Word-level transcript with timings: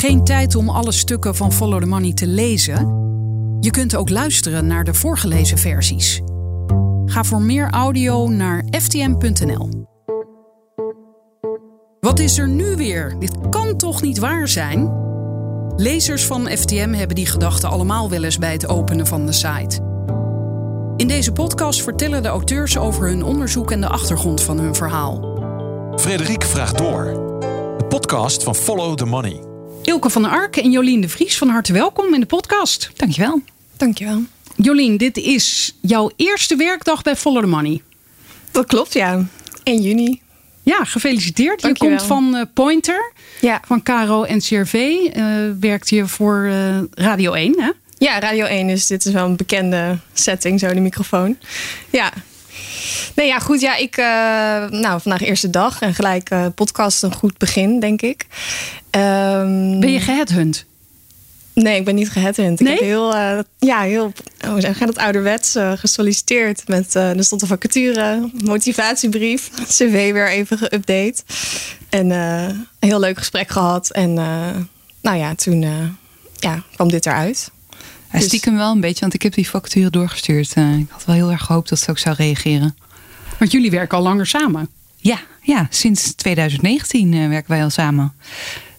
Geen 0.00 0.24
tijd 0.24 0.54
om 0.54 0.68
alle 0.68 0.92
stukken 0.92 1.34
van 1.34 1.52
Follow 1.52 1.80
the 1.80 1.86
Money 1.86 2.12
te 2.12 2.26
lezen? 2.26 2.76
Je 3.60 3.70
kunt 3.70 3.96
ook 3.96 4.08
luisteren 4.08 4.66
naar 4.66 4.84
de 4.84 4.94
voorgelezen 4.94 5.58
versies. 5.58 6.20
Ga 7.04 7.24
voor 7.24 7.42
meer 7.42 7.70
audio 7.70 8.28
naar 8.28 8.64
ftm.nl. 8.70 9.68
Wat 12.00 12.18
is 12.18 12.38
er 12.38 12.48
nu 12.48 12.76
weer? 12.76 13.16
Dit 13.18 13.48
kan 13.50 13.76
toch 13.76 14.02
niet 14.02 14.18
waar 14.18 14.48
zijn? 14.48 14.92
Lezers 15.76 16.26
van 16.26 16.48
FTM 16.48 16.92
hebben 16.92 17.16
die 17.16 17.26
gedachten 17.26 17.68
allemaal 17.68 18.10
wel 18.10 18.24
eens 18.24 18.38
bij 18.38 18.52
het 18.52 18.68
openen 18.68 19.06
van 19.06 19.26
de 19.26 19.32
site. 19.32 19.80
In 20.96 21.08
deze 21.08 21.32
podcast 21.32 21.82
vertellen 21.82 22.22
de 22.22 22.28
auteurs 22.28 22.78
over 22.78 23.08
hun 23.08 23.24
onderzoek 23.24 23.70
en 23.70 23.80
de 23.80 23.88
achtergrond 23.88 24.42
van 24.42 24.58
hun 24.58 24.74
verhaal. 24.74 25.38
Frederik 25.96 26.42
vraagt 26.44 26.78
door. 26.78 27.04
De 27.78 27.86
podcast 27.88 28.42
van 28.42 28.54
Follow 28.54 28.94
the 28.94 29.06
Money. 29.06 29.49
Ilke 29.90 30.10
van 30.10 30.22
der 30.22 30.30
Ark 30.30 30.56
en 30.56 30.70
Jolien 30.70 31.00
de 31.00 31.08
Vries, 31.08 31.38
van 31.38 31.48
harte 31.48 31.72
welkom 31.72 32.14
in 32.14 32.20
de 32.20 32.26
podcast. 32.26 32.90
Dankjewel. 32.96 33.42
Dankjewel. 33.76 34.22
Jolien, 34.56 34.96
dit 34.96 35.16
is 35.16 35.76
jouw 35.80 36.10
eerste 36.16 36.56
werkdag 36.56 37.02
bij 37.02 37.16
Follow 37.16 37.42
the 37.42 37.48
Money. 37.48 37.82
Dat 38.50 38.66
klopt, 38.66 38.92
ja. 38.92 39.26
1 39.62 39.82
juni. 39.82 40.20
Ja, 40.62 40.84
gefeliciteerd. 40.84 41.60
Dankjewel. 41.60 41.92
Je 41.92 41.98
komt 41.98 42.08
van 42.08 42.36
eh, 42.36 42.42
Pointer, 42.54 43.12
Ja. 43.40 43.60
van 43.66 43.82
Caro 43.82 44.22
en 44.22 44.38
CRV. 44.40 44.74
eh 45.12 45.24
werkt 45.60 45.90
je 45.90 46.06
voor 46.06 46.44
eh, 46.44 46.78
Radio 46.94 47.32
1, 47.32 47.60
hè? 47.60 47.70
ja, 47.98 48.20
Radio 48.20 48.44
1 48.44 48.68
is 48.68 48.86
dit 48.86 49.04
is 49.04 49.12
wel 49.12 49.24
een 49.24 49.36
bekende 49.36 49.98
setting, 50.12 50.60
zo 50.60 50.68
die 50.72 50.80
microfoon. 50.80 51.36
Ja. 51.90 52.12
Nee, 53.14 53.26
ja, 53.26 53.38
goed. 53.38 53.60
Ja, 53.60 53.76
ik, 53.76 53.96
eh, 53.96 54.80
nou, 54.80 55.00
vandaag 55.00 55.20
eerste 55.20 55.50
dag 55.50 55.80
en 55.80 55.94
gelijk 55.94 56.30
eh, 56.30 56.46
podcast 56.54 57.02
een 57.02 57.14
goed 57.14 57.38
begin, 57.38 57.80
denk 57.80 58.02
ik. 58.02 58.26
Ehm, 58.90 59.80
Ben 59.80 59.92
je 59.92 60.00
geheadhunt? 60.00 60.64
Nee, 61.54 61.78
ik 61.78 61.84
ben 61.84 61.94
niet 61.94 62.10
geheadhunt. 62.10 62.60
Ik 62.60 62.68
heb 62.68 62.78
heel, 62.78 63.14
eh, 63.14 63.38
ja, 63.58 63.80
heel, 63.80 64.12
hoe 64.46 64.60
zeg 64.60 64.78
je 64.78 64.86
dat, 64.86 64.98
ouderwets 64.98 65.56
gesolliciteerd. 65.74 66.68
Met, 66.68 66.94
er 66.94 67.24
stond 67.24 67.42
een 67.42 67.48
vacature, 67.48 68.30
motivatiebrief, 68.44 69.50
cv 69.76 70.12
weer 70.12 70.28
even 70.28 70.58
geüpdate. 70.58 71.22
En 71.88 72.10
een 72.10 72.66
heel 72.80 73.00
leuk 73.00 73.18
gesprek 73.18 73.50
gehad. 73.50 73.90
En 73.90 74.14
nou 75.00 75.16
ja, 75.16 75.34
toen 75.34 75.60
ja, 76.38 76.62
kwam 76.74 76.90
dit 76.90 77.06
eruit. 77.06 77.50
Hij 78.10 78.20
Dus- 78.20 78.28
stiekem 78.28 78.56
wel 78.56 78.72
een 78.72 78.80
beetje, 78.80 79.00
want 79.00 79.14
ik 79.14 79.22
heb 79.22 79.34
die 79.34 79.48
vacature 79.48 79.90
doorgestuurd. 79.90 80.52
Eh, 80.52 80.78
ik 80.78 80.86
had 80.90 81.04
wel 81.04 81.14
heel 81.14 81.30
erg 81.30 81.42
gehoopt 81.42 81.68
dat 81.68 81.78
ze 81.78 81.90
ook 81.90 81.98
zou 81.98 82.14
reageren. 82.18 82.76
Want 83.38 83.52
jullie 83.52 83.70
werken 83.70 83.98
al 83.98 84.02
langer 84.02 84.26
samen. 84.26 84.68
Ja, 84.96 85.20
ja 85.42 85.66
sinds 85.70 86.14
2019 86.14 87.14
eh, 87.14 87.28
werken 87.28 87.50
wij 87.50 87.62
al 87.62 87.70
samen. 87.70 88.12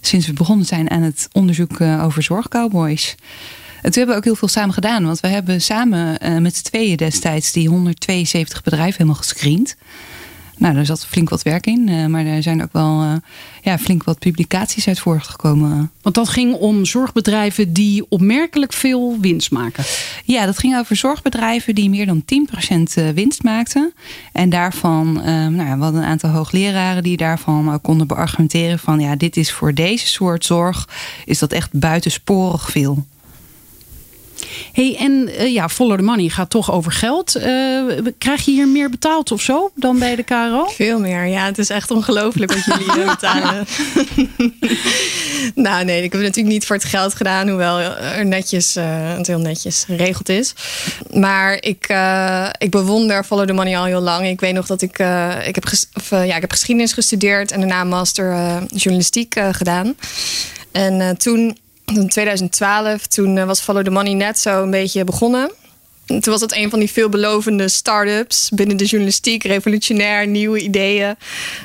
Sinds 0.02 0.28
we 0.28 0.34
begonnen 0.34 0.66
zijn 0.66 0.90
aan 0.90 1.02
het 1.02 1.28
onderzoek 1.32 1.80
eh, 1.80 2.04
over 2.04 2.24
zorgcowboys. 2.24 3.16
En 3.82 3.92
toen 3.92 3.94
hebben 3.94 4.10
we 4.10 4.16
ook 4.16 4.24
heel 4.24 4.36
veel 4.36 4.48
samen 4.48 4.74
gedaan. 4.74 5.06
Want 5.06 5.20
we 5.20 5.28
hebben 5.28 5.62
samen 5.62 6.18
met 6.42 6.56
z'n 6.56 6.64
tweeën 6.64 6.98
destijds 6.98 7.52
die 7.52 7.68
172 7.70 8.64
bedrijven 8.64 8.94
helemaal 8.94 9.16
gescreend. 9.16 9.76
Nou, 10.62 10.74
daar 10.74 10.86
zat 10.86 11.06
flink 11.06 11.30
wat 11.30 11.42
werk 11.44 11.68
in. 11.68 11.90
eh, 11.90 12.06
maar 12.06 12.26
er 12.26 12.44
zijn 12.44 12.64
ook 12.64 12.74
wel 12.74 13.02
eh, 13.02 13.14
ja, 13.62 13.78
flink 13.78 14.04
wat 14.04 14.20
publicaties 14.20 14.88
uit 14.88 15.00
voortgekomen. 15.00 15.92
Want 16.02 16.16
dat 16.16 16.30
ging 16.30 16.54
om 16.54 16.86
zorgbedrijven 16.86 17.74
die 17.74 18.06
opmerkelijk 18.10 18.74
veel 18.74 19.18
winst 19.20 19.52
maken. 19.52 19.84
Ja, 20.24 20.46
dat 20.46 20.60
ging 20.60 20.78
over 20.78 20.96
zorgbedrijven 20.96 21.76
die 21.76 21.90
meer 21.90 22.06
dan 22.06 22.24
10% 22.26 22.94
eh, 22.94 23.10
winst 23.10 23.44
maakten. 23.44 23.94
En 24.32 24.50
daarvan, 24.50 25.22
eh, 25.22 25.26
nou 25.26 25.68
ja, 25.68 25.78
we 25.78 25.84
hadden 25.84 26.02
een 26.02 26.08
aantal 26.08 26.30
hoogleraren 26.30 27.04
die 27.04 27.18
daarvan 27.18 27.74
ook 27.74 27.84
konden 27.84 28.08
beargumenteren 28.08 28.80
van 28.80 29.00
ja, 29.00 29.16
dit 29.16 29.38
is 29.38 29.52
voor 29.52 29.74
deze 29.74 30.08
soort 30.08 30.46
zorg, 30.46 30.90
is 31.26 31.40
dat 31.40 31.52
echt 31.52 31.70
buitensporig 31.80 32.72
veel. 32.72 33.06
Hey, 34.72 34.96
en 35.00 35.30
eh, 35.38 35.54
ja, 35.54 35.70
Follow 35.70 35.98
the 35.98 36.04
Money 36.04 36.30
gaat 36.30 36.50
toch 36.50 36.72
over 36.72 36.92
geld. 36.92 37.36
Eh, 37.36 37.82
krijg 38.18 38.46
je 38.46 38.52
hier 38.52 38.68
meer 38.68 38.90
betaald 38.90 39.32
of 39.32 39.42
zo 39.42 39.72
dan 39.76 40.00
bij 40.00 40.16
de 40.16 40.24
KRO? 40.24 40.66
Veel 40.68 41.00
meer. 41.00 41.26
Ja, 41.26 41.46
het 41.46 41.58
is 41.58 41.70
echt 41.70 41.92
ongelooflijk 41.92 42.54
wat 42.54 42.64
jullie 42.66 42.94
hier 42.94 43.06
betalen. 43.20 43.68
nou 45.66 45.86
nee, 45.86 45.98
ik 45.98 46.12
heb 46.12 46.12
het 46.12 46.22
natuurlijk 46.22 46.54
niet 46.54 46.66
voor 46.66 46.76
het 46.76 46.86
geld 46.86 47.16
gedaan. 47.16 47.48
Hoewel 47.48 47.80
er 47.80 48.26
netjes, 48.26 48.76
eh, 48.76 48.86
het 49.18 49.28
heel 49.28 49.40
netjes 49.40 49.84
geregeld 49.84 50.30
is. 50.30 50.54
Maar 51.14 51.54
ik, 51.54 51.94
ik 52.58 52.72
bewonder 52.72 53.24
Follow 53.24 53.48
the 53.48 53.54
Money 53.54 53.78
al 53.78 53.86
heel 53.86 54.02
lang. 54.02 54.28
Ik 54.28 54.40
weet 54.40 54.54
nog 54.54 54.66
dat 54.66 54.82
ik... 54.82 55.00
ik, 55.46 55.56
heb 55.56 55.66
of, 55.94 56.10
ja, 56.10 56.36
ik 56.36 56.42
heb 56.42 56.52
geschiedenis 56.52 56.94
gestudeerd. 56.94 57.52
En 57.52 57.60
daarna 57.60 57.84
master 57.84 58.36
journalistiek 58.68 59.40
gedaan. 59.52 59.96
En 60.72 61.18
toen, 61.18 61.58
in 61.98 62.08
2012, 62.10 63.08
toen 63.08 63.38
eh, 63.38 63.46
was 63.46 63.60
Follow 63.60 63.84
the 63.84 63.90
Money 63.92 64.14
net 64.14 64.40
zo 64.40 64.64
een 64.64 64.72
beetje 64.72 65.04
begonnen. 65.04 65.52
En 66.06 66.22
Toen 66.22 66.34
was 66.34 66.42
het 66.42 66.56
een 66.56 66.70
van 66.70 66.80
die 66.80 66.92
veelbelovende 66.92 67.68
start-ups 67.70 68.50
binnen 68.54 68.78
de 68.78 68.86
journalistiek. 68.86 69.44
Revolutionair, 69.44 70.28
nieuwe 70.28 70.60
ideeën. 70.60 71.16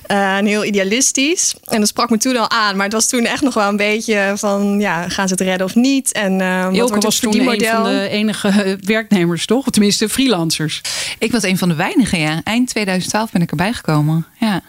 eh, 0.06 0.36
en 0.36 0.46
heel 0.46 0.64
idealistisch. 0.64 1.54
En 1.64 1.78
dat 1.78 1.88
sprak 1.88 2.10
me 2.10 2.18
toen 2.18 2.36
al 2.36 2.50
aan. 2.50 2.76
Maar 2.76 2.84
het 2.84 2.94
was 2.94 3.08
toen 3.08 3.24
echt 3.24 3.42
nog 3.42 3.54
wel 3.54 3.68
een 3.68 3.76
beetje 3.76 4.32
van... 4.36 4.80
ja, 4.80 5.08
gaan 5.08 5.28
ze 5.28 5.34
het 5.34 5.42
redden 5.42 5.66
of 5.66 5.74
niet? 5.74 6.12
En 6.12 6.40
eh 6.40 6.64
wat 6.64 6.88
wordt 6.88 7.04
was 7.04 7.18
toen 7.18 7.38
een 7.38 7.64
van 7.64 7.84
de 7.84 8.08
enige 8.08 8.78
werknemers, 8.80 9.46
toch? 9.46 9.66
Of 9.66 9.72
tenminste, 9.72 10.08
freelancers. 10.08 10.80
Ik 11.18 11.32
was 11.32 11.42
een 11.42 11.58
van 11.58 11.68
de 11.68 11.74
weinigen, 11.74 12.18
ja. 12.18 12.40
Eind 12.44 12.68
2012 12.68 13.32
ben 13.32 13.42
ik 13.42 13.50
erbij 13.50 13.72
gekomen. 13.72 14.26
Ja. 14.40 14.60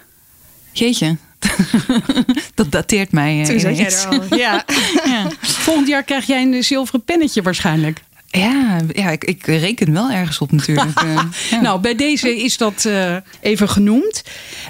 Jeetje. 0.71 1.17
dat 2.55 2.71
dateert 2.71 3.11
mij. 3.11 3.43
Toen 3.45 3.59
zat 3.59 3.77
jij 3.77 3.91
er 3.91 4.07
al. 4.07 4.37
Ja. 4.37 4.65
ja. 5.05 5.27
Volgend 5.67 5.87
jaar 5.87 6.03
krijg 6.03 6.25
jij 6.25 6.41
een 6.41 6.63
zilveren 6.63 7.03
pennetje 7.03 7.41
waarschijnlijk. 7.41 8.01
Ja, 8.27 8.79
ja 8.93 9.09
ik, 9.09 9.23
ik 9.23 9.45
reken 9.45 9.93
wel 9.93 10.11
ergens 10.11 10.39
op 10.39 10.51
natuurlijk. 10.51 11.01
eh, 11.01 11.23
ja. 11.49 11.61
Nou, 11.61 11.79
bij 11.79 11.95
deze 11.95 12.43
is 12.43 12.57
dat 12.57 12.85
eh, 12.85 13.15
even 13.39 13.69
genoemd. 13.69 14.23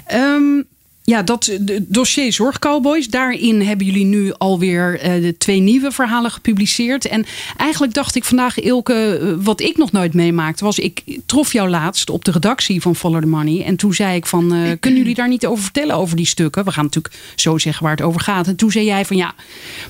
Ehm, 0.06 0.62
ja, 1.08 1.22
dat 1.22 1.58
dossier 1.80 2.32
Zorgcowboys. 2.32 3.08
Daarin 3.08 3.60
hebben 3.60 3.86
jullie 3.86 4.04
nu 4.04 4.32
alweer 4.32 5.00
eh, 5.00 5.22
de 5.22 5.36
twee 5.38 5.60
nieuwe 5.60 5.92
verhalen 5.92 6.30
gepubliceerd. 6.30 7.06
En 7.06 7.26
eigenlijk 7.56 7.94
dacht 7.94 8.14
ik 8.14 8.24
vandaag, 8.24 8.58
Ilke, 8.60 9.18
eh, 9.18 9.44
wat 9.44 9.60
ik 9.60 9.76
nog 9.76 9.92
nooit 9.92 10.14
meemaakte, 10.14 10.64
was 10.64 10.78
ik 10.78 11.02
trof 11.26 11.52
jou 11.52 11.68
laatst 11.68 12.10
op 12.10 12.24
de 12.24 12.30
redactie 12.30 12.80
van 12.80 12.96
Follow 12.96 13.20
the 13.20 13.26
Money. 13.26 13.64
En 13.64 13.76
toen 13.76 13.94
zei 13.94 14.16
ik 14.16 14.26
van, 14.26 14.54
eh, 14.54 14.60
kunnen 14.80 14.98
jullie 14.98 15.14
daar 15.14 15.28
niet 15.28 15.46
over 15.46 15.62
vertellen 15.62 15.96
over 15.96 16.16
die 16.16 16.26
stukken? 16.26 16.64
We 16.64 16.70
gaan 16.72 16.84
natuurlijk 16.84 17.14
zo 17.34 17.58
zeggen 17.58 17.82
waar 17.82 17.96
het 17.96 18.02
over 18.02 18.20
gaat. 18.20 18.46
En 18.46 18.56
toen 18.56 18.70
zei 18.70 18.84
jij 18.84 19.04
van 19.04 19.16
ja, 19.16 19.34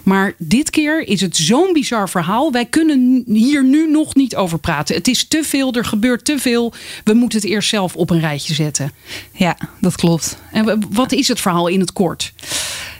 maar 0.03 0.35
dit 0.39 0.71
keer 0.71 1.09
is 1.09 1.21
het 1.21 1.37
zo'n 1.37 1.73
bizar 1.73 2.09
verhaal. 2.09 2.53
Wij 2.53 2.67
kunnen 2.67 3.23
hier 3.27 3.65
nu 3.65 3.91
nog 3.91 4.15
niet 4.15 4.37
over 4.37 4.59
praten. 4.59 4.95
Het 4.95 5.09
is 5.09 5.25
te 5.29 5.43
veel, 5.45 5.73
er 5.73 5.85
gebeurt 5.85 6.25
te 6.25 6.39
veel. 6.39 6.73
We 7.05 7.15
moeten 7.15 7.41
het 7.41 7.49
eerst 7.49 7.69
zelf 7.69 7.97
op 7.97 8.11
een 8.11 8.21
rijtje 8.21 8.55
zetten. 8.55 8.93
ja, 9.33 9.57
dat 9.81 9.97
klopt. 9.97 10.39
En 10.53 10.65
w- 10.65 10.97
wat 11.09 11.19
is 11.19 11.29
het 11.29 11.41
verhaal 11.41 11.67
in 11.67 11.81
het 11.81 11.93
kort? 11.93 12.33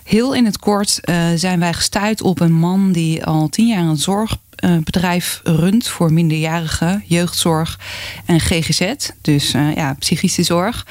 Heel 0.05 0.35
in 0.35 0.45
het 0.45 0.59
kort 0.59 1.01
eh, 1.01 1.17
zijn 1.35 1.61
wij 1.61 1.73
gestuurd 1.73 2.23
op 2.23 2.41
een 2.41 2.53
man 2.53 2.93
die 2.93 3.25
al 3.25 3.49
tien 3.49 3.67
jaar 3.67 3.85
een 3.85 3.97
zorgbedrijf 3.97 5.41
runt 5.45 5.89
voor 5.89 6.13
minderjarigen, 6.13 7.03
jeugdzorg 7.07 7.79
en 8.25 8.41
GGZ, 8.41 8.93
dus 9.21 9.53
eh, 9.53 9.75
ja, 9.75 9.95
psychische 9.99 10.43
zorg. 10.43 10.87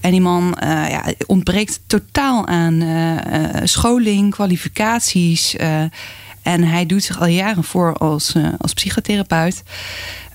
En 0.00 0.10
die 0.10 0.20
man 0.20 0.54
eh, 0.54 0.90
ja, 0.90 1.04
ontbreekt 1.26 1.80
totaal 1.86 2.46
aan 2.46 2.82
scholing, 3.64 4.30
kwalificaties. 4.30 5.56
en 6.42 6.64
hij 6.64 6.86
doet 6.86 7.04
zich 7.04 7.20
al 7.20 7.26
jaren 7.26 7.64
voor 7.64 7.96
als, 7.96 8.34
als 8.58 8.72
psychotherapeut. 8.72 9.62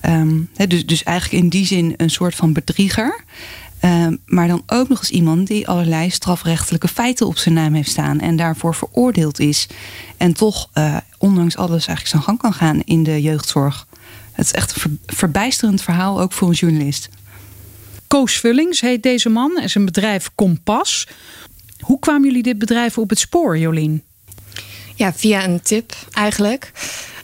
Ehm, 0.00 0.40
dus, 0.68 0.86
dus 0.86 1.02
eigenlijk 1.02 1.42
in 1.42 1.48
die 1.48 1.66
zin 1.66 1.94
een 1.96 2.10
soort 2.10 2.34
van 2.34 2.52
bedrieger. 2.52 3.24
Ehm, 3.80 4.16
maar 4.26 4.48
dan 4.48 4.62
ook 4.66 4.88
nog 4.88 4.98
eens 4.98 5.10
iemand 5.10 5.46
die 5.46 5.68
allerlei 5.68 6.10
strafrechtelijke 6.10 6.88
feiten 6.88 7.26
op 7.26 7.38
zijn 7.38 7.54
naam 7.54 7.74
heeft 7.74 7.90
staan 7.90 8.20
en 8.20 8.36
daarvoor 8.36 8.74
veroordeeld 8.74 9.40
is. 9.40 9.66
En 10.16 10.32
toch, 10.32 10.68
eh, 10.72 10.96
ondanks 11.18 11.56
alles, 11.56 11.86
eigenlijk 11.86 12.08
zijn 12.08 12.22
gang 12.22 12.38
kan 12.38 12.52
gaan 12.52 12.80
in 12.84 13.02
de 13.02 13.22
jeugdzorg. 13.22 13.86
Het 14.32 14.44
is 14.44 14.52
echt 14.52 14.74
een 14.74 14.80
ver- 14.80 15.14
verbijsterend 15.16 15.82
verhaal, 15.82 16.20
ook 16.20 16.32
voor 16.32 16.48
een 16.48 16.54
journalist. 16.54 17.08
Koos 18.06 18.36
Vullings 18.36 18.80
heet 18.80 19.02
deze 19.02 19.28
man 19.28 19.58
en 19.58 19.70
zijn 19.70 19.84
bedrijf 19.84 20.30
Kompas. 20.34 21.06
Hoe 21.80 21.98
kwamen 21.98 22.26
jullie 22.26 22.42
dit 22.42 22.58
bedrijf 22.58 22.98
op 22.98 23.10
het 23.10 23.18
spoor, 23.18 23.58
Jolien? 23.58 24.02
Ja, 24.94 25.12
via 25.12 25.44
een 25.44 25.62
tip 25.62 25.96
eigenlijk. 26.12 26.72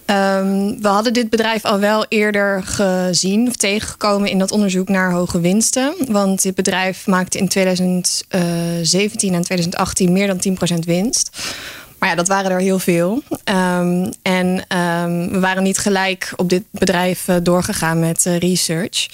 Ehm, 0.06 0.80
we 0.80 0.88
hadden 0.88 1.12
dit 1.12 1.30
bedrijf 1.30 1.64
al 1.64 1.78
wel 1.78 2.04
eerder 2.08 2.62
gezien 2.62 3.48
of 3.48 3.56
tegengekomen 3.56 4.30
in 4.30 4.38
dat 4.38 4.50
onderzoek 4.50 4.88
naar 4.88 5.12
hoge 5.12 5.40
winsten. 5.40 5.94
Want 6.08 6.42
dit 6.42 6.54
bedrijf 6.54 7.06
maakte 7.06 7.38
in 7.38 7.48
2017 7.48 9.34
en 9.34 9.42
2018 9.42 10.12
meer 10.12 10.26
dan 10.26 10.38
10% 10.40 10.84
winst. 10.84 11.30
Maar 11.98 12.08
ja, 12.08 12.14
dat 12.14 12.28
waren 12.28 12.50
er 12.50 12.60
heel 12.60 12.78
veel. 12.78 13.22
Ehm, 13.44 14.12
en 14.22 14.64
ehm, 14.68 15.28
we 15.30 15.38
waren 15.40 15.62
niet 15.62 15.78
gelijk 15.78 16.32
op 16.36 16.48
dit 16.48 16.62
bedrijf 16.70 17.28
eh, 17.28 17.36
doorgegaan 17.42 17.98
met 17.98 18.26
eh, 18.26 18.38
research. 18.38 19.08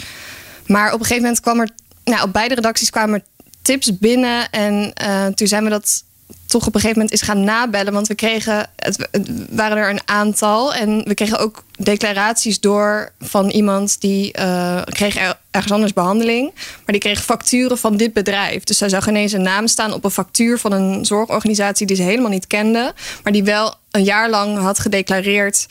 Maar 0.66 0.86
op 0.86 0.98
een 0.98 1.06
gegeven 1.06 1.22
moment 1.22 1.40
kwam 1.40 1.60
er, 1.60 1.68
nou, 2.04 2.22
op 2.22 2.32
beide 2.32 2.54
redacties 2.54 2.90
kwamen 2.90 3.14
er 3.14 3.24
tips 3.62 3.98
binnen. 3.98 4.50
En 4.50 4.92
eh, 4.94 5.26
toen 5.26 5.46
zijn 5.46 5.64
we 5.64 5.70
dat 5.70 6.04
toch 6.50 6.66
op 6.66 6.74
een 6.74 6.80
gegeven 6.80 7.02
moment 7.02 7.20
is 7.20 7.26
gaan 7.26 7.44
nabellen. 7.44 7.92
Want 7.92 8.08
we 8.08 8.14
kregen, 8.14 8.70
het, 8.76 9.08
het 9.10 9.28
waren 9.50 9.76
er 9.76 9.90
een 9.90 10.00
aantal. 10.04 10.74
En 10.74 11.02
we 11.04 11.14
kregen 11.14 11.38
ook 11.38 11.64
declaraties 11.76 12.60
door 12.60 13.12
van 13.20 13.50
iemand 13.50 14.00
die 14.00 14.38
uh, 14.38 14.82
kreeg 14.84 15.34
ergens 15.50 15.72
anders 15.72 15.92
behandeling. 15.92 16.52
Maar 16.54 16.82
die 16.86 16.98
kreeg 16.98 17.24
facturen 17.24 17.78
van 17.78 17.96
dit 17.96 18.12
bedrijf. 18.12 18.64
Dus 18.64 18.78
zij 18.78 18.88
zag 18.88 19.08
ineens 19.08 19.32
een 19.32 19.42
naam 19.42 19.66
staan 19.66 19.92
op 19.92 20.04
een 20.04 20.10
factuur 20.10 20.58
van 20.58 20.72
een 20.72 21.04
zorgorganisatie 21.04 21.86
die 21.86 21.96
ze 21.96 22.02
helemaal 22.02 22.30
niet 22.30 22.46
kende. 22.46 22.94
Maar 23.22 23.32
die 23.32 23.44
wel 23.44 23.74
een 23.90 24.04
jaar 24.04 24.30
lang 24.30 24.58
had 24.58 24.78
gedeclareerd 24.78 25.66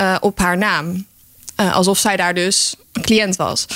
uh, 0.00 0.16
op 0.20 0.38
haar 0.38 0.58
naam. 0.58 1.06
Uh, 1.60 1.74
alsof 1.74 1.98
zij 1.98 2.16
daar 2.16 2.34
dus 2.34 2.76
een 2.92 3.02
cliënt 3.02 3.36
was. 3.36 3.66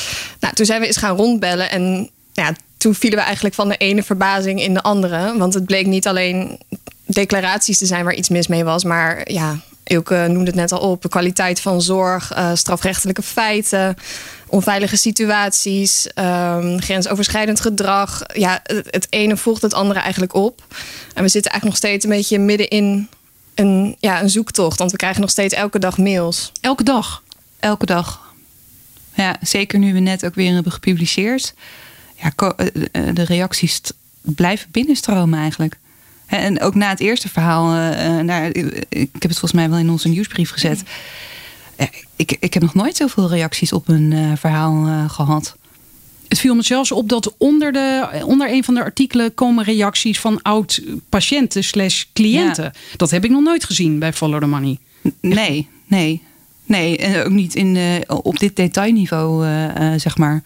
Nou, 0.40 0.54
toen 0.54 0.66
zijn 0.66 0.80
we 0.80 0.86
eens 0.86 0.96
gaan 0.96 1.16
rondbellen. 1.16 1.70
En 1.70 2.10
ja, 2.32 2.52
toen 2.78 2.94
vielen 2.94 3.18
we 3.18 3.24
eigenlijk 3.24 3.54
van 3.54 3.68
de 3.68 3.76
ene 3.76 4.02
verbazing 4.02 4.62
in 4.62 4.74
de 4.74 4.82
andere. 4.82 5.38
Want 5.38 5.54
het 5.54 5.64
bleek 5.64 5.86
niet 5.86 6.06
alleen 6.06 6.58
declaraties 7.04 7.78
te 7.78 7.86
zijn 7.86 8.04
waar 8.04 8.14
iets 8.14 8.28
mis 8.28 8.46
mee 8.46 8.64
was, 8.64 8.84
maar 8.84 9.30
ja, 9.30 9.58
Ilke 9.88 10.26
noemde 10.28 10.46
het 10.46 10.54
net 10.54 10.72
al 10.72 10.90
op: 10.90 11.02
de 11.02 11.08
kwaliteit 11.08 11.60
van 11.60 11.82
zorg, 11.82 12.36
uh, 12.36 12.50
strafrechtelijke 12.54 13.22
feiten, 13.22 13.96
onveilige 14.46 14.96
situaties, 14.96 16.06
um, 16.14 16.80
grensoverschrijdend 16.80 17.60
gedrag. 17.60 18.22
Ja, 18.34 18.60
het, 18.62 18.86
het, 18.90 19.06
ene 19.10 19.36
volgt 19.36 19.62
het 19.62 19.74
andere 19.74 20.00
eigenlijk 20.00 20.34
op. 20.34 20.62
En 21.14 21.22
we 21.22 21.28
zitten 21.28 21.50
eigenlijk 21.50 21.64
nog 21.64 21.76
steeds 21.76 22.04
een 22.04 22.10
beetje 22.10 22.38
midden 22.38 22.68
in 22.68 23.08
een, 23.54 23.96
ja, 23.98 24.22
een 24.22 24.30
zoektocht, 24.30 24.78
want 24.78 24.90
we 24.90 24.96
krijgen 24.96 25.20
nog 25.20 25.30
steeds 25.30 25.54
elke 25.54 25.78
dag 25.78 25.98
mails. 25.98 26.52
Elke 26.60 26.82
dag? 26.82 27.22
Elke 27.60 27.86
dag. 27.86 28.34
Ja, 29.14 29.36
zeker 29.40 29.78
nu 29.78 29.92
we 29.92 30.00
net 30.00 30.24
ook 30.24 30.34
weer 30.34 30.54
hebben 30.54 30.72
gepubliceerd 30.72 31.54
ja, 32.20 32.32
eh, 32.56 32.66
eh, 32.92 33.14
de 33.14 33.24
reacties 33.24 33.80
blijven 34.20 34.70
binnenstromen 34.70 35.38
eigenlijk. 35.38 35.78
En 36.26 36.60
ook 36.60 36.74
na 36.74 36.88
het 36.88 37.00
eerste 37.00 37.28
verhaal, 37.28 37.74
uh, 37.74 38.20
nou, 38.20 38.50
ik 38.88 39.08
heb 39.12 39.22
het 39.22 39.38
volgens 39.38 39.52
mij 39.52 39.70
wel 39.70 39.78
in 39.78 39.90
onze 39.90 40.08
nieuwsbrief 40.08 40.50
gezet. 40.50 40.82
Ik, 42.16 42.36
ik 42.40 42.54
heb 42.54 42.62
nog 42.62 42.74
nooit 42.74 42.96
zoveel 42.96 43.28
reacties 43.28 43.72
op 43.72 43.88
een 43.88 44.36
verhaal 44.38 45.08
gehad. 45.08 45.56
Het 46.28 46.38
viel 46.38 46.54
me 46.54 46.62
zelfs 46.62 46.92
op 46.92 47.08
dat 47.08 47.34
onder, 47.36 47.72
de, 47.72 48.08
onder 48.24 48.52
een 48.52 48.64
van 48.64 48.74
de 48.74 48.82
artikelen 48.82 49.34
komen 49.34 49.64
reacties 49.64 50.20
van 50.20 50.42
oud-patiënten 50.42 51.64
slash 51.64 52.04
cliënten. 52.12 52.72
Dat 52.96 53.10
heb 53.10 53.24
ik 53.24 53.30
nog 53.30 53.42
nooit 53.42 53.64
gezien 53.64 53.98
bij 53.98 54.12
Follow 54.12 54.40
the 54.40 54.46
Money. 54.46 54.78
Nee, 55.20 55.68
nee. 55.86 56.22
Nee, 56.64 56.96
en 56.96 57.24
ook 57.24 57.32
niet 57.32 57.54
in, 57.54 57.78
op 58.06 58.38
dit 58.38 58.56
detailniveau, 58.56 59.46
zeg 59.98 60.16
maar. 60.16 60.42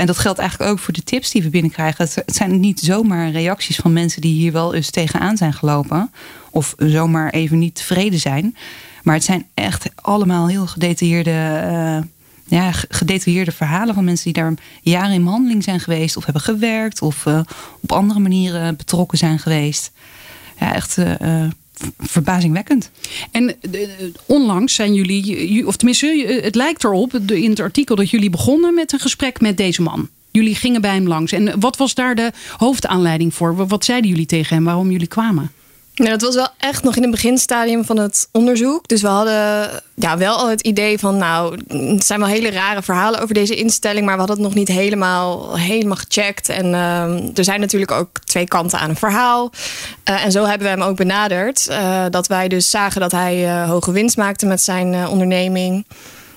En 0.00 0.06
dat 0.06 0.18
geldt 0.18 0.38
eigenlijk 0.38 0.70
ook 0.70 0.78
voor 0.78 0.92
de 0.92 1.02
tips 1.02 1.30
die 1.30 1.42
we 1.42 1.48
binnenkrijgen. 1.48 2.04
Het, 2.04 2.36
zijn 2.36 2.60
niet 2.60 2.80
zomaar 2.80 3.30
reacties 3.30 3.76
van 3.76 3.92
mensen 3.92 4.20
die 4.20 4.34
hier 4.34 4.52
wel 4.52 4.74
eens 4.74 4.90
tegenaan 4.90 5.36
zijn 5.36 5.52
gelopen. 5.52 6.10
Of 6.50 6.74
zomaar 6.78 7.30
even 7.30 7.58
niet 7.58 7.74
tevreden 7.74 8.18
zijn. 8.18 8.56
Maar 9.02 9.14
het 9.14 9.24
zijn 9.24 9.46
echt 9.54 9.88
allemaal 9.94 10.48
heel 10.48 10.66
gedetailleerde, 10.66 11.30
uh, 11.30 11.98
ja, 12.58 12.72
gedetailleerde 12.88 13.52
verhalen 13.52 13.94
van 13.94 14.04
mensen 14.04 14.32
die 14.32 14.42
daar 14.42 14.54
jaren 14.82 15.14
in 15.14 15.24
behandeling 15.24 15.64
zijn 15.64 15.80
geweest. 15.80 16.16
Of 16.16 16.24
hebben 16.24 16.42
gewerkt. 16.42 17.02
Of 17.02 17.26
uh, 17.26 17.40
op 17.80 17.92
andere 17.92 18.20
manieren 18.20 18.76
betrokken 18.76 19.18
zijn 19.18 19.38
geweest. 19.38 19.92
Ja, 20.58 20.74
echt 20.74 20.96
uh, 20.96 21.48
verbazingwekkend. 21.98 22.90
En 23.30 23.56
onlangs 24.26 24.74
zijn 24.74 24.94
jullie, 24.94 25.66
of 25.66 25.76
tenminste, 25.76 26.40
het 26.42 26.54
lijkt 26.54 26.84
erop 26.84 27.14
in 27.14 27.50
het 27.50 27.60
artikel 27.60 27.96
dat 27.96 28.10
jullie 28.10 28.30
begonnen 28.30 28.74
met 28.74 28.92
een 28.92 29.00
gesprek 29.00 29.40
met 29.40 29.56
deze 29.56 29.82
man. 29.82 30.08
Jullie 30.30 30.54
gingen 30.54 30.80
bij 30.80 30.94
hem 30.94 31.06
langs. 31.06 31.32
En 31.32 31.60
wat 31.60 31.76
was 31.76 31.94
daar 31.94 32.14
de 32.14 32.32
hoofdaanleiding 32.56 33.34
voor? 33.34 33.66
Wat 33.66 33.84
zeiden 33.84 34.10
jullie 34.10 34.26
tegen 34.26 34.54
hem 34.56 34.64
waarom 34.64 34.90
jullie 34.90 35.06
kwamen? 35.06 35.52
Nou, 36.00 36.12
dat 36.12 36.20
was 36.20 36.34
wel 36.34 36.48
echt 36.58 36.82
nog 36.82 36.96
in 36.96 37.02
het 37.02 37.10
beginstadium 37.10 37.84
van 37.84 37.96
het 37.96 38.28
onderzoek. 38.32 38.88
Dus 38.88 39.02
we 39.02 39.08
hadden 39.08 39.70
ja, 39.94 40.18
wel 40.18 40.36
al 40.36 40.48
het 40.48 40.60
idee 40.60 40.98
van, 40.98 41.16
nou, 41.16 41.58
het 41.68 42.04
zijn 42.04 42.20
wel 42.20 42.28
hele 42.28 42.50
rare 42.50 42.82
verhalen 42.82 43.20
over 43.20 43.34
deze 43.34 43.56
instelling, 43.56 44.04
maar 44.04 44.14
we 44.14 44.18
hadden 44.18 44.36
het 44.36 44.46
nog 44.46 44.54
niet 44.54 44.68
helemaal, 44.68 45.56
helemaal 45.56 45.96
gecheckt. 45.96 46.48
En 46.48 46.66
uh, 46.66 47.38
er 47.38 47.44
zijn 47.44 47.60
natuurlijk 47.60 47.90
ook 47.90 48.18
twee 48.24 48.44
kanten 48.44 48.78
aan 48.78 48.88
een 48.88 48.96
verhaal. 48.96 49.50
Uh, 50.10 50.24
en 50.24 50.32
zo 50.32 50.44
hebben 50.44 50.66
we 50.66 50.72
hem 50.72 50.88
ook 50.88 50.96
benaderd. 50.96 51.66
Uh, 51.70 52.04
dat 52.10 52.26
wij 52.26 52.48
dus 52.48 52.70
zagen 52.70 53.00
dat 53.00 53.12
hij 53.12 53.44
uh, 53.44 53.68
hoge 53.68 53.92
winst 53.92 54.16
maakte 54.16 54.46
met 54.46 54.62
zijn 54.62 55.08
onderneming. 55.08 55.86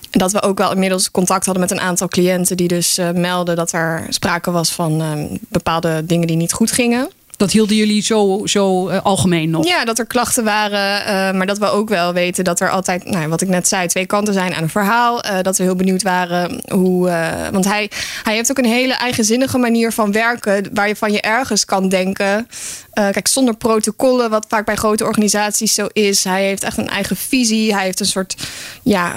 En 0.10 0.19
dat 0.19 0.31
we 0.31 0.42
ook 0.42 0.57
wel 0.57 0.71
inmiddels 0.71 1.12
contact 1.12 1.45
hadden 1.45 1.63
met 1.63 1.71
een 1.71 1.86
aantal 1.86 2.07
cliënten 2.07 2.57
die 2.57 2.68
dus 2.68 3.00
melden 3.13 3.56
dat 3.56 3.71
er 3.71 4.06
sprake 4.10 4.51
was 4.51 4.71
van 4.71 5.01
ehm, 5.01 5.27
bepaalde 5.50 6.06
dingen 6.06 6.27
die 6.27 6.38
niet 6.38 6.54
goed 6.54 6.71
gingen. 6.71 7.10
Dat 7.43 7.51
hielden 7.51 7.75
jullie 7.75 8.01
zo, 8.01 8.41
zo 8.43 8.89
uh, 8.89 9.01
algemeen 9.01 9.49
nog? 9.49 9.65
Ja, 9.65 9.85
dat 9.85 9.99
er 9.99 10.05
klachten 10.05 10.43
waren. 10.43 11.01
Uh, 11.01 11.37
maar 11.37 11.45
dat 11.45 11.57
we 11.57 11.65
ook 11.65 11.89
wel 11.89 12.13
weten 12.13 12.43
dat 12.43 12.59
er 12.59 12.69
altijd, 12.69 13.05
nou, 13.05 13.27
wat 13.27 13.41
ik 13.41 13.47
net 13.47 13.67
zei, 13.67 13.87
twee 13.87 14.05
kanten 14.05 14.33
zijn 14.33 14.53
aan 14.53 14.63
een 14.63 14.69
verhaal. 14.69 15.25
Uh, 15.25 15.41
dat 15.41 15.57
we 15.57 15.63
heel 15.63 15.75
benieuwd 15.75 16.01
waren 16.01 16.61
hoe. 16.71 17.09
want 17.51 17.65
hij, 17.65 17.91
hij 18.23 18.35
heeft 18.35 18.51
ook 18.51 18.57
een 18.57 18.65
hele 18.65 18.93
eigenzinnige 18.93 19.57
manier 19.57 19.91
van 19.91 20.11
werken. 20.11 20.69
Waar 20.73 20.87
je 20.87 20.95
van 20.95 21.11
je 21.11 21.21
ergens 21.21 21.65
kan 21.65 21.89
denken. 21.89 22.47
kijk, 22.93 23.27
zonder 23.27 23.55
protocollen, 23.55 24.29
wat 24.29 24.45
vaak 24.49 24.65
bij 24.65 24.75
grote 24.75 25.05
organisaties 25.05 25.73
zo 25.73 25.87
is. 25.93 26.23
Hij 26.23 26.43
heeft 26.43 26.63
echt 26.63 26.77
een 26.77 26.89
eigen 26.89 27.15
visie. 27.15 27.73
Hij 27.73 27.83
heeft 27.83 27.99
een 27.99 28.05
soort 28.05 28.35
ja, 28.83 29.13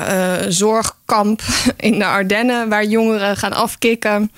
zorgkamp 0.50 1.42
in 1.76 1.98
de 1.98 2.06
Ardennen. 2.06 2.68
Waar 2.68 2.84
jongeren 2.84 3.36
gaan 3.36 3.52
afkicken. 3.52 4.30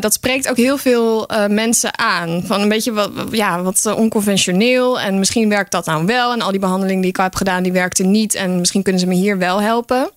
dat 0.00 0.12
spreekt 0.12 0.50
ook 0.50 0.56
heel 0.56 0.78
veel 0.78 1.30
mensen 1.48 1.98
aan. 1.98 2.42
Van 2.46 2.60
een 2.60 2.68
beetje 2.68 2.92
wat, 2.98 3.10
ja, 3.30 3.62
wat 3.62 3.86
eh, 3.86 3.96
onconventioneel. 3.96 5.00
En 5.00 5.18
misschien 5.18 5.48
werkt 5.48 5.70
dat 5.70 5.86
nou 5.86 6.06
wel. 6.06 6.32
En 6.32 6.40
al 6.40 6.50
die 6.50 6.60
behandeling 6.60 7.00
die 7.00 7.10
ik 7.10 7.16
heb 7.16 7.34
gedaan, 7.34 7.62
die 7.62 7.72
werkte 7.72 8.02
niet. 8.02 8.34
En 8.34 8.58
misschien 8.58 8.82
kunnen 8.82 9.00
ze 9.00 9.06
me 9.06 9.14
hier 9.14 9.38
wel 9.38 9.60
helpen. 9.60 10.10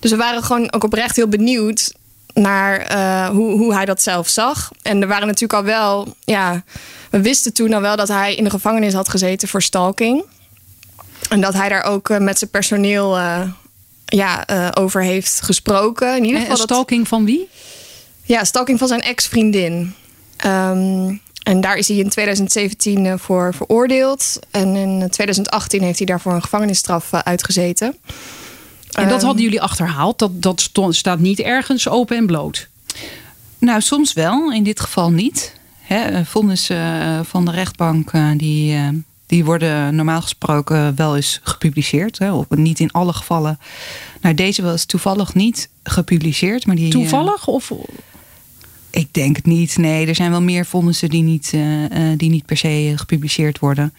Dus 0.00 0.10
we 0.10 0.16
waren 0.16 0.42
gewoon 0.42 0.72
ook 0.72 0.84
oprecht 0.84 1.16
heel 1.16 1.28
benieuwd 1.28 1.94
naar 2.34 2.92
uh, 2.92 3.28
hoe, 3.28 3.50
hoe 3.58 3.74
hij 3.74 3.84
dat 3.84 4.02
zelf 4.02 4.28
zag. 4.28 4.70
En 4.82 5.02
er 5.02 5.08
waren 5.08 5.26
natuurlijk 5.26 5.52
al 5.52 5.64
wel, 5.64 6.14
ja, 6.24 6.62
we 7.10 7.20
wisten 7.20 7.52
toen 7.52 7.72
al 7.72 7.80
wel 7.80 7.96
dat 7.96 8.08
hij 8.08 8.34
in 8.34 8.44
de 8.44 8.50
gevangenis 8.50 8.94
had 8.94 9.08
gezeten 9.08 9.48
voor 9.48 9.62
stalking. 9.62 10.24
En 11.28 11.40
dat 11.40 11.54
hij 11.54 11.68
daar 11.68 11.84
ook 11.84 12.08
uh, 12.08 12.18
met 12.18 12.38
zijn 12.38 12.50
personeel 12.50 13.18
uh, 13.18 13.40
ja, 14.04 14.44
over 14.74 15.02
heeft 15.02 15.40
gesproken. 15.40 16.16
In 16.16 16.24
ieder 16.24 16.40
geval. 16.40 16.56
stalking 16.56 17.00
dat... 17.00 17.08
van 17.08 17.24
wie? 17.24 17.48
Ja, 18.22 18.44
stalking 18.44 18.78
van 18.78 18.88
zijn 18.88 19.02
ex-vriendin. 19.02 19.94
Um, 20.46 21.20
en 21.44 21.60
daar 21.60 21.76
is 21.76 21.88
hij 21.88 21.96
in 21.96 22.08
2017 22.08 23.06
eh, 23.06 23.14
voor 23.16 23.54
veroordeeld. 23.54 24.38
En 24.50 24.76
in 24.76 25.08
2018 25.10 25.82
heeft 25.82 25.98
hij 25.98 26.06
daarvoor 26.06 26.32
een 26.32 26.42
gevangenisstraf 26.42 27.12
eh, 27.12 27.20
uitgezeten. 27.20 27.96
En 28.92 29.08
dat 29.08 29.22
hadden 29.22 29.42
jullie 29.42 29.62
achterhaald? 29.62 30.18
Dat, 30.18 30.30
dat 30.40 30.70
staat 30.88 31.18
niet 31.18 31.40
ergens 31.40 31.88
open 31.88 32.16
en 32.16 32.26
bloot? 32.26 32.68
Nou, 33.58 33.80
soms 33.80 34.12
wel. 34.12 34.52
In 34.52 34.62
dit 34.62 34.80
geval 34.80 35.10
niet. 35.10 35.54
He, 35.80 36.24
vonnissen 36.24 37.00
eh, 37.00 37.20
van 37.22 37.44
de 37.44 37.50
rechtbank 37.50 38.10
die, 38.36 38.78
die 39.26 39.44
worden 39.44 39.94
normaal 39.94 40.22
gesproken 40.22 40.96
wel 40.96 41.16
eens 41.16 41.40
gepubliceerd. 41.42 42.18
Hè, 42.18 42.32
of 42.32 42.46
niet 42.48 42.80
in 42.80 42.92
alle 42.92 43.12
gevallen. 43.12 43.58
Nou, 44.20 44.34
deze 44.34 44.62
was 44.62 44.84
toevallig 44.84 45.34
niet 45.34 45.68
gepubliceerd. 45.82 46.66
Maar 46.66 46.76
die, 46.76 46.90
toevallig? 46.90 47.46
Of 47.46 47.72
ik 48.94 49.08
denk 49.10 49.36
het 49.36 49.46
niet. 49.46 49.76
Nee, 49.76 50.06
er 50.06 50.14
zijn 50.14 50.30
wel 50.30 50.42
meer 50.42 50.66
vonnissen 50.66 51.08
die 51.08 51.22
niet, 51.22 51.52
uh, 51.54 51.62
die 52.16 52.30
niet 52.30 52.46
per 52.46 52.56
se 52.56 52.92
gepubliceerd 52.96 53.58
worden. 53.58 53.94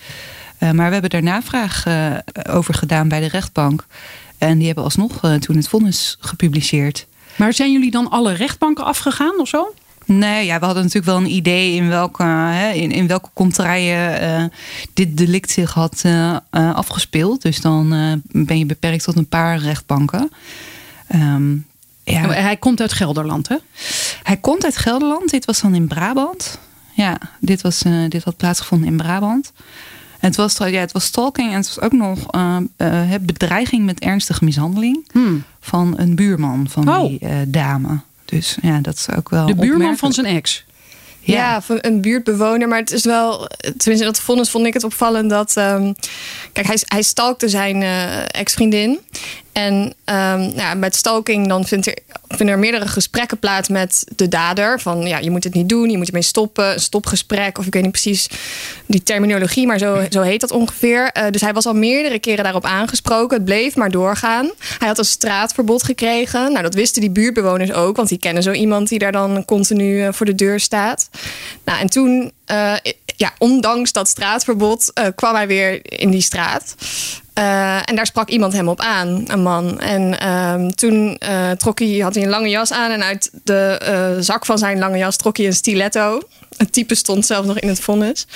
Uh, 0.59 0.71
maar 0.71 0.85
we 0.85 0.93
hebben 0.93 1.09
daar 1.09 1.23
navraag 1.23 1.85
over 2.49 2.73
gedaan 2.73 3.07
bij 3.07 3.19
de 3.19 3.27
rechtbank. 3.27 3.85
En 4.37 4.57
die 4.57 4.65
hebben 4.65 4.83
alsnog 4.83 5.19
toen 5.39 5.55
het 5.55 5.67
vonnis 5.67 6.17
gepubliceerd. 6.19 7.07
Maar 7.35 7.53
zijn 7.53 7.71
jullie 7.71 7.91
dan 7.91 8.09
alle 8.09 8.33
rechtbanken 8.33 8.85
afgegaan 8.85 9.39
of 9.39 9.47
zo? 9.47 9.73
Nee, 10.05 10.45
ja, 10.45 10.59
we 10.59 10.65
hadden 10.65 10.83
natuurlijk 10.83 11.11
wel 11.11 11.21
een 11.21 11.35
idee 11.35 11.75
in 11.75 11.87
welke, 11.87 12.23
hè, 12.23 12.71
in, 12.71 12.91
in 12.91 13.07
welke 13.07 13.29
contraien 13.33 14.51
dit 14.93 15.17
delict 15.17 15.51
zich 15.51 15.73
had 15.73 16.03
afgespeeld. 16.49 17.41
Dus 17.41 17.61
dan 17.61 17.89
ben 18.31 18.57
je 18.57 18.65
beperkt 18.65 19.03
tot 19.03 19.15
een 19.15 19.27
paar 19.27 19.57
rechtbanken. 19.57 20.31
Um, 21.15 21.65
ja. 22.05 22.29
Hij 22.29 22.57
komt 22.57 22.81
uit 22.81 22.93
Gelderland, 22.93 23.47
hè? 23.47 23.55
Hij 24.23 24.37
komt 24.37 24.63
uit 24.63 24.77
Gelderland. 24.77 25.29
Dit 25.29 25.45
was 25.45 25.61
dan 25.61 25.75
in 25.75 25.87
Brabant. 25.87 26.59
Ja, 26.93 27.17
dit, 27.39 27.61
was, 27.61 27.83
uh, 27.83 28.09
dit 28.09 28.23
had 28.23 28.37
plaatsgevonden 28.37 28.87
in 28.87 28.97
Brabant. 28.97 29.51
Het 30.19 30.35
was, 30.35 30.57
ja, 30.57 30.79
het 30.79 30.91
was 30.91 31.03
stalking 31.03 31.49
en 31.49 31.55
het 31.55 31.75
was 31.75 31.85
ook 31.85 31.91
nog 31.91 32.35
uh, 32.35 32.57
uh, 32.77 33.13
bedreiging 33.21 33.85
met 33.85 33.99
ernstige 33.99 34.43
mishandeling 34.43 35.07
hmm. 35.11 35.43
van 35.59 35.93
een 35.97 36.15
buurman 36.15 36.67
van 36.69 36.89
oh. 36.89 37.07
die 37.07 37.49
dame. 37.49 37.99
Dus 38.25 38.57
ja, 38.61 38.79
dat 38.79 38.95
is 38.95 39.15
ook 39.15 39.29
wel. 39.29 39.45
De 39.45 39.55
buurman 39.55 39.97
van 39.97 40.13
zijn 40.13 40.25
ex. 40.25 40.63
Ja. 41.19 41.35
ja, 41.35 41.61
van 41.61 41.77
een 41.81 42.01
buurtbewoner. 42.01 42.67
Maar 42.67 42.79
het 42.79 42.91
is 42.91 43.03
wel, 43.03 43.49
tenminste, 43.77 44.05
dat 44.05 44.19
vonnis 44.19 44.49
vond 44.49 44.65
ik 44.65 44.73
het 44.73 44.83
opvallend 44.83 45.29
dat. 45.29 45.55
Um, 45.55 45.95
kijk, 46.51 46.67
hij, 46.67 46.79
hij 46.85 47.01
stalkte 47.01 47.49
zijn 47.49 47.81
ex-vriendin. 48.31 48.99
En 49.55 49.93
um, 50.05 50.51
ja, 50.55 50.73
met 50.73 50.95
stalking 50.95 51.47
dan 51.47 51.65
vindt 51.65 51.87
er, 51.87 51.97
vinden 52.27 52.55
er 52.55 52.59
meerdere 52.59 52.87
gesprekken 52.87 53.39
plaats 53.39 53.69
met 53.69 54.05
de 54.15 54.27
dader. 54.27 54.79
Van 54.79 55.07
ja, 55.07 55.17
je 55.17 55.29
moet 55.29 55.43
het 55.43 55.53
niet 55.53 55.69
doen, 55.69 55.89
je 55.89 55.97
moet 55.97 56.07
ermee 56.07 56.21
stoppen. 56.21 56.73
Een 56.73 56.79
stopgesprek, 56.79 57.57
of 57.57 57.65
ik 57.65 57.73
weet 57.73 57.83
niet 57.83 57.91
precies 57.91 58.29
die 58.85 59.03
terminologie, 59.03 59.67
maar 59.67 59.77
zo, 59.77 60.05
zo 60.09 60.21
heet 60.21 60.41
dat 60.41 60.51
ongeveer. 60.51 61.11
Uh, 61.17 61.23
dus 61.31 61.41
hij 61.41 61.53
was 61.53 61.65
al 61.65 61.73
meerdere 61.73 62.19
keren 62.19 62.43
daarop 62.43 62.65
aangesproken. 62.65 63.35
Het 63.35 63.45
bleef 63.45 63.75
maar 63.75 63.91
doorgaan. 63.91 64.49
Hij 64.79 64.87
had 64.87 64.97
een 64.97 65.05
straatverbod 65.05 65.83
gekregen. 65.83 66.51
Nou, 66.51 66.63
dat 66.63 66.73
wisten 66.73 67.01
die 67.01 67.11
buurtbewoners 67.11 67.71
ook, 67.71 67.95
want 67.95 68.09
die 68.09 68.19
kennen 68.19 68.43
zo 68.43 68.51
iemand 68.51 68.89
die 68.89 68.99
daar 68.99 69.11
dan 69.11 69.45
continu 69.45 70.03
uh, 70.03 70.07
voor 70.11 70.25
de 70.25 70.35
deur 70.35 70.59
staat. 70.59 71.09
Nou, 71.65 71.79
en 71.79 71.89
toen, 71.89 72.31
uh, 72.51 72.75
ja, 73.05 73.33
ondanks 73.37 73.91
dat 73.91 74.07
straatverbod, 74.07 74.93
kwam 75.15 75.35
hij 75.35 75.47
weer 75.47 75.79
in 75.99 76.09
die 76.09 76.21
straat. 76.21 76.75
Uh, 77.39 77.89
en 77.89 77.95
daar 77.95 78.05
sprak 78.05 78.29
iemand 78.29 78.53
hem 78.53 78.67
op 78.67 78.79
aan, 78.79 79.23
een 79.27 79.41
man. 79.41 79.79
En 79.79 80.17
uh, 80.23 80.67
toen 80.67 81.17
uh, 81.23 81.51
trok 81.51 81.79
hij, 81.79 81.97
had 81.97 82.15
hij 82.15 82.23
een 82.23 82.29
lange 82.29 82.49
jas 82.49 82.71
aan 82.71 82.91
en 82.91 83.03
uit 83.03 83.29
de 83.43 83.81
uh, 84.17 84.23
zak 84.23 84.45
van 84.45 84.57
zijn 84.57 84.79
lange 84.79 84.97
jas 84.97 85.17
trok 85.17 85.37
hij 85.37 85.45
een 85.45 85.53
stiletto. 85.53 86.21
Het 86.57 86.73
type 86.73 86.95
stond 86.95 87.25
zelfs 87.25 87.47
nog 87.47 87.59
in 87.59 87.67
het 87.67 87.79
vonnis. 87.79 88.27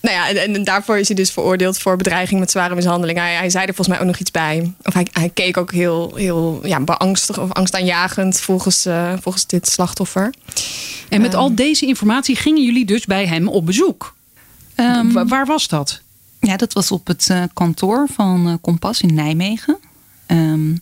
Nou 0.00 0.16
ja, 0.16 0.28
en, 0.28 0.54
en, 0.54 0.64
daarvoor 0.64 0.98
is 0.98 1.06
hij 1.06 1.16
dus 1.16 1.30
veroordeeld 1.30 1.78
voor 1.78 1.96
bedreiging 1.96 2.40
met 2.40 2.50
zware 2.50 2.74
mishandeling. 2.74 3.18
Hij, 3.18 3.34
hij 3.34 3.50
zei 3.50 3.66
er 3.66 3.74
volgens 3.74 3.96
mij 3.96 4.06
ook 4.06 4.12
nog 4.12 4.20
iets 4.20 4.30
bij. 4.30 4.72
Of 4.82 4.94
hij, 4.94 5.06
hij 5.12 5.30
keek 5.34 5.56
ook 5.56 5.72
heel, 5.72 6.12
heel 6.14 6.60
ja, 6.62 6.80
beangstig 6.80 7.38
of 7.38 7.52
angstaanjagend 7.52 8.40
volgens, 8.40 8.86
volgens 9.20 9.46
dit 9.46 9.68
slachtoffer. 9.68 10.34
En 11.08 11.20
met 11.20 11.34
al 11.34 11.54
deze 11.54 11.86
informatie 11.86 12.36
gingen 12.36 12.64
jullie 12.64 12.84
dus 12.84 13.04
bij 13.04 13.26
hem 13.26 13.48
op 13.48 13.66
bezoek. 13.66 14.14
Um, 14.76 15.28
waar 15.28 15.46
was 15.46 15.68
dat? 15.68 16.00
Ja, 16.40 16.56
dat 16.56 16.72
was 16.72 16.90
op 16.90 17.06
het 17.06 17.28
uh, 17.30 17.42
kantoor 17.52 18.08
van 18.12 18.48
uh, 18.48 18.54
Kompas 18.60 19.00
in 19.00 19.14
Nijmegen. 19.14 19.78
Um, 20.26 20.78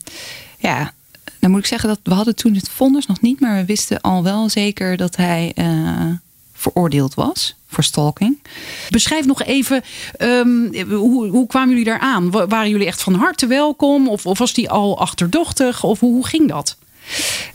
ja, 0.59 0.93
dan 1.41 1.51
moet 1.51 1.61
ik 1.61 1.67
zeggen 1.67 1.89
dat 1.89 2.01
we 2.03 2.15
hadden 2.15 2.37
toen 2.37 2.55
het 2.55 2.69
vonnis 2.69 3.07
nog 3.07 3.21
niet, 3.21 3.41
maar 3.41 3.57
we 3.57 3.65
wisten 3.65 4.01
al 4.01 4.23
wel 4.23 4.49
zeker 4.49 4.97
dat 4.97 5.17
hij 5.17 5.53
uh, 5.55 6.07
veroordeeld 6.53 7.15
was 7.15 7.55
voor 7.67 7.85
stalking. 7.85 8.39
Beschrijf 8.91 9.27
nog 9.27 9.43
even, 9.43 9.83
um, 10.19 10.85
hoe, 10.89 11.29
hoe 11.29 11.47
kwamen 11.47 11.69
jullie 11.69 11.85
daar 11.85 11.99
aan? 11.99 12.31
Waren 12.31 12.69
jullie 12.69 12.87
echt 12.87 13.03
van 13.03 13.15
harte 13.15 13.47
welkom? 13.47 14.09
Of, 14.09 14.27
of 14.27 14.39
was 14.39 14.53
die 14.53 14.71
al 14.71 14.99
achterdochtig? 14.99 15.85
Of 15.85 16.01
hoe 16.01 16.27
ging 16.27 16.49
dat? 16.49 16.77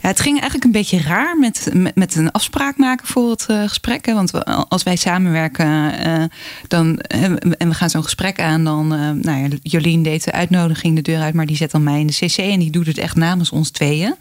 Het 0.00 0.20
ging 0.20 0.34
eigenlijk 0.34 0.64
een 0.64 0.72
beetje 0.72 1.00
raar 1.00 1.38
met, 1.38 1.70
met, 1.94 2.14
een 2.14 2.30
afspraak 2.30 2.76
maken 2.76 3.06
voor 3.06 3.30
het 3.30 3.46
uh, 3.50 3.62
gesprek. 3.62 4.06
Want 4.06 4.44
als 4.68 4.82
wij 4.82 4.96
samenwerken 4.96 5.66
uh, 6.06 6.24
dan, 6.68 6.98
en 6.98 7.68
we 7.68 7.74
gaan 7.74 7.90
zo'n 7.90 8.02
gesprek 8.02 8.40
aan, 8.40 8.64
dan. 8.64 8.88
Nou 9.20 9.38
ja, 9.38 9.48
Jolien 9.62 10.02
deed 10.02 10.24
de 10.24 10.32
uitnodiging 10.32 10.96
de 10.96 11.02
deur 11.02 11.20
uit, 11.20 11.34
maar 11.34 11.46
die 11.46 11.56
zet 11.56 11.70
dan 11.70 11.82
mij 11.82 12.00
in 12.00 12.06
de 12.06 12.12
CC 12.12 12.36
en 12.36 12.58
die 12.58 12.70
doet 12.70 12.86
het 12.86 12.98
echt 12.98 13.16
namens 13.16 13.50
ons 13.50 13.70
tweeën. 13.70 14.14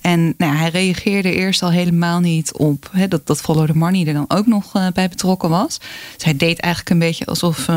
En 0.00 0.34
nou, 0.36 0.56
hij 0.56 0.68
reageerde 0.68 1.34
eerst 1.34 1.62
al 1.62 1.70
helemaal 1.70 2.20
niet 2.20 2.52
op 2.52 2.88
hè, 2.92 3.08
dat, 3.08 3.26
dat 3.26 3.40
Follow 3.40 3.66
the 3.66 3.78
Money 3.78 4.06
er 4.06 4.12
dan 4.12 4.24
ook 4.28 4.46
nog 4.46 4.72
bij 4.92 5.08
betrokken 5.08 5.48
was. 5.48 5.78
Dus 6.14 6.24
hij 6.24 6.36
deed 6.36 6.60
eigenlijk 6.60 6.90
een 6.90 6.98
beetje 6.98 7.26
alsof, 7.26 7.68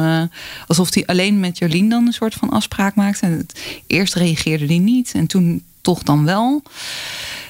alsof 0.68 0.94
hij 0.94 1.06
alleen 1.06 1.40
met 1.40 1.58
Jolien 1.58 1.90
dan 1.90 2.06
een 2.06 2.14
soort 2.14 2.34
van 2.34 2.50
afspraak 2.50 2.96
maakte. 2.96 3.26
En 3.26 3.46
eerst 3.88 4.14
reageerde 4.14 4.66
hij 4.66 4.78
niet 4.78 5.12
en 5.14 5.28
toen 5.28 5.64
toch 5.86 6.04
dan 6.04 6.26
wel. 6.26 6.64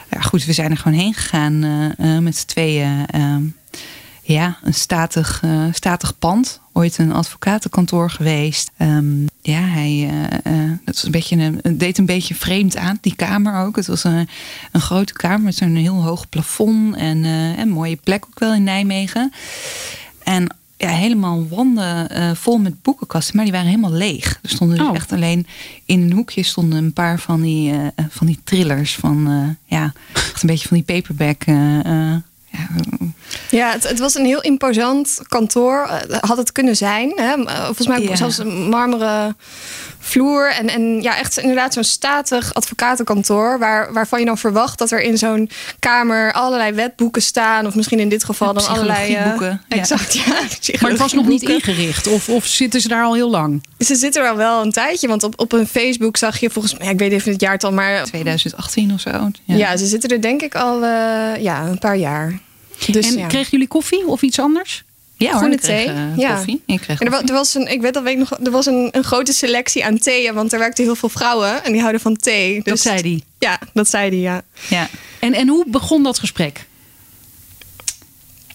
Ja, 0.09 0.21
goed, 0.21 0.45
we 0.45 0.53
zijn 0.53 0.71
er 0.71 0.77
gewoon 0.77 0.97
heen 0.97 1.13
gegaan 1.13 1.63
uh, 1.63 2.17
met 2.17 2.37
z'n 2.37 2.45
tweeën. 2.45 3.05
Uh, 3.15 3.35
ja, 4.21 4.57
een 4.63 4.73
statig, 4.73 5.41
uh, 5.45 5.63
statig 5.71 6.19
pand. 6.19 6.59
Ooit 6.73 6.97
een 6.97 7.13
advocatenkantoor 7.13 8.09
geweest. 8.09 8.71
Um, 8.77 9.25
ja, 9.41 9.59
hij 9.59 10.09
dat 10.85 10.95
was 10.95 11.03
een 11.03 11.11
beetje 11.11 11.59
een, 11.61 11.77
deed 11.77 11.97
een 11.97 12.05
beetje 12.05 12.35
vreemd 12.35 12.77
aan, 12.77 12.97
die 13.01 13.15
kamer 13.15 13.65
ook. 13.65 13.75
Het 13.75 13.87
was 13.87 14.03
een, 14.03 14.29
een 14.71 14.81
grote 14.81 15.13
kamer 15.13 15.41
met 15.41 15.55
zo'n 15.55 15.75
heel 15.75 16.03
hoog 16.03 16.29
plafond. 16.29 16.95
En 16.95 17.23
een 17.23 17.69
mooie 17.69 17.95
plek 17.95 18.25
ook 18.25 18.39
wel 18.39 18.53
in 18.53 18.63
Nijmegen. 18.63 19.33
En 20.23 20.55
ja, 20.77 20.89
helemaal 20.89 21.48
wanden 21.48 22.17
uh, 22.17 22.32
vol 22.34 22.58
met 22.58 22.82
boekenkasten, 22.82 23.36
maar 23.36 23.46
die 23.46 23.53
waren 23.53 23.70
helemaal 23.70 23.91
leeg. 23.91 24.39
Er 24.41 24.50
stonden 24.50 24.77
dus 24.77 24.88
oh. 24.88 24.96
echt 24.96 25.12
alleen 25.12 25.48
in 25.86 26.01
een 26.01 26.12
hoekje 26.12 26.44
stonden 26.44 26.84
een 26.84 26.94
paar 26.94 27.20
van 27.20 27.41
die, 27.41 27.74
uh, 27.74 27.88
van 28.10 28.27
die 28.27 28.39
thrillers 28.44 28.96
van 28.96 29.29
uh, 29.29 29.50
ja, 29.65 29.94
echt 30.13 30.41
een 30.41 30.50
beetje 30.50 30.67
van 30.67 30.77
die 30.77 30.86
paperback. 30.86 31.44
ja, 31.44 32.24
ja, 33.50 33.72
het, 33.72 33.89
het, 33.89 34.00
was 34.00 34.15
een 34.15 34.25
heel 34.25 34.41
imposant 34.41 35.20
kantoor. 35.27 35.89
Had 36.20 36.38
het 36.38 36.51
kunnen 36.51 36.75
zijn. 36.75 37.12
Hè? 37.15 37.36
Volgens 37.65 37.88
mij 37.88 38.01
ja. 38.01 38.15
zelfs 38.15 38.38
een 38.38 38.70
marmeren 38.70 39.38
vloer. 40.05 40.51
En, 40.51 40.69
en 40.69 41.01
ja, 41.01 41.17
echt 41.17 41.38
inderdaad 41.38 41.74
zo'n 41.74 41.83
statig 41.83 42.53
advocatenkantoor. 42.53 43.59
Waar, 43.59 43.93
waarvan 43.93 44.19
je 44.19 44.25
dan 44.25 44.38
verwacht 44.38 44.77
dat 44.77 44.91
er 44.91 45.01
in 45.01 45.17
zo'n 45.17 45.50
kamer 45.79 46.33
allerlei 46.33 46.71
wetboeken 46.71 47.21
staan. 47.21 47.65
Of 47.65 47.75
misschien 47.75 48.00
in 48.00 48.09
dit 48.09 48.24
geval 48.24 48.53
dan 48.53 48.67
allerlei. 48.67 49.15
Uh, 49.15 49.29
boeken. 49.29 49.62
Exact, 49.67 50.13
ja. 50.13 50.24
Maar 50.81 50.89
het 50.89 51.00
was 51.00 51.13
nog 51.13 51.27
niet 51.27 51.41
ingericht. 51.41 52.07
Of, 52.07 52.29
of 52.29 52.45
zitten 52.45 52.81
ze 52.81 52.88
daar 52.88 53.03
al 53.03 53.13
heel 53.13 53.29
lang? 53.29 53.63
Ze 53.79 53.95
zitten 53.95 54.24
er 54.24 54.29
al 54.29 54.35
wel 54.35 54.62
een 54.62 54.71
tijdje. 54.71 55.07
Want 55.07 55.24
op, 55.24 55.39
op 55.39 55.51
een 55.51 55.67
Facebook 55.67 56.17
zag 56.17 56.39
je 56.39 56.50
volgens 56.50 56.77
mij, 56.77 56.88
ik 56.88 57.00
weet 57.00 57.12
even 57.12 57.31
het 57.31 57.41
jaartal, 57.41 57.71
maar. 57.71 58.03
2018 58.03 58.93
of 58.93 59.00
zo. 59.00 59.09
Ja, 59.43 59.55
ja 59.55 59.77
ze 59.77 59.85
zitten 59.85 60.09
er 60.09 60.21
denk 60.21 60.41
ik 60.41 60.55
al 60.55 60.83
uh, 60.83 60.89
ja, 61.39 61.65
een 61.65 61.79
paar 61.79 61.97
jaar. 61.97 62.39
Dus, 62.88 63.07
en 63.07 63.17
ja. 63.17 63.27
kregen 63.27 63.51
jullie 63.51 63.67
koffie 63.67 64.07
of 64.07 64.21
iets 64.21 64.39
anders? 64.39 64.83
Ja, 65.17 65.38
groene 65.38 65.57
thee. 65.57 65.88
Uh, 65.88 66.17
ja. 66.17 66.36
koffie. 66.36 66.62
Ik 66.65 66.79
kreeg 66.81 66.98
koffie. 67.00 67.27
Er, 67.27 67.34
was 67.34 67.55
een, 67.55 67.72
ik 67.72 67.81
weet 67.81 67.93
dat 67.93 68.03
weet 68.03 68.17
nog, 68.17 68.39
er 68.43 68.51
was 68.51 68.65
een, 68.65 68.89
een 68.91 69.03
grote 69.03 69.34
selectie 69.34 69.86
aan 69.86 69.98
theeën, 69.98 70.34
want 70.34 70.53
er 70.53 70.60
werkten 70.60 70.84
heel 70.84 70.95
veel 70.95 71.10
vrouwen 71.10 71.63
en 71.63 71.72
die 71.72 71.81
houden 71.81 72.01
van 72.01 72.15
thee. 72.15 72.53
Dus, 72.53 72.63
dat 72.63 72.79
zei 72.79 73.01
die. 73.01 73.24
Ja, 73.39 73.60
dat 73.74 73.88
zei 73.88 74.10
die, 74.10 74.22
ja. 74.22 74.41
ja. 74.69 74.89
En, 75.19 75.34
en 75.34 75.48
hoe 75.48 75.65
begon 75.67 76.03
dat 76.03 76.19
gesprek? 76.19 76.67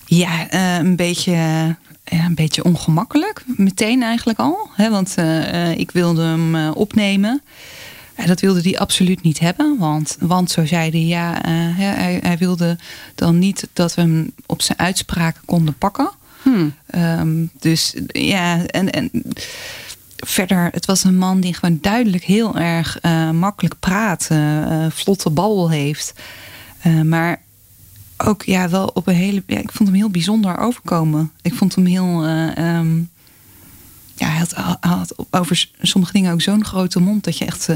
Ja, 0.06 0.52
uh, 0.54 0.76
een 0.76 0.96
beetje 0.96 1.32
ja, 2.10 2.24
een 2.24 2.34
beetje 2.34 2.64
ongemakkelijk. 2.64 3.42
Meteen 3.46 4.02
eigenlijk 4.02 4.38
al. 4.38 4.68
Hè? 4.72 4.90
Want 4.90 5.14
uh, 5.18 5.78
ik 5.78 5.90
wilde 5.90 6.22
hem 6.22 6.54
uh, 6.54 6.70
opnemen. 6.74 7.42
En 8.14 8.26
dat 8.26 8.40
wilde 8.40 8.60
hij 8.60 8.78
absoluut 8.78 9.22
niet 9.22 9.38
hebben. 9.38 9.78
Want, 9.78 10.16
want 10.20 10.50
zo 10.50 10.66
zei 10.66 10.90
hij, 10.90 11.00
ja, 11.00 11.34
uh, 11.36 11.42
hij, 11.76 12.18
hij, 12.22 12.38
wilde 12.38 12.78
dan 13.14 13.38
niet 13.38 13.68
dat 13.72 13.94
we 13.94 14.00
hem 14.00 14.32
op 14.46 14.62
zijn 14.62 14.78
uitspraken 14.78 15.42
konden 15.44 15.74
pakken. 15.74 16.10
Hmm. 16.42 16.74
Um, 16.94 17.50
dus 17.58 17.94
ja, 18.06 18.66
en, 18.66 18.90
en 18.90 19.10
verder, 20.16 20.68
het 20.72 20.86
was 20.86 21.04
een 21.04 21.16
man 21.16 21.40
die 21.40 21.54
gewoon 21.54 21.78
duidelijk 21.80 22.24
heel 22.24 22.56
erg 22.56 22.98
uh, 23.02 23.30
makkelijk 23.30 23.74
praat, 23.80 24.28
uh, 24.32 24.86
vlotte 24.90 25.30
babbel 25.30 25.70
heeft. 25.70 26.12
maar 27.04 27.40
ook 28.16 28.42
ja, 28.42 28.68
wel 28.68 28.86
op 28.86 29.06
een 29.06 29.14
hele. 29.14 29.42
Ja, 29.46 29.58
ik 29.58 29.72
vond 29.72 29.88
hem 29.88 29.98
heel 29.98 30.10
bijzonder 30.10 30.58
overkomen. 30.58 31.32
Ik 31.42 31.54
vond 31.54 31.74
hem 31.74 31.86
heel. 31.86 32.28
Um, 32.58 33.10
ja, 34.14 34.26
hij 34.26 34.38
had, 34.38 34.54
hij 34.54 34.90
had, 34.90 35.14
over 35.30 35.70
sommige 35.80 36.12
dingen 36.12 36.32
ook 36.32 36.42
zo'n 36.42 36.64
grote 36.64 37.00
mond 37.00 37.24
dat 37.24 37.38
je 37.38 37.44
echt 37.44 37.68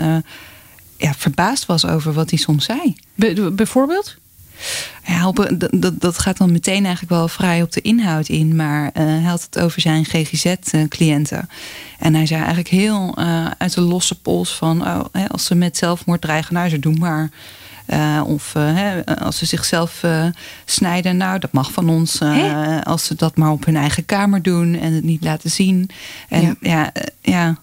ja, 0.97 1.14
verbaasd 1.14 1.66
was 1.66 1.87
over 1.87 2.12
wat 2.12 2.30
hij 2.30 2.38
soms 2.38 2.64
zei. 2.64 2.97
Be 3.14 3.52
bijvoorbeeld? 3.54 4.16
Ja, 5.06 5.32
dat, 5.70 6.00
dat 6.00 6.18
gaat 6.18 6.37
dan 6.37 6.52
meteen 6.52 6.84
eigenlijk 6.84 7.14
wel 7.14 7.28
vrij 7.28 7.62
op 7.62 7.73
de 7.73 7.80
inhoud 7.80 8.28
in. 8.28 8.56
Maar 8.56 8.84
uh, 8.84 8.92
hij 8.92 9.23
had 9.23 9.42
het 9.42 9.58
over 9.58 9.80
zijn 9.80 10.04
GGZ-cliënten. 10.04 11.49
En 11.99 12.14
hij 12.14 12.26
zei 12.26 12.38
eigenlijk 12.38 12.68
heel 12.68 13.14
uh, 13.18 13.46
uit 13.58 13.75
de 13.75 13.80
losse 13.80 14.20
pols 14.20 14.54
van... 14.54 14.87
Oh, 14.87 15.04
hè, 15.12 15.28
als 15.28 15.44
ze 15.44 15.54
met 15.54 15.76
zelfmoord 15.76 16.20
dreigen, 16.20 16.54
nou, 16.54 16.68
ze 16.68 16.78
doen 16.78 16.99
maar... 16.99 17.30
Uh, 17.87 18.23
of 18.26 18.52
hè, 18.52 19.04
als 19.06 19.38
ze 19.38 19.46
zichzelf 19.46 20.02
snijden, 20.64 21.16
nou, 21.16 21.38
dat 21.38 21.52
mag 21.52 21.73
van 21.73 21.88
ons. 21.88 22.20
als 22.82 23.04
ze 23.04 23.14
dat 23.14 23.37
maar 23.37 23.50
op 23.50 23.64
hun 23.64 23.76
eigen 23.76 24.06
kamer 24.06 24.42
doen 24.42 24.75
en 24.75 24.92
het 24.92 25.04
niet 25.04 25.25
laten 25.25 25.50
zien. 25.50 25.90
En 26.28 26.40
ja, 26.40 26.56
ja, 26.61 26.92
ja 27.20 27.58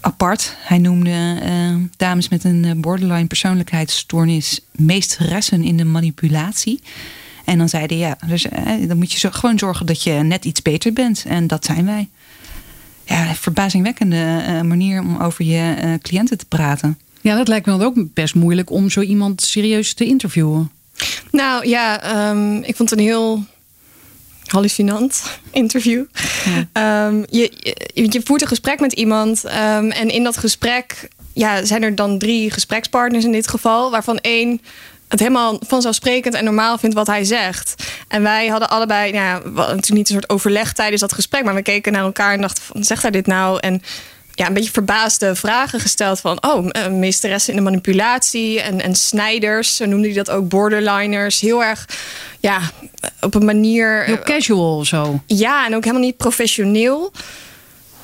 apart. 0.00 0.56
Hij 0.58 0.78
noemde 0.78 1.38
uh, 1.42 1.76
dames 1.96 2.28
met 2.28 2.44
een 2.44 2.64
eh, 2.64 2.72
borderline 2.76 3.26
persoonlijkheidsstoornis 3.26 4.60
meesteressen 4.72 5.64
in 5.64 5.76
de 5.76 5.84
manipulatie. 5.84 6.82
En 7.44 7.58
dan 7.58 7.68
zei 7.68 7.86
hij, 7.86 7.96
ja, 7.96 8.16
dus, 8.26 8.46
uh, 8.46 8.88
dan 8.88 8.98
moet 8.98 9.12
je 9.12 9.18
zo, 9.18 9.28
gewoon 9.30 9.58
zorgen 9.58 9.86
dat 9.86 10.02
je 10.02 10.12
net 10.12 10.44
iets 10.44 10.62
beter 10.62 10.92
bent. 10.92 11.24
En 11.28 11.46
dat 11.46 11.64
zijn 11.64 11.84
wij. 11.84 12.08
Ja, 13.04 13.34
verbazingwekkende 13.34 14.44
uh, 14.48 14.60
manier 14.60 15.00
om 15.00 15.16
over 15.16 15.44
je 15.44 15.98
cliënten 16.02 16.38
te 16.38 16.46
praten. 16.46 16.98
Ja, 17.20 17.36
dat 17.36 17.48
lijkt 17.48 17.66
me 17.66 17.78
dan 17.78 17.86
ook 17.86 18.14
best 18.14 18.34
moeilijk 18.34 18.70
om 18.70 18.90
zo 18.90 19.00
iemand 19.00 19.42
serieus 19.42 19.94
te 19.94 20.04
interviewen. 20.04 20.70
Nou 21.30 21.68
ja, 21.68 22.28
um, 22.30 22.62
ik 22.62 22.76
vond 22.76 22.90
het 22.90 22.98
een 22.98 23.04
heel 23.04 23.44
hallucinant 24.50 25.22
interview. 25.50 26.04
Ja. 26.72 27.06
Um, 27.06 27.24
je, 27.30 27.52
je, 27.94 28.06
je, 28.10 28.20
voert 28.24 28.42
een 28.42 28.48
gesprek 28.48 28.80
met 28.80 28.92
iemand 28.92 29.44
um, 29.44 29.90
en 29.90 30.08
in 30.08 30.24
dat 30.24 30.36
gesprek 30.36 31.08
ja, 31.32 31.64
zijn 31.64 31.82
er 31.82 31.94
dan 31.94 32.18
drie 32.18 32.50
gesprekspartners 32.50 33.24
in 33.24 33.32
dit 33.32 33.48
geval, 33.48 33.90
waarvan 33.90 34.18
één 34.18 34.60
het 35.08 35.20
helemaal 35.20 35.60
vanzelfsprekend 35.66 36.34
en 36.34 36.44
normaal 36.44 36.78
vindt 36.78 36.94
wat 36.94 37.06
hij 37.06 37.24
zegt. 37.24 37.74
En 38.08 38.22
wij 38.22 38.46
hadden 38.48 38.70
allebei, 38.70 39.12
nou 39.12 39.24
ja, 39.24 39.50
natuurlijk 39.54 39.88
niet 39.88 40.08
een 40.08 40.14
soort 40.14 40.30
overleg 40.30 40.72
tijdens 40.72 41.00
dat 41.00 41.12
gesprek, 41.12 41.44
maar 41.44 41.54
we 41.54 41.62
keken 41.62 41.92
naar 41.92 42.02
elkaar 42.02 42.32
en 42.32 42.40
dachten: 42.40 42.62
van, 42.62 42.84
zegt 42.84 43.02
hij 43.02 43.10
dit 43.10 43.26
nou? 43.26 43.58
En 43.60 43.82
ja, 44.38 44.46
een 44.46 44.54
beetje 44.54 44.70
verbaasde 44.70 45.34
vragen 45.34 45.80
gesteld 45.80 46.20
van... 46.20 46.44
oh, 46.44 46.66
uh, 46.66 46.88
meesteressen 46.88 47.50
in 47.50 47.58
de 47.58 47.64
manipulatie 47.64 48.60
en, 48.60 48.80
en 48.80 48.94
snijders, 48.94 49.76
zo 49.76 49.86
noemde 49.86 50.06
hij 50.06 50.16
dat 50.16 50.30
ook, 50.30 50.48
borderliners. 50.48 51.40
Heel 51.40 51.64
erg, 51.64 51.88
ja, 52.40 52.60
op 53.20 53.34
een 53.34 53.44
manier... 53.44 54.04
Heel 54.04 54.22
casual 54.22 54.84
zo. 54.84 55.20
Ja, 55.26 55.66
en 55.66 55.74
ook 55.74 55.84
helemaal 55.84 56.04
niet 56.04 56.16
professioneel. 56.16 57.12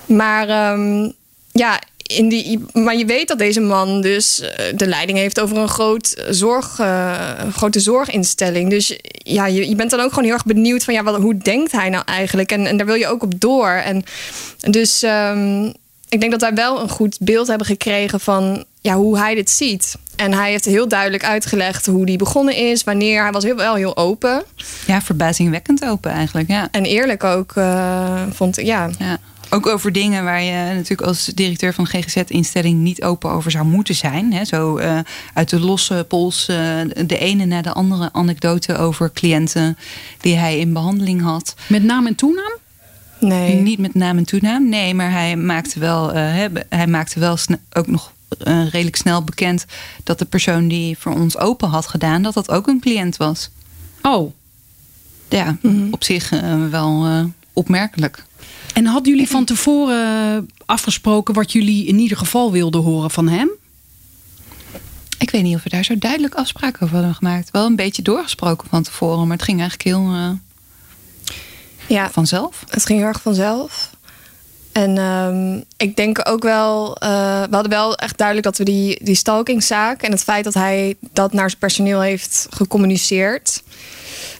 Maar 0.07 0.73
um, 0.73 1.13
ja, 1.53 1.81
in 1.97 2.29
die, 2.29 2.65
maar 2.73 2.97
je 2.97 3.05
weet 3.05 3.29
dat 3.29 3.39
deze 3.39 3.61
man 3.61 4.01
dus 4.01 4.43
de 4.75 4.87
leiding 4.87 5.19
heeft 5.19 5.41
over 5.41 5.57
een 5.57 5.69
groot 5.69 6.25
zorg, 6.31 6.79
uh, 6.79 7.31
grote 7.53 7.81
zorginstelling. 7.81 8.71
Dus 8.71 8.99
ja, 9.13 9.47
je, 9.47 9.69
je 9.69 9.75
bent 9.75 9.91
dan 9.91 10.01
ook 10.01 10.09
gewoon 10.09 10.25
heel 10.25 10.33
erg 10.33 10.45
benieuwd 10.45 10.85
van 10.85 10.95
ja, 10.95 11.03
wat, 11.03 11.21
hoe 11.21 11.39
denkt 11.39 11.73
hij 11.73 11.89
nou 11.89 12.05
eigenlijk? 12.05 12.53
En, 12.53 12.67
en 12.67 12.77
daar 12.77 12.87
wil 12.87 12.95
je 12.95 13.07
ook 13.07 13.23
op 13.23 13.41
door. 13.41 13.69
En 13.69 14.05
dus 14.61 15.03
um, 15.03 15.73
ik 16.09 16.21
denk 16.21 16.33
dat 16.33 16.41
wij 16.41 16.55
wel 16.55 16.81
een 16.81 16.89
goed 16.89 17.17
beeld 17.21 17.47
hebben 17.47 17.67
gekregen 17.67 18.21
van 18.21 18.65
ja, 18.81 18.95
hoe 18.95 19.19
hij 19.19 19.35
dit 19.35 19.51
ziet. 19.51 19.97
En 20.17 20.33
hij 20.33 20.51
heeft 20.51 20.65
heel 20.65 20.89
duidelijk 20.89 21.25
uitgelegd 21.25 21.87
hoe 21.87 22.07
die 22.07 22.19
begonnen 22.19 22.57
is, 22.57 22.85
wanneer. 22.85 23.23
Hij 23.23 23.33
was 23.33 23.45
heel, 23.45 23.57
wel 23.57 23.75
heel 23.75 23.97
open. 23.97 24.43
Ja, 24.87 25.03
verbazingwekkend 25.03 25.85
open 25.85 26.11
eigenlijk. 26.11 26.49
Ja. 26.49 26.69
En 26.71 26.85
eerlijk 26.85 27.25
ook, 27.25 27.55
uh, 27.55 28.23
vond 28.31 28.59
ik, 28.59 28.67
ja. 28.67 28.91
ja. 28.99 29.19
Ook 29.51 29.67
over 29.67 29.93
dingen 29.93 30.25
waar 30.25 30.43
je 30.43 30.75
natuurlijk 30.75 31.09
als 31.09 31.25
directeur 31.27 31.75
van 31.75 31.87
GGZ-instelling 31.87 32.81
niet 32.81 33.03
open 33.03 33.31
over 33.31 33.51
zou 33.51 33.65
moeten 33.65 33.95
zijn. 33.95 34.33
Hè? 34.33 34.45
Zo 34.45 34.79
uh, 34.79 34.99
uit 35.35 35.51
de 35.51 35.61
losse 35.61 36.05
pols 36.09 36.49
uh, 36.51 36.57
de 37.07 37.19
ene 37.19 37.45
na 37.45 37.63
de 37.63 37.73
andere 37.73 38.09
anekdote 38.13 38.77
over 38.77 39.13
cliënten 39.13 39.79
die 40.21 40.37
hij 40.37 40.59
in 40.59 40.73
behandeling 40.73 41.23
had. 41.23 41.55
Met 41.67 41.83
naam 41.83 42.07
en 42.07 42.15
toenaam? 42.15 42.53
Nee. 43.29 43.55
Niet 43.55 43.79
met 43.79 43.95
naam 43.95 44.19
en 44.19 44.25
toenaam. 44.25 44.69
Nee, 44.69 44.95
maar 44.95 45.11
hij 45.11 45.37
maakte 45.37 45.79
wel, 45.79 46.17
uh, 46.17 46.45
hij 46.69 46.87
maakte 46.87 47.21
wel 47.21 47.39
ook 47.73 47.87
nog 47.87 48.13
uh, 48.47 48.69
redelijk 48.71 48.97
snel 48.97 49.23
bekend 49.23 49.65
dat 50.03 50.19
de 50.19 50.25
persoon 50.25 50.69
die 50.69 50.99
voor 50.99 51.13
ons 51.13 51.39
open 51.39 51.69
had 51.69 51.87
gedaan, 51.87 52.23
dat 52.23 52.35
dat 52.35 52.51
ook 52.51 52.67
een 52.67 52.81
cliënt 52.81 53.17
was. 53.17 53.51
Oh. 54.03 54.33
Ja, 55.29 55.45
mm 55.45 55.71
-hmm. 55.71 55.89
op 55.93 56.05
zich 56.05 56.33
uh, 56.33 56.69
wel 56.71 57.07
opmerkelijk. 57.53 58.25
En 58.75 58.87
hadden 58.87 59.13
jullie 59.13 59.29
van 59.29 59.45
tevoren 59.45 60.51
afgesproken 60.67 61.35
wat 61.35 61.53
jullie 61.53 61.87
in 61.87 61.99
ieder 61.99 62.17
geval 62.17 62.53
wilden 62.53 62.83
horen 62.83 63.11
van 63.11 63.29
hem? 63.29 63.51
Ik 65.19 65.31
weet 65.31 65.43
niet 65.43 65.55
of 65.55 65.63
we 65.63 65.69
daar 65.69 65.85
zo 65.85 65.99
duidelijk 65.99 66.35
afspraken 66.35 66.83
over 66.83 66.97
hadden 66.97 67.15
gemaakt. 67.15 67.51
Wel 67.51 67.67
een 67.67 67.77
beetje 67.77 68.03
doorgesproken 68.03 68.69
van 68.69 68.83
tevoren, 68.83 69.27
maar 69.27 69.37
het 69.37 69.47
ging 69.47 69.61
eigenlijk 69.61 69.89
heel 69.89 70.15
uh, 70.15 70.31
ja, 71.89 72.11
vanzelf. 72.11 72.65
Het 72.69 72.87
ging 72.87 72.99
heel 72.99 73.09
erg 73.09 73.23
vanzelf. 73.23 73.91
En 74.73 74.99
um, 74.99 75.65
ik 75.77 75.97
denk 75.97 76.29
ook 76.29 76.43
wel, 76.43 76.89
uh, 77.03 77.43
we 77.43 77.55
hadden 77.55 77.71
wel 77.71 77.97
echt 77.97 78.19
duidelijk 78.19 78.47
dat 78.47 78.59
we 78.59 78.65
die, 78.65 79.05
die 79.05 79.15
stalkingzaak 79.15 80.03
en 80.03 80.11
het 80.11 80.23
feit 80.23 80.45
dat 80.45 80.55
hij 80.55 80.97
dat 81.13 81.33
naar 81.33 81.49
zijn 81.49 81.61
personeel 81.61 82.01
heeft 82.01 82.47
gecommuniceerd, 82.51 83.63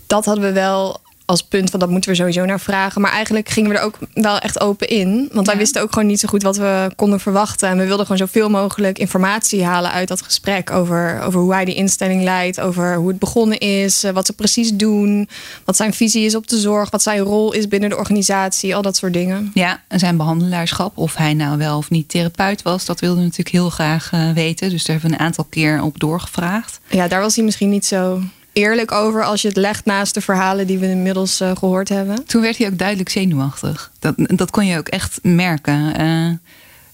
dat 0.07 0.25
hadden 0.25 0.45
we 0.45 0.53
wel 0.53 1.01
als 1.25 1.43
punt 1.43 1.71
van 1.71 1.81
dat 1.81 1.91
moeten 1.91 2.11
we 2.11 2.17
sowieso 2.17 2.45
naar 2.45 2.61
vragen. 2.61 3.01
Maar 3.01 3.13
eigenlijk 3.13 3.49
gingen 3.49 3.71
we 3.71 3.77
er 3.77 3.85
ook 3.85 3.99
wel 4.15 4.39
echt 4.39 4.61
open 4.61 4.89
in. 4.89 5.29
Want 5.33 5.47
wij 5.47 5.57
wisten 5.57 5.83
ook 5.83 5.93
gewoon 5.93 6.09
niet 6.09 6.21
zo 6.21 6.29
goed 6.29 6.43
wat 6.43 6.57
we 6.57 6.91
konden 6.97 7.21
verwachten. 7.21 7.69
En 7.69 7.79
we 7.79 7.87
wilden 7.87 8.07
gewoon 8.07 8.27
zoveel 8.27 8.51
mogelijk 8.51 8.99
informatie 8.99 9.65
halen 9.65 9.91
uit 9.91 10.09
dat 10.09 10.23
gesprek. 10.23 10.71
Over, 10.71 11.23
over 11.23 11.41
hoe 11.41 11.53
hij 11.53 11.65
die 11.65 11.75
instelling 11.75 12.23
leidt. 12.23 12.61
Over 12.61 12.95
hoe 12.97 13.09
het 13.09 13.19
begonnen 13.19 13.59
is. 13.59 14.05
Wat 14.13 14.27
ze 14.27 14.33
precies 14.33 14.73
doen. 14.73 15.29
Wat 15.65 15.77
zijn 15.77 15.95
visie 15.95 16.25
is 16.25 16.35
op 16.35 16.49
de 16.49 16.59
zorg. 16.59 16.91
Wat 16.91 17.03
zijn 17.03 17.19
rol 17.21 17.53
is 17.53 17.69
binnen 17.69 17.91
de 17.91 17.97
organisatie. 17.97 18.77
Al 18.77 18.83
dat 18.83 18.97
soort 18.97 19.13
dingen. 19.13 19.51
Ja, 19.55 19.83
en 19.89 19.99
zijn 19.99 20.17
behandelaarschap. 20.17 20.99
Of 20.99 21.15
hij 21.15 21.35
nou 21.35 21.59
wel 21.59 21.77
of 21.77 21.91
niet 21.91 22.09
therapeut 22.09 22.63
was. 22.63 22.85
Dat 22.85 23.01
wilden 23.01 23.19
we 23.19 23.25
natuurlijk 23.25 23.57
heel 23.57 23.71
graag 23.71 24.13
uh, 24.13 24.33
weten. 24.33 24.71
Dus 24.71 24.85
daar 24.85 24.97
hebben 24.97 25.17
we 25.17 25.23
een 25.23 25.27
aantal 25.27 25.45
keer 25.45 25.83
op 25.83 26.01
doorgevraagd. 26.01 26.81
Ja, 26.89 27.09
daar 27.09 27.21
was 27.21 27.35
hij 27.35 27.45
misschien 27.45 27.71
niet 27.71 27.87
zo 27.87 28.21
eerlijk 28.55 28.93
over 28.93 29.25
als 29.25 29.43
je 29.43 29.49
het 29.49 29.57
legt 29.57 29.85
naast 29.85 30.15
de 30.15 30.21
verhalen 30.21 30.67
die 30.67 30.79
we 30.79 30.87
inmiddels 30.87 31.41
uh, 31.41 31.51
gehoord 31.57 31.89
hebben. 31.89 32.25
Toen 32.25 32.43
werd 32.43 32.59
hij 32.59 32.67
ook 32.67 32.79
duidelijk 32.79 33.09
zenuwachtig. 33.09 33.91
Dat, 33.99 34.15
dat 34.17 34.51
kon 34.51 34.67
je 34.67 34.79
ook 34.79 34.89
echt 34.89 35.19
merken. 35.23 36.01
Uh, 36.01 36.33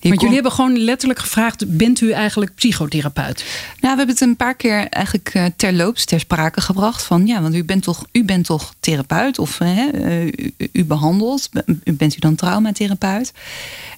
Want 0.00 0.14
kon... 0.14 0.28
jullie 0.28 0.34
hebben 0.34 0.52
gewoon 0.52 0.78
letterlijk 0.78 1.20
gevraagd: 1.20 1.76
bent 1.76 2.00
u 2.00 2.10
eigenlijk 2.10 2.54
psychotherapeut? 2.54 3.44
Nou, 3.80 3.80
we 3.80 3.88
hebben 3.88 4.08
het 4.08 4.20
een 4.20 4.36
paar 4.36 4.54
keer 4.54 4.88
eigenlijk 4.88 5.34
uh, 5.34 5.44
terloops 5.56 6.04
ter 6.04 6.20
sprake 6.20 6.60
gebracht. 6.60 7.02
Van 7.02 7.26
ja, 7.26 7.42
want 7.42 7.54
u 7.54 7.64
bent 7.64 7.82
toch, 7.82 8.04
u 8.12 8.24
bent 8.24 8.44
toch 8.44 8.74
therapeut 8.80 9.38
of 9.38 9.60
u, 9.60 10.52
u, 10.72 10.84
behandelt. 10.84 11.48
Bent 11.84 12.16
u 12.16 12.18
dan 12.18 12.34
traumatherapeut? 12.34 13.32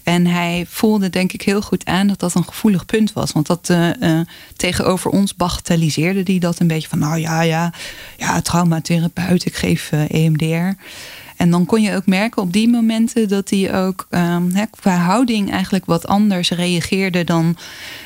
En 0.02 0.26
hij 0.26 0.66
voelde 0.68 1.10
denk 1.10 1.32
ik 1.32 1.42
heel 1.42 1.62
goed 1.62 1.84
aan 1.84 2.06
dat 2.06 2.20
dat 2.20 2.34
een 2.34 2.44
gevoelig 2.44 2.86
punt 2.86 3.12
was. 3.12 3.32
Want 3.32 3.46
dat 3.46 3.68
uh, 3.70 3.88
uh, 4.00 4.20
tegenover 4.56 5.10
ons 5.10 5.34
bagatelliseerde 5.34 6.22
hij 6.24 6.38
dat 6.38 6.60
een 6.60 6.66
beetje 6.66 6.88
van... 6.88 6.98
nou 6.98 7.18
ja, 7.18 7.40
ja, 7.40 7.72
ja 8.16 8.40
traumatherapeut, 8.40 9.44
ik 9.44 9.54
geef 9.54 9.92
EMDR. 9.92 10.76
En 11.42 11.50
dan 11.50 11.66
kon 11.66 11.83
je 11.83 11.94
ook 11.94 12.07
merken 12.07 12.42
op 12.42 12.52
die 12.52 12.68
momenten 12.68 13.28
dat 13.28 13.50
hij 13.50 13.85
ook 13.85 14.07
um, 14.11 14.50
hè, 14.55 14.64
qua 14.70 14.96
houding 14.96 15.50
eigenlijk 15.50 15.85
wat 15.85 16.07
anders 16.07 16.50
reageerde 16.50 17.24
dan 17.24 17.57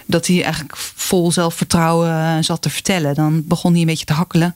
dat 0.07 0.27
hij 0.27 0.43
eigenlijk 0.43 0.77
vol 0.77 1.33
zelfvertrouwen 1.33 2.45
zat 2.45 2.63
te 2.63 2.71
vertellen. 2.71 3.15
Dan 3.15 3.47
begon 3.47 3.71
hij 3.73 3.81
een 3.81 3.87
beetje 3.87 4.05
te 4.05 4.13
hakkelen, 4.13 4.55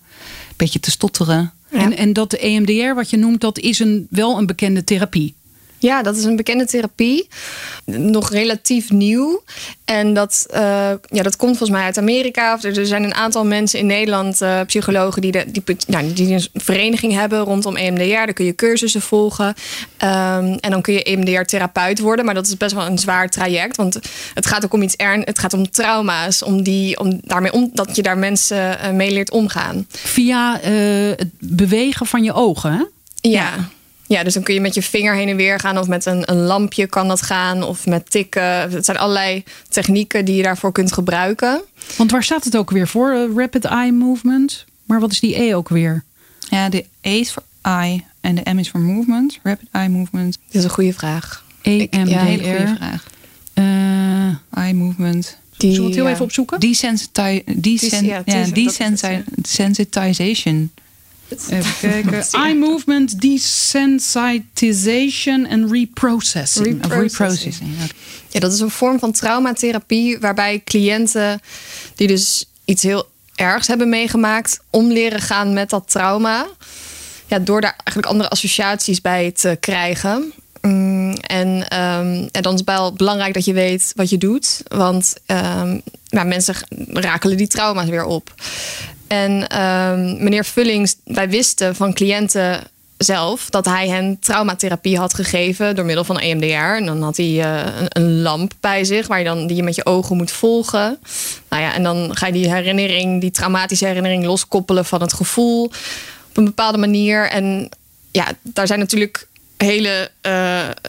een 0.49 0.55
beetje 0.57 0.81
te 0.81 0.91
stotteren. 0.91 1.53
Ja. 1.71 1.79
En, 1.79 1.97
en 1.97 2.13
dat 2.13 2.33
EMDR, 2.33 2.95
wat 2.95 3.11
je 3.11 3.17
noemt, 3.17 3.41
dat 3.41 3.59
is 3.59 3.79
een, 3.79 4.07
wel 4.11 4.39
een 4.39 4.47
bekende 4.47 4.85
therapie. 4.85 5.35
Ja, 5.81 6.03
dat 6.03 6.17
is 6.17 6.25
een 6.25 6.37
bekende 6.37 6.67
therapie. 6.67 7.29
Nog 7.85 8.31
relatief 8.31 8.91
nieuw. 8.91 9.43
En 9.85 10.15
dat, 10.15 10.47
uh, 10.55 10.61
ja, 11.03 11.23
dat 11.23 11.37
komt 11.37 11.57
volgens 11.57 11.79
mij 11.79 11.83
uit 11.83 11.99
Amerika. 11.99 12.59
Er 12.63 12.87
zijn 12.87 13.05
een 13.05 13.15
aantal 13.15 13.45
mensen 13.45 13.79
in 13.79 13.87
Nederland, 13.87 14.43
uh, 14.43 14.61
psychologen, 14.67 15.23
die, 15.23 15.33
de, 15.33 15.45
die, 15.51 15.77
nou, 15.87 16.13
die 16.13 16.33
een 16.35 16.47
vereniging 16.55 17.13
hebben 17.13 17.41
rondom 17.41 17.77
EMDR. 17.77 18.03
Daar 18.03 18.33
kun 18.33 18.45
je 18.45 18.55
cursussen 18.55 19.01
volgen. 19.01 19.47
Um, 19.47 19.55
en 20.55 20.71
dan 20.71 20.83
kun 20.83 20.95
je 20.95 21.03
EMDR-therapeut 21.03 21.99
worden. 21.99 22.25
Maar 22.25 22.35
dat 22.35 22.47
is 22.47 22.57
best 22.57 22.75
wel 22.75 22.87
een 22.87 22.99
zwaar 22.99 23.29
traject. 23.29 23.77
Want 23.77 23.99
het 24.35 24.47
gaat 24.47 24.65
ook 24.65 24.73
om 24.73 24.83
iets 24.83 24.97
ernst. 24.97 25.27
Het 25.27 25.39
gaat 25.39 25.53
om 25.53 25.71
trauma's. 25.71 26.43
Om 26.43 26.63
die, 26.63 26.99
om 26.99 27.21
daarmee 27.23 27.53
om, 27.53 27.71
dat 27.73 27.97
je 27.97 28.03
daar 28.03 28.19
mensen 28.19 28.79
uh, 28.85 28.91
mee 28.91 29.11
leert 29.11 29.31
omgaan. 29.31 29.87
Via 29.89 30.59
het 30.61 31.31
bewegen 31.39 32.07
van 32.07 32.23
je 32.23 32.33
ogen, 32.33 32.73
hè? 32.73 32.85
ja. 33.31 33.41
ja. 33.41 33.69
Ja, 34.13 34.25
dus 34.25 34.35
dan 34.35 34.43
kun 34.43 34.55
je 34.55 34.61
met 34.61 34.75
je 34.75 34.83
vinger 34.83 35.15
heen 35.15 35.29
en 35.29 35.37
weer 35.37 35.61
gaan 35.61 35.79
of 35.79 35.87
met 35.87 36.07
een, 36.07 36.31
een 36.31 36.41
lampje 36.41 36.87
kan 36.87 37.09
dat 37.09 37.23
gaan 37.23 37.63
of 37.63 37.87
met 37.87 38.11
tikken. 38.11 38.43
Het 38.43 38.85
zijn 38.85 38.97
allerlei 38.97 39.45
technieken 39.69 40.25
die 40.25 40.37
je 40.37 40.43
daarvoor 40.43 40.73
kunt 40.73 40.93
gebruiken. 40.93 41.63
Want 41.97 42.11
waar 42.11 42.23
staat 42.23 42.45
het 42.45 42.57
ook 42.57 42.71
weer 42.71 42.89
voor? 42.89 43.13
Uh, 43.13 43.37
rapid 43.37 43.65
Eye 43.65 43.93
Movement. 43.93 44.65
Maar 44.85 45.01
wat 45.01 45.13
is 45.13 45.21
die 45.21 45.43
E 45.43 45.55
ook 45.55 45.69
weer? 45.69 46.05
Ja, 46.49 46.69
de 46.69 46.85
E 47.01 47.19
is 47.19 47.33
voor 47.33 47.43
eye 47.63 48.05
en 48.21 48.35
de 48.35 48.51
M 48.53 48.59
is 48.59 48.71
voor 48.71 48.81
movement. 48.81 49.39
Rapid 49.43 49.69
Eye 49.71 49.89
Movement. 49.89 50.39
Dat 50.47 50.55
is 50.55 50.65
een 50.65 50.71
goede 50.71 50.93
vraag. 50.93 51.45
E-M-D-R. 51.63 52.09
Ja, 52.09 52.25
hele 52.25 52.57
goede 52.57 52.75
vraag. 52.77 53.07
Uh, 53.55 54.65
eye 54.65 54.75
Movement. 54.75 55.39
Die, 55.57 55.71
Zullen 55.71 55.81
we 55.81 55.87
het 55.87 55.95
heel 55.95 56.05
ja. 56.07 56.13
even 56.13 56.25
opzoeken? 56.25 56.61
Desensiti 56.61 57.43
desen 57.57 58.05
ja, 58.05 58.23
ja, 58.25 58.45
desensitization. 59.35 60.71
Even 61.31 61.65
kijken. 61.91 62.25
Eye 62.45 62.55
movement 62.55 63.21
desensitization 63.21 65.47
and 65.51 65.71
reprocessing. 65.71 66.65
Reprocessing. 66.65 66.89
reprocessing. 66.89 67.71
Ja, 68.29 68.41
dat 68.41 68.53
is 68.53 68.61
een 68.61 68.71
vorm 68.71 68.99
van 68.99 69.13
traumatherapie 69.13 70.19
waarbij 70.19 70.63
cliënten 70.65 71.41
die 71.95 72.07
dus 72.07 72.45
iets 72.65 72.83
heel 72.83 73.09
ergs 73.35 73.67
hebben 73.67 73.89
meegemaakt, 73.89 74.61
om 74.71 74.93
leren 74.93 75.21
gaan 75.21 75.53
met 75.53 75.71
dat 75.71 75.91
trauma. 75.91 76.47
Ja, 77.27 77.39
door 77.39 77.61
daar 77.61 77.75
eigenlijk 77.77 78.07
andere 78.07 78.29
associaties 78.29 79.01
bij 79.01 79.33
te 79.33 79.57
krijgen. 79.61 80.33
Mm, 80.61 81.15
en, 81.15 81.49
um, 81.49 82.29
en 82.33 82.43
dan 82.43 82.53
is 82.53 82.59
het 82.59 82.69
wel 82.69 82.93
belangrijk 82.93 83.35
dat 83.35 83.45
je 83.45 83.53
weet 83.53 83.93
wat 83.97 84.11
je 84.11 84.19
doet. 84.19 84.63
Want 84.69 85.15
um, 85.27 85.83
nou, 86.09 86.27
mensen 86.27 86.55
rakelen 86.93 87.37
die 87.37 87.47
trauma's 87.47 87.89
weer 87.89 88.05
op. 88.05 88.35
En 89.11 89.61
um, 89.61 90.23
meneer 90.23 90.45
Vullings, 90.45 90.97
wij 91.05 91.29
wisten 91.29 91.77
van 91.77 91.93
cliënten 91.93 92.63
zelf 92.97 93.51
dat 93.51 93.65
hij 93.65 93.89
hen 93.89 94.19
traumatherapie 94.21 94.99
had 94.99 95.15
gegeven 95.15 95.75
door 95.75 95.85
middel 95.85 96.05
van 96.05 96.19
EMDR. 96.19 96.77
En 96.77 96.87
dan 96.87 97.03
had 97.03 97.17
hij 97.17 97.27
uh, 97.27 97.67
een, 97.89 98.23
lamp 98.23 98.53
bij 98.61 98.85
zich 98.85 99.07
waar 99.07 99.19
je 99.19 99.25
dan 99.25 99.47
die 99.47 99.57
je 99.57 99.63
met 99.63 99.75
je 99.75 99.87
ogen 99.87 100.17
moet 100.17 100.31
volgen. 100.31 100.99
Nou 101.49 101.63
ja, 101.63 101.75
en 101.75 101.83
dan 101.83 102.17
ga 102.17 102.27
je 102.27 102.33
die 102.33 102.53
herinnering, 102.53 103.21
die 103.21 103.31
traumatische 103.31 103.87
herinnering 103.87 104.25
loskoppelen 104.25 104.85
van 104.85 105.01
het 105.01 105.13
gevoel 105.13 105.65
op 106.29 106.37
een 106.37 106.45
bepaalde 106.45 106.79
manier. 106.79 107.29
En 107.29 107.69
ja, 108.11 108.27
daar 108.43 108.67
zijn 108.67 108.79
natuurlijk 108.79 109.29
hele 109.57 110.11
uh, 110.27 110.33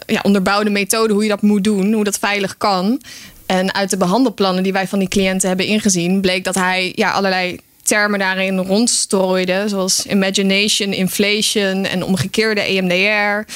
ja, 0.06 0.20
onderbouwde 0.22 0.70
methoden 0.70 1.12
hoe 1.12 1.22
je 1.22 1.28
dat 1.28 1.42
moet 1.42 1.64
doen, 1.64 1.92
hoe 1.92 2.04
dat 2.04 2.18
veilig 2.18 2.56
kan. 2.56 3.02
En 3.46 3.74
uit 3.74 3.90
de 3.90 3.96
behandelplannen 3.96 4.62
die 4.62 4.72
wij 4.72 4.88
van 4.88 4.98
die 4.98 5.08
cliënten 5.08 5.48
hebben 5.48 5.66
ingezien, 5.66 6.20
bleek 6.20 6.44
dat 6.44 6.54
hij 6.54 6.92
ja, 6.94 7.10
allerlei 7.10 7.58
termen 7.92 8.18
daarin 8.18 8.58
rondstrooide, 8.58 9.64
zoals 9.66 10.06
imagination, 10.06 10.92
inflation 10.92 11.84
en 11.84 12.04
omgekeerde 12.04 12.60
EMDR, 12.60 13.52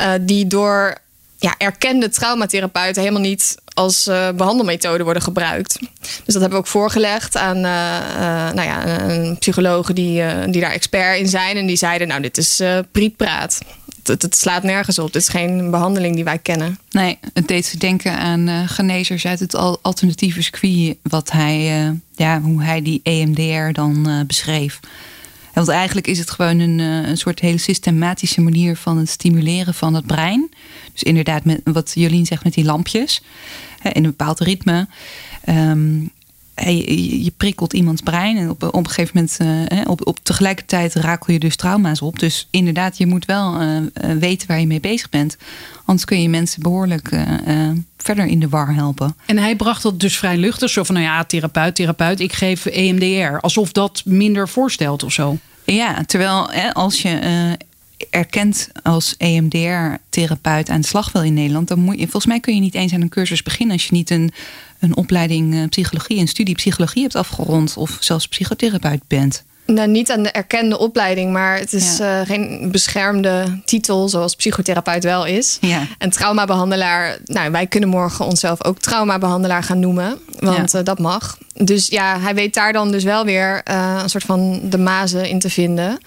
uh, 0.00 0.12
die 0.20 0.46
door 0.46 0.98
ja, 1.38 1.54
erkende 1.58 2.08
traumatherapeuten 2.08 3.02
helemaal 3.02 3.22
niet 3.22 3.56
als 3.74 4.06
uh, 4.06 4.28
behandelmethode 4.30 5.04
worden 5.04 5.22
gebruikt. 5.22 5.78
Dus 6.00 6.34
dat 6.34 6.34
hebben 6.34 6.50
we 6.50 6.56
ook 6.56 6.66
voorgelegd 6.66 7.36
aan 7.36 7.56
uh, 7.56 7.62
nou 8.52 8.62
ja, 8.62 9.08
een 9.08 9.38
psychologen 9.38 9.94
die, 9.94 10.22
die 10.50 10.60
daar 10.60 10.72
expert 10.72 11.18
in 11.18 11.28
zijn. 11.28 11.56
En 11.56 11.66
die 11.66 11.76
zeiden, 11.76 12.08
nou, 12.08 12.20
dit 12.22 12.38
is 12.38 12.62
prietpraat. 12.92 13.58
Het, 14.08 14.22
het, 14.22 14.36
slaat 14.36 14.62
nergens 14.62 14.98
op. 14.98 15.12
Dit 15.12 15.22
is 15.22 15.28
geen 15.28 15.70
behandeling 15.70 16.14
die 16.14 16.24
wij 16.24 16.38
kennen. 16.38 16.78
Nee, 16.90 17.18
het 17.32 17.48
deed 17.48 17.66
ze 17.66 17.78
denken 17.78 18.18
aan 18.18 18.68
genezers 18.68 19.26
uit 19.26 19.40
het 19.40 19.54
alternatieve 19.54 20.42
circuit. 20.42 20.96
Wat 21.02 21.30
hij, 21.30 21.92
ja, 22.16 22.40
hoe 22.40 22.62
hij 22.62 22.82
die 22.82 23.00
EMDR 23.02 23.72
dan 23.72 24.24
beschreef. 24.26 24.80
Want 25.54 25.68
eigenlijk 25.68 26.06
is 26.06 26.18
het 26.18 26.30
gewoon 26.30 26.58
een, 26.58 26.78
een 26.78 27.16
soort 27.16 27.40
hele 27.40 27.58
systematische 27.58 28.40
manier 28.40 28.76
van 28.76 28.98
het 28.98 29.08
stimuleren 29.08 29.74
van 29.74 29.94
het 29.94 30.06
brein. 30.06 30.50
Dus 30.92 31.02
inderdaad, 31.02 31.44
met 31.44 31.60
wat 31.64 31.92
Jolien 31.94 32.26
zegt 32.26 32.44
met 32.44 32.54
die 32.54 32.64
lampjes. 32.64 33.22
in 33.82 34.04
een 34.04 34.10
bepaald 34.10 34.40
ritme. 34.40 34.88
Um, 35.48 36.10
je, 36.54 37.24
je, 37.24 37.32
prikkelt 37.36 37.72
iemands 37.72 38.02
brein 38.02 38.36
en 38.36 38.50
op, 38.50 38.62
op 38.62 38.74
een 38.74 38.88
gegeven 38.88 39.12
moment, 39.14 39.70
uh, 39.72 39.80
op, 39.90 40.06
op 40.06 40.18
tegelijkertijd 40.22 40.94
rakel 40.94 41.32
je 41.32 41.38
dus 41.38 41.56
trauma's 41.56 42.02
op. 42.02 42.18
Dus 42.18 42.48
inderdaad, 42.50 42.98
je 42.98 43.06
moet 43.06 43.24
wel 43.24 43.62
uh, 43.62 43.78
weten 44.18 44.48
waar 44.48 44.60
je 44.60 44.66
mee 44.66 44.80
bezig 44.80 45.08
bent. 45.08 45.36
Anders 45.84 46.04
kun 46.04 46.22
je 46.22 46.28
mensen 46.28 46.62
behoorlijk 46.62 47.10
uh, 47.10 47.70
verder 47.96 48.26
in 48.26 48.40
de 48.40 48.48
war 48.48 48.74
helpen. 48.74 49.16
En 49.26 49.38
hij 49.38 49.56
bracht 49.56 49.82
dat 49.82 50.00
dus 50.00 50.16
vrij 50.16 50.36
luchtig, 50.36 50.70
zo 50.70 50.82
van 50.82 50.94
nou 50.94 51.06
ja, 51.06 51.24
therapeut, 51.24 51.74
therapeut, 51.74 52.20
ik 52.20 52.32
geef 52.32 52.66
EMDR. 52.66 53.40
Alsof 53.40 53.72
dat 53.72 54.02
minder 54.04 54.48
voorstelt 54.48 55.02
of 55.02 55.12
zo. 55.12 55.38
Ja, 55.64 56.04
terwijl 56.04 56.52
als 56.72 57.02
je 57.02 57.56
erkend 58.10 58.68
als 58.82 59.14
EMDR-therapeut 59.18 60.70
aan 60.70 60.80
de 60.80 60.86
slag 60.86 61.12
wil 61.12 61.22
in 61.22 61.34
Nederland, 61.34 61.68
dan 61.68 61.78
moet 61.78 61.94
je, 61.94 62.02
volgens 62.02 62.26
mij 62.26 62.40
kun 62.40 62.54
je 62.54 62.60
niet 62.60 62.74
eens 62.74 62.92
aan 62.92 63.00
een 63.00 63.08
cursus 63.08 63.42
beginnen 63.42 63.76
als 63.76 63.86
je 63.86 63.92
niet 63.92 64.10
een, 64.10 64.32
een 64.84 64.96
opleiding 64.96 65.54
uh, 65.54 65.68
psychologie, 65.68 66.18
een 66.18 66.28
studie 66.28 66.54
psychologie 66.54 67.02
hebt 67.02 67.14
afgerond 67.14 67.76
of 67.76 67.96
zelfs 68.00 68.28
psychotherapeut 68.28 69.00
bent. 69.06 69.44
Nou, 69.66 69.88
niet 69.88 70.10
aan 70.10 70.22
de 70.22 70.30
erkende 70.30 70.78
opleiding, 70.78 71.32
maar 71.32 71.58
het 71.58 71.72
is 71.72 71.96
ja. 71.96 72.20
uh, 72.20 72.26
geen 72.26 72.68
beschermde 72.70 73.60
titel 73.64 74.08
zoals 74.08 74.34
psychotherapeut 74.34 75.04
wel 75.04 75.26
is. 75.26 75.58
Ja. 75.60 75.86
En 75.98 76.10
traumabehandelaar, 76.10 77.18
nou, 77.24 77.50
wij 77.50 77.66
kunnen 77.66 77.88
morgen 77.88 78.24
onszelf 78.24 78.64
ook 78.64 78.78
traumabehandelaar 78.78 79.62
gaan 79.62 79.80
noemen, 79.80 80.18
want 80.38 80.72
ja. 80.72 80.78
uh, 80.78 80.84
dat 80.84 80.98
mag. 80.98 81.38
Dus 81.54 81.86
ja, 81.86 82.20
hij 82.20 82.34
weet 82.34 82.54
daar 82.54 82.72
dan 82.72 82.90
dus 82.90 83.04
wel 83.04 83.24
weer 83.24 83.62
uh, 83.70 83.98
een 84.02 84.10
soort 84.10 84.24
van 84.24 84.60
de 84.62 84.78
mazen 84.78 85.28
in 85.28 85.38
te 85.38 85.50
vinden. 85.50 85.98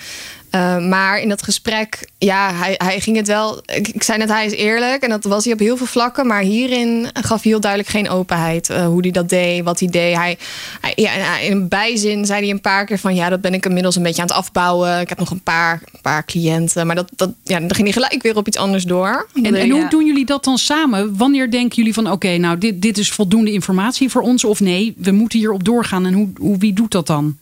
Uh, 0.57 0.87
maar 0.87 1.19
in 1.19 1.29
dat 1.29 1.43
gesprek, 1.43 2.09
ja, 2.17 2.53
hij, 2.53 2.75
hij 2.77 2.99
ging 2.99 3.17
het 3.17 3.27
wel. 3.27 3.61
Ik, 3.65 3.87
ik, 3.87 4.03
zei 4.03 4.17
net, 4.17 4.29
hij 4.29 4.45
is 4.45 4.51
eerlijk. 4.51 5.03
En 5.03 5.09
dat 5.09 5.23
was 5.23 5.43
hij 5.43 5.53
op 5.53 5.59
heel 5.59 5.77
veel 5.77 5.85
vlakken. 5.85 6.27
Maar 6.27 6.41
hierin 6.41 7.07
gaf 7.13 7.41
hij 7.41 7.51
heel 7.51 7.59
duidelijk 7.59 7.91
geen 7.91 8.09
openheid. 8.09 8.69
Uh, 8.69 8.85
hoe 8.85 9.01
hij 9.01 9.11
dat 9.11 9.29
deed, 9.29 9.63
wat 9.63 9.79
hij 9.79 9.89
deed. 9.89 10.15
Hij, 10.15 10.37
hij, 10.81 10.93
ja, 10.95 11.37
in 11.37 11.51
een 11.51 11.67
bijzin 11.67 12.25
zei 12.25 12.41
hij 12.41 12.49
een 12.49 12.61
paar 12.61 12.85
keer 12.85 12.99
van... 12.99 13.15
ja, 13.15 13.29
dat 13.29 13.41
ben 13.41 13.53
ik 13.53 13.65
inmiddels 13.65 13.95
een 13.95 14.03
beetje 14.03 14.21
aan 14.21 14.27
het 14.27 14.37
afbouwen. 14.37 14.99
Ik 14.99 15.09
heb 15.09 15.19
nog 15.19 15.31
een 15.31 15.43
paar, 15.43 15.81
paar 16.01 16.25
cliënten. 16.25 16.85
Maar 16.87 16.95
dat, 16.95 17.09
dat, 17.15 17.29
ja, 17.43 17.59
dan 17.59 17.75
ging 17.75 17.93
hij 17.93 18.01
gelijk 18.03 18.21
weer 18.21 18.35
op 18.35 18.47
iets 18.47 18.57
anders 18.57 18.83
door. 18.83 19.27
En, 19.43 19.55
en 19.55 19.69
hoe 19.69 19.89
doen 19.89 20.05
jullie 20.05 20.25
dat 20.25 20.43
dan 20.43 20.57
samen? 20.57 21.17
Wanneer 21.17 21.51
denken 21.51 21.75
jullie 21.75 21.93
van... 21.93 22.11
oké, 22.11 22.37
nou, 22.37 22.57
dit, 22.57 22.81
dit 22.81 22.97
is 22.97 23.11
voldoende 23.11 23.51
informatie 23.51 24.09
voor 24.09 24.21
ons? 24.21 24.43
Of 24.43 24.59
nee, 24.59 24.93
we 24.97 25.11
moeten 25.11 25.39
hierop 25.39 25.63
doorgaan. 25.63 26.05
En 26.05 26.13
hoe, 26.13 26.29
hoe, 26.37 26.57
wie 26.57 26.73
doet 26.73 26.91
dat 26.91 27.07
dan? 27.07 27.37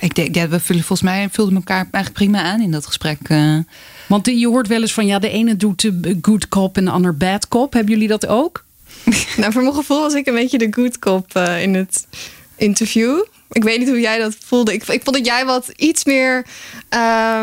Ik 0.00 0.14
denk, 0.14 0.34
ja, 0.34 0.48
we 0.48 0.60
vullen, 0.60 0.84
volgens 0.84 1.10
mij 1.10 1.28
vulden 1.30 1.54
elkaar 1.54 1.88
eigenlijk 1.90 2.12
prima 2.12 2.42
aan 2.42 2.60
in 2.60 2.70
dat 2.70 2.86
gesprek. 2.86 3.28
Uh. 3.28 3.58
Want 4.06 4.26
je 4.26 4.48
hoort 4.48 4.66
wel 4.66 4.80
eens 4.80 4.92
van 4.92 5.06
ja, 5.06 5.18
de 5.18 5.30
ene 5.30 5.56
doet 5.56 5.80
de 5.80 6.18
good 6.22 6.48
cop 6.48 6.76
en 6.76 6.84
de 6.84 6.90
ander 6.90 7.16
bad 7.16 7.48
cop. 7.48 7.72
Hebben 7.72 7.92
jullie 7.92 8.08
dat 8.08 8.26
ook? 8.26 8.64
nou, 9.36 9.52
voor 9.52 9.62
mijn 9.62 9.74
gevoel 9.74 10.00
was 10.00 10.14
ik 10.14 10.26
een 10.26 10.34
beetje 10.34 10.58
de 10.58 10.68
good 10.70 10.98
cop 10.98 11.36
uh, 11.36 11.62
in 11.62 11.74
het 11.74 12.06
interview. 12.56 13.24
Ik 13.50 13.62
weet 13.62 13.78
niet 13.78 13.88
hoe 13.88 14.00
jij 14.00 14.18
dat 14.18 14.36
voelde. 14.44 14.72
Ik, 14.72 14.82
ik 14.86 15.02
vond 15.02 15.16
dat 15.16 15.26
jij 15.26 15.44
wat 15.44 15.68
iets 15.76 16.04
meer 16.04 16.46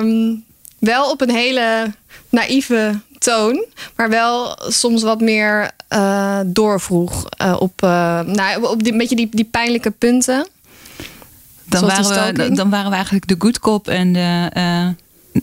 um, 0.01 0.43
wel 0.79 1.11
op 1.11 1.21
een 1.21 1.35
hele 1.35 1.93
naïeve 2.29 2.99
toon, 3.17 3.65
maar 3.95 4.09
wel 4.09 4.59
soms 4.67 5.03
wat 5.03 5.21
meer 5.21 5.71
uh, 5.93 6.39
doorvroeg 6.45 7.29
op, 7.59 7.81
nou, 7.81 8.63
op 8.63 8.83
die, 8.83 8.97
beetje 8.97 9.15
die, 9.15 9.29
die 9.31 9.47
pijnlijke 9.51 9.91
punten. 9.91 10.47
Dan 11.69 11.85
waren, 11.85 12.35
we, 12.35 12.55
dan 12.55 12.69
waren 12.69 12.89
we 12.89 12.95
eigenlijk 12.95 13.27
de 13.27 13.35
good 13.39 13.59
cop 13.59 13.87
en 13.87 14.13
de 14.13 14.51
uh, 14.57 14.87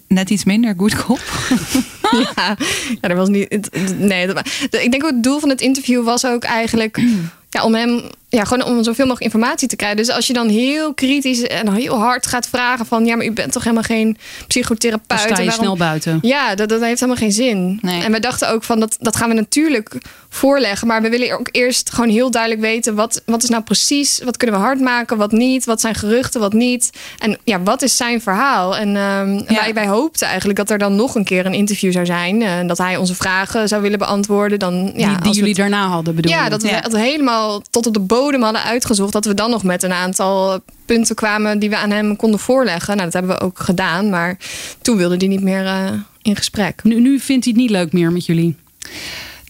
net 0.08 0.30
iets 0.30 0.44
minder 0.44 0.74
good 0.76 1.04
cop. 1.04 1.20
ja, 2.37 2.56
ja, 3.00 3.08
er 3.08 3.16
was 3.16 3.28
niet. 3.28 3.70
Nee, 3.98 4.26
dat, 4.26 4.46
ik 4.70 4.90
denk 4.90 5.04
ook 5.04 5.10
het 5.10 5.22
doel 5.22 5.40
van 5.40 5.48
het 5.48 5.60
interview 5.60 6.04
was 6.04 6.26
ook 6.26 6.44
eigenlijk 6.44 7.02
ja, 7.50 7.64
om 7.64 7.74
hem 7.74 8.02
ja, 8.34 8.44
gewoon 8.44 8.64
om 8.64 8.82
zoveel 8.82 9.06
mogelijk 9.06 9.34
informatie 9.34 9.68
te 9.68 9.76
krijgen. 9.76 9.98
Dus 9.98 10.10
als 10.10 10.26
je 10.26 10.32
dan 10.32 10.48
heel 10.48 10.94
kritisch 10.94 11.42
en 11.42 11.72
heel 11.72 11.98
hard 11.98 12.26
gaat 12.26 12.48
vragen 12.48 12.86
van... 12.86 13.06
ja, 13.06 13.16
maar 13.16 13.26
u 13.26 13.32
bent 13.32 13.52
toch 13.52 13.62
helemaal 13.62 13.82
geen 13.84 14.16
psychotherapeut? 14.46 15.18
Dan 15.18 15.36
sta 15.36 15.42
je 15.42 15.50
snel 15.50 15.76
buiten. 15.76 16.18
Ja, 16.22 16.54
dat, 16.54 16.68
dat 16.68 16.80
heeft 16.80 17.00
helemaal 17.00 17.22
geen 17.22 17.32
zin. 17.32 17.78
Nee. 17.82 18.02
En 18.02 18.12
we 18.12 18.20
dachten 18.20 18.50
ook 18.50 18.64
van, 18.64 18.80
dat, 18.80 18.96
dat 19.00 19.16
gaan 19.16 19.28
we 19.28 19.34
natuurlijk 19.34 19.94
voorleggen. 20.28 20.86
Maar 20.86 21.02
we 21.02 21.08
willen 21.08 21.38
ook 21.38 21.48
eerst 21.50 21.90
gewoon 21.90 22.10
heel 22.10 22.30
duidelijk 22.30 22.62
weten... 22.62 22.94
wat, 22.94 23.22
wat 23.26 23.42
is 23.42 23.48
nou 23.48 23.62
precies, 23.62 24.20
wat 24.24 24.36
kunnen 24.36 24.56
we 24.56 24.62
hard 24.62 24.80
maken, 24.80 25.16
wat 25.16 25.32
niet? 25.32 25.64
Wat 25.64 25.80
zijn 25.80 25.94
geruchten, 25.94 26.40
wat 26.40 26.52
niet? 26.52 26.90
En 27.18 27.38
ja, 27.44 27.62
wat 27.62 27.82
is 27.82 27.96
zijn 27.96 28.20
verhaal? 28.20 28.76
En 28.76 28.88
um, 28.88 29.34
ja. 29.36 29.44
wij, 29.54 29.74
wij 29.74 29.86
hoopten 29.86 30.26
eigenlijk 30.26 30.58
dat 30.58 30.70
er 30.70 30.78
dan 30.78 30.94
nog 30.96 31.14
een 31.14 31.24
keer 31.24 31.46
een 31.46 31.54
interview 31.54 31.92
zou 31.92 32.06
zijn. 32.06 32.42
En 32.42 32.62
uh, 32.62 32.68
dat 32.68 32.78
hij 32.78 32.96
onze 32.96 33.14
vragen 33.14 33.68
zou 33.68 33.82
willen 33.82 33.98
beantwoorden. 33.98 34.58
Dan, 34.58 34.92
ja, 34.96 35.08
die, 35.08 35.22
die 35.22 35.32
jullie 35.32 35.48
het, 35.48 35.56
daarna 35.56 35.86
hadden 35.86 36.14
bedoeld. 36.14 36.34
Ja, 36.34 36.48
dat 36.48 36.62
we 36.62 36.68
het 36.68 36.96
helemaal 36.96 37.62
tot 37.70 37.86
op 37.86 37.92
de 37.92 38.00
bodem 38.00 38.23
bodem 38.24 38.42
hadden 38.42 38.62
uitgezocht, 38.62 39.12
dat 39.12 39.24
we 39.24 39.34
dan 39.34 39.50
nog 39.50 39.62
met 39.62 39.82
een 39.82 39.92
aantal 39.92 40.60
punten 40.84 41.14
kwamen 41.14 41.58
die 41.58 41.70
we 41.70 41.76
aan 41.76 41.90
hem 41.90 42.16
konden 42.16 42.40
voorleggen. 42.40 42.96
Nou, 42.96 43.10
dat 43.10 43.12
hebben 43.12 43.38
we 43.38 43.44
ook 43.44 43.58
gedaan, 43.58 44.10
maar 44.10 44.37
toen 44.82 44.96
wilde 44.96 45.16
hij 45.16 45.26
niet 45.26 45.42
meer 45.42 45.64
uh, 45.64 45.92
in 46.22 46.37
gesprek. 46.37 46.84
Nu, 46.84 47.00
nu 47.00 47.18
vindt 47.18 47.44
hij 47.44 47.52
het 47.52 47.62
niet 47.62 47.70
leuk 47.70 47.92
meer 47.92 48.12
met 48.12 48.26
jullie? 48.26 48.56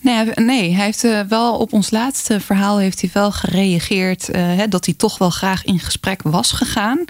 Nee, 0.00 0.26
nee, 0.34 0.74
hij 0.74 0.84
heeft 0.84 1.04
uh, 1.04 1.20
wel 1.28 1.56
op 1.56 1.72
ons 1.72 1.90
laatste 1.90 2.40
verhaal 2.40 2.78
heeft 2.78 3.00
hij 3.00 3.10
wel 3.12 3.32
gereageerd 3.32 4.28
uh, 4.28 4.36
hè, 4.36 4.68
dat 4.68 4.84
hij 4.84 4.94
toch 4.94 5.18
wel 5.18 5.30
graag 5.30 5.64
in 5.64 5.78
gesprek 5.78 6.22
was 6.22 6.52
gegaan. 6.52 7.04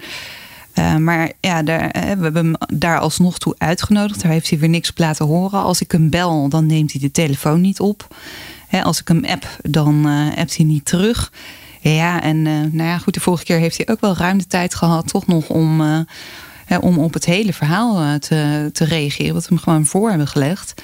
Uh, 0.75 0.95
maar 0.95 1.31
ja, 1.39 1.63
daar, 1.63 1.89
we 1.91 1.99
hebben 1.99 2.35
hem 2.35 2.55
daar 2.79 2.99
alsnog 2.99 3.37
toe 3.37 3.55
uitgenodigd. 3.57 4.21
Daar 4.21 4.31
heeft 4.31 4.49
hij 4.49 4.59
weer 4.59 4.69
niks 4.69 4.89
op 4.89 4.97
laten 4.97 5.25
horen. 5.25 5.63
Als 5.63 5.81
ik 5.81 5.91
hem 5.91 6.09
bel, 6.09 6.49
dan 6.49 6.65
neemt 6.65 6.91
hij 6.91 7.01
de 7.01 7.11
telefoon 7.11 7.61
niet 7.61 7.79
op. 7.79 8.07
Als 8.83 8.99
ik 8.99 9.07
hem 9.07 9.25
app, 9.25 9.57
dan 9.61 10.05
appt 10.35 10.55
hij 10.55 10.65
niet 10.65 10.85
terug. 10.85 11.31
Ja, 11.79 12.21
en 12.21 12.37
uh, 12.37 12.53
nou 12.71 12.89
ja, 12.89 12.97
goed, 12.97 13.13
de 13.13 13.19
vorige 13.19 13.43
keer 13.43 13.57
heeft 13.57 13.77
hij 13.77 13.87
ook 13.87 14.01
wel 14.01 14.17
ruim 14.17 14.37
de 14.37 14.47
tijd 14.47 14.75
gehad, 14.75 15.07
toch 15.07 15.27
nog 15.27 15.49
om, 15.49 15.81
hè, 16.65 16.77
om 16.77 16.99
op 16.99 17.13
het 17.13 17.25
hele 17.25 17.53
verhaal 17.53 18.19
te, 18.19 18.69
te 18.73 18.85
reageren, 18.85 19.33
wat 19.33 19.47
we 19.47 19.53
hem 19.53 19.63
gewoon 19.63 19.85
voor 19.85 20.09
hebben 20.09 20.27
gelegd. 20.27 20.81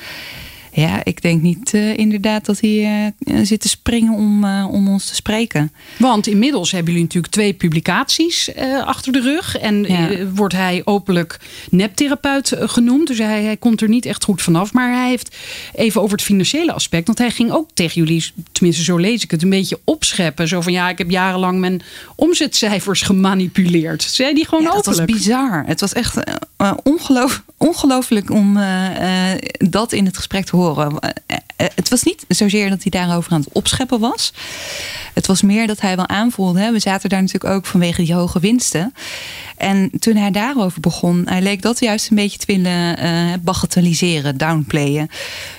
Ja, 0.74 1.04
ik 1.04 1.22
denk 1.22 1.42
niet 1.42 1.74
uh, 1.74 1.98
inderdaad 1.98 2.46
dat 2.46 2.60
hij 2.60 3.14
uh, 3.26 3.40
zit 3.44 3.62
te 3.62 3.68
springen 3.68 4.14
om, 4.14 4.44
uh, 4.44 4.68
om 4.72 4.88
ons 4.88 5.06
te 5.06 5.16
spreken. 5.16 5.72
Want 5.98 6.28
inmiddels 6.28 6.72
hebben 6.72 6.92
jullie 6.92 7.08
natuurlijk 7.08 7.34
twee 7.34 7.54
publicaties 7.54 8.50
achter 8.86 9.12
de 9.12 9.22
rug. 9.22 9.58
En 9.58 9.84
ja. 9.84 10.28
wordt 10.34 10.54
hij 10.54 10.82
openlijk 10.86 11.40
neptherapeut 11.70 12.56
genoemd. 12.60 13.08
Dus 13.08 13.18
hij, 13.18 13.44
hij 13.44 13.58
komt 13.58 13.82
er 13.82 13.90
niet 13.90 14.06
echt 14.06 14.24
goed 14.24 14.42
vanaf. 14.42 14.74
Maar 14.74 14.94
hij 14.94 15.10
heeft 15.10 15.38
even 15.74 16.02
over 16.02 16.18
het 16.18 16.26
financiële 16.26 16.74
aspect. 16.74 17.06
Want 17.06 17.18
hij 17.18 17.32
ging 17.32 17.52
ook 17.52 17.70
tegen 17.74 18.04
jullie, 18.04 18.32
tenminste 18.52 18.84
zo 18.84 18.98
lees 18.98 19.24
ik 19.24 19.32
het, 19.32 19.44
een 19.44 19.50
beetje 19.50 19.80
opscheppen. 19.84 20.48
Zo 20.48 20.62
van 20.62 20.72
ja, 20.72 20.90
ik 20.90 20.98
heb 20.98 21.10
jarenlang 21.10 21.60
mijn 21.60 21.82
omzetcijfers 22.16 23.02
gemanipuleerd. 23.02 24.04
Zei 24.04 24.34
die 24.34 24.46
gewoon 24.46 24.64
ja, 24.64 24.70
openlijk. 24.70 25.00
Het 25.00 25.10
was 25.10 25.18
bizar. 25.18 25.64
Het 25.68 25.80
was 25.80 25.94
echt 25.94 26.18
ongeloof, 26.84 27.44
ongelooflijk 27.58 28.30
om 28.30 28.60
dat 29.58 29.92
in 29.92 30.06
het 30.06 30.18
gesprek 30.18 30.46
te 30.46 30.52
horen 30.52 30.61
horen. 30.62 31.00
Het 31.56 31.90
was 31.90 32.04
niet 32.04 32.26
zozeer 32.28 32.70
dat 32.70 32.82
hij 32.82 32.92
daarover 32.92 33.32
aan 33.32 33.40
het 33.40 33.54
opscheppen 33.54 34.00
was. 34.00 34.34
Het 35.14 35.28
was 35.28 35.42
meer 35.42 35.68
dat 35.68 35.82
hij 35.82 35.96
wel 35.96 36.08
aanvoelde. 36.08 36.60
Hè? 36.60 36.72
We 36.72 36.80
zaten 36.80 37.10
daar 37.10 37.22
natuurlijk 37.22 37.54
ook 37.54 37.66
vanwege 37.66 38.04
die 38.04 38.14
hoge 38.14 38.40
winsten. 38.40 38.94
En 39.62 39.92
toen 40.00 40.16
hij 40.16 40.32
daarover 40.32 40.80
begon, 40.80 41.22
hij 41.26 41.42
leek 41.42 41.62
dat 41.62 41.80
juist 41.80 42.10
een 42.10 42.16
beetje 42.16 42.38
te 42.38 42.46
willen 42.46 43.04
uh, 43.04 43.34
bagatelliseren, 43.42 44.38
downplayen. 44.38 45.10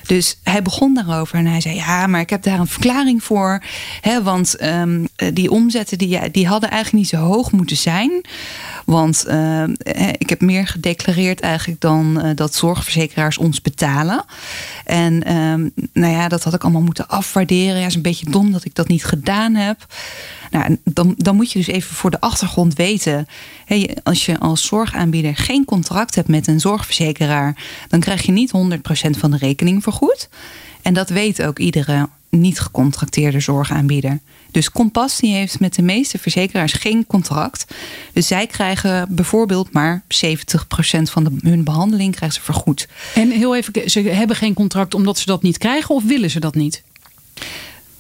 Dus 0.07 0.39
hij 0.43 0.63
begon 0.63 0.95
daarover 0.95 1.39
en 1.39 1.47
hij 1.47 1.61
zei: 1.61 1.75
Ja, 1.75 2.07
maar 2.07 2.21
ik 2.21 2.31
heb 2.31 2.43
daar 2.43 2.59
een 2.59 2.67
verklaring 2.67 3.25
voor. 3.25 3.63
Hè, 4.01 4.23
want 4.23 4.63
um, 4.63 5.09
die 5.33 5.51
omzetten 5.51 5.99
die, 5.99 6.31
die 6.31 6.47
hadden 6.47 6.71
eigenlijk 6.71 7.03
niet 7.03 7.13
zo 7.13 7.27
hoog 7.27 7.53
moeten 7.53 7.77
zijn. 7.77 8.11
Want 8.85 9.25
uh, 9.29 9.65
ik 10.19 10.29
heb 10.29 10.41
meer 10.41 10.67
gedeclareerd 10.67 11.41
eigenlijk 11.41 11.81
dan 11.81 12.21
uh, 12.25 12.31
dat 12.35 12.55
zorgverzekeraars 12.55 13.39
ons 13.39 13.61
betalen. 13.61 14.25
En 14.85 15.37
um, 15.37 15.73
nou 15.93 16.13
ja, 16.13 16.29
dat 16.29 16.45
had 16.45 16.55
ik 16.55 16.63
allemaal 16.63 16.83
moeten 16.83 17.09
afwaarderen. 17.09 17.81
Ja, 17.81 17.87
is 17.87 17.95
een 17.95 18.03
beetje 18.03 18.31
dom 18.31 18.53
dat 18.53 18.65
ik 18.65 18.75
dat 18.75 18.89
niet 18.89 19.05
gedaan 19.05 19.55
heb. 19.55 19.87
Nou, 20.53 20.79
dan, 20.85 21.15
dan 21.17 21.37
moet 21.37 21.53
je 21.53 21.59
dus 21.59 21.67
even 21.67 21.95
voor 21.95 22.11
de 22.11 22.21
achtergrond 22.21 22.75
weten. 22.75 23.27
Als 24.03 24.27
je 24.27 24.39
als 24.39 24.67
zorgaanbieder 24.67 25.37
geen 25.37 25.65
contract 25.65 26.15
hebt 26.15 26.29
met 26.29 26.47
een 26.47 26.61
zorgverzekeraar, 26.61 27.57
dan 27.89 28.01
krijg 28.01 28.23
je 28.23 28.33
niet 28.33 28.53
100% 28.57 29.11
van 29.11 29.31
de 29.31 29.37
rekening 29.37 29.83
vergoed. 29.83 30.29
En 30.83 30.95
dat 30.95 31.09
weet 31.09 31.43
ook 31.43 31.59
iedere 31.59 32.09
niet 32.29 32.61
gecontracteerde 32.61 33.41
zorgaanbieder. 33.41 34.21
Dus 34.51 34.71
Kompas 34.71 35.19
die 35.19 35.35
heeft 35.35 35.61
met 35.61 35.75
de 35.75 35.83
meeste 35.83 36.19
verzekeraars 36.19 36.73
geen 36.73 37.07
contract. 37.07 37.75
Dus 38.13 38.27
zij 38.27 38.47
krijgen 38.47 39.07
bijvoorbeeld 39.11 39.73
maar 39.73 40.03
70% 40.03 40.07
van 41.03 41.25
de, 41.25 41.31
hun 41.43 41.65
behandeling 41.65 42.15
krijgen 42.17 42.39
ze 42.39 42.45
vergoed. 42.45 42.89
En 43.15 43.31
heel 43.31 43.57
even, 43.57 43.91
ze 43.91 44.01
hebben 44.01 44.37
geen 44.37 44.55
contract 44.55 44.95
omdat 44.95 45.19
ze 45.19 45.27
dat 45.27 45.43
niet 45.43 45.59
krijgen 45.59 45.95
of 45.95 46.05
willen 46.05 46.31
ze 46.31 46.41
dat 46.41 46.55
niet? 46.55 46.83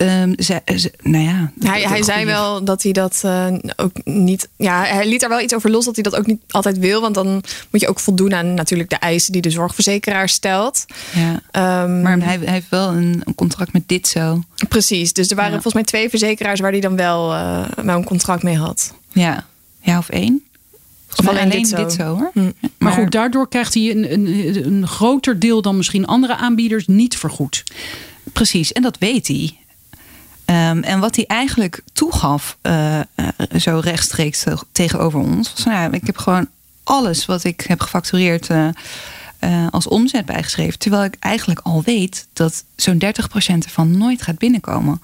Um, 0.02 0.34
ze, 0.38 0.62
nou 1.02 1.24
ja, 1.24 1.52
hij, 1.58 1.82
hij 1.82 2.02
zei 2.02 2.24
wel 2.24 2.64
dat 2.64 2.82
hij 2.82 2.92
dat 2.92 3.22
uh, 3.24 3.46
ook 3.76 4.04
niet. 4.04 4.48
Ja, 4.56 4.82
hij 4.82 5.08
liet 5.08 5.22
er 5.22 5.28
wel 5.28 5.40
iets 5.40 5.54
over 5.54 5.70
los 5.70 5.84
dat 5.84 5.94
hij 5.94 6.02
dat 6.02 6.16
ook 6.16 6.26
niet 6.26 6.40
altijd 6.48 6.78
wil. 6.78 7.00
Want 7.00 7.14
dan 7.14 7.42
moet 7.70 7.80
je 7.80 7.88
ook 7.88 8.00
voldoen 8.00 8.34
aan 8.34 8.54
natuurlijk 8.54 8.90
de 8.90 8.96
eisen 8.96 9.32
die 9.32 9.42
de 9.42 9.50
zorgverzekeraar 9.50 10.28
stelt. 10.28 10.84
Ja. 11.12 11.82
Um, 11.84 12.02
maar 12.02 12.18
hij, 12.18 12.38
hij, 12.38 12.52
heeft 12.52 12.68
wel 12.68 12.88
een, 12.88 13.22
een, 13.24 13.34
contract 13.34 13.72
met 13.72 13.82
dit 13.88 14.08
zo. 14.08 14.42
Precies. 14.68 15.12
Dus 15.12 15.30
er 15.30 15.36
waren 15.36 15.52
volgens 15.52 15.74
mij 15.74 15.84
twee 15.84 16.08
verzekeraars 16.08 16.60
waar 16.60 16.70
hij 16.70 16.80
dan 16.80 16.96
wel, 16.96 17.32
uh, 17.32 17.64
wel 17.82 17.96
een 17.96 18.04
contract 18.04 18.42
mee 18.42 18.56
had. 18.56 18.94
Ja, 19.12 19.46
ja 19.80 19.98
of 19.98 20.08
één. 20.08 20.42
Of 21.16 21.28
alleen, 21.28 21.42
alleen 21.42 21.58
dit, 21.58 21.68
zo. 21.68 21.76
dit 21.76 21.92
zo 21.92 22.04
hoor. 22.04 22.30
Hm. 22.32 22.42
Maar, 22.42 22.70
maar, 22.78 22.92
goed, 22.92 23.10
daardoor 23.10 23.48
krijgt 23.48 23.74
hij 23.74 23.90
een, 23.90 24.12
een, 24.12 24.66
een 24.66 24.88
groter 24.88 25.38
deel 25.38 25.62
dan 25.62 25.76
misschien 25.76 26.06
andere 26.06 26.36
aanbieders 26.36 26.86
niet 26.86 27.16
vergoed. 27.16 27.64
Precies, 28.32 28.72
en 28.72 28.82
dat 28.82 28.98
weet 28.98 29.28
hij. 29.28 29.56
Um, 30.46 30.82
en 30.82 31.00
wat 31.00 31.16
hij 31.16 31.24
eigenlijk 31.26 31.80
toegaf, 31.92 32.56
uh, 32.62 32.98
uh, 32.98 33.28
zo 33.58 33.80
rechtstreeks 33.84 34.44
tegenover 34.72 35.20
ons, 35.20 35.52
was: 35.52 35.64
nou, 35.64 35.92
ik 35.92 36.06
heb 36.06 36.18
gewoon 36.18 36.46
alles 36.82 37.26
wat 37.26 37.44
ik 37.44 37.60
heb 37.60 37.80
gefactureerd 37.80 38.48
uh, 38.48 38.68
als 39.70 39.88
omzet 39.88 40.26
bijgeschreven. 40.26 40.78
Terwijl 40.78 41.04
ik 41.04 41.16
eigenlijk 41.18 41.60
al 41.62 41.82
weet 41.82 42.26
dat 42.32 42.64
zo'n 42.76 43.02
30% 43.04 43.06
ervan 43.58 43.98
nooit 43.98 44.22
gaat 44.22 44.38
binnenkomen. 44.38 45.02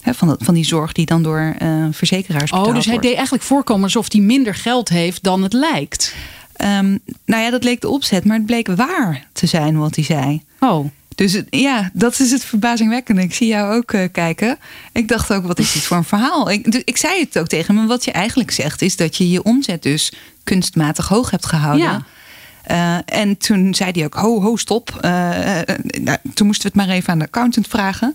He, 0.00 0.14
van, 0.14 0.28
dat, 0.28 0.42
van 0.42 0.54
die 0.54 0.64
zorg 0.64 0.92
die 0.92 1.06
dan 1.06 1.22
door 1.22 1.56
verzekeraars 1.90 2.50
betaald 2.50 2.66
Oh, 2.66 2.74
dus 2.74 2.86
hij 2.86 2.98
deed 2.98 3.14
eigenlijk 3.14 3.44
voorkomen 3.44 3.84
alsof 3.84 4.12
hij 4.12 4.20
minder 4.20 4.54
geld 4.54 4.88
heeft 4.88 5.22
dan 5.22 5.42
het 5.42 5.52
lijkt. 5.52 6.14
Um, 6.56 7.00
nou 7.24 7.42
ja, 7.42 7.50
dat 7.50 7.64
leek 7.64 7.80
de 7.80 7.88
opzet, 7.88 8.24
maar 8.24 8.36
het 8.36 8.46
bleek 8.46 8.66
waar 8.66 9.26
te 9.32 9.46
zijn 9.46 9.78
wat 9.78 9.94
hij 9.94 10.04
zei. 10.04 10.42
Oh. 10.60 10.86
Dus 11.14 11.42
ja, 11.50 11.90
dat 11.92 12.18
is 12.18 12.30
het 12.30 12.44
verbazingwekkende. 12.44 13.22
Ik 13.22 13.34
zie 13.34 13.46
jou 13.46 13.76
ook 13.76 13.92
uh, 13.92 14.04
kijken. 14.12 14.58
Ik 14.92 15.08
dacht 15.08 15.32
ook, 15.32 15.46
wat 15.46 15.58
is 15.58 15.72
dit 15.72 15.82
voor 15.82 15.96
een 15.96 16.04
verhaal? 16.04 16.50
Ik, 16.50 16.72
dus 16.72 16.82
ik 16.84 16.96
zei 16.96 17.20
het 17.20 17.38
ook 17.38 17.46
tegen 17.46 17.76
hem. 17.76 17.86
Wat 17.86 18.04
je 18.04 18.12
eigenlijk 18.12 18.50
zegt, 18.50 18.82
is 18.82 18.96
dat 18.96 19.16
je 19.16 19.30
je 19.30 19.42
omzet 19.42 19.82
dus 19.82 20.12
kunstmatig 20.44 21.08
hoog 21.08 21.30
hebt 21.30 21.46
gehouden. 21.46 22.06
Uh, 22.70 22.96
en 23.04 23.38
toen 23.38 23.74
zei 23.74 23.90
hij 23.92 24.04
ook, 24.04 24.14
ho, 24.14 24.42
ho, 24.42 24.56
stop. 24.56 25.00
Uh, 25.04 25.10
nou, 26.00 26.18
toen 26.34 26.46
moesten 26.46 26.72
we 26.72 26.78
het 26.78 26.86
maar 26.86 26.96
even 26.96 27.12
aan 27.12 27.18
de 27.18 27.24
accountant 27.24 27.66
vragen. 27.68 28.12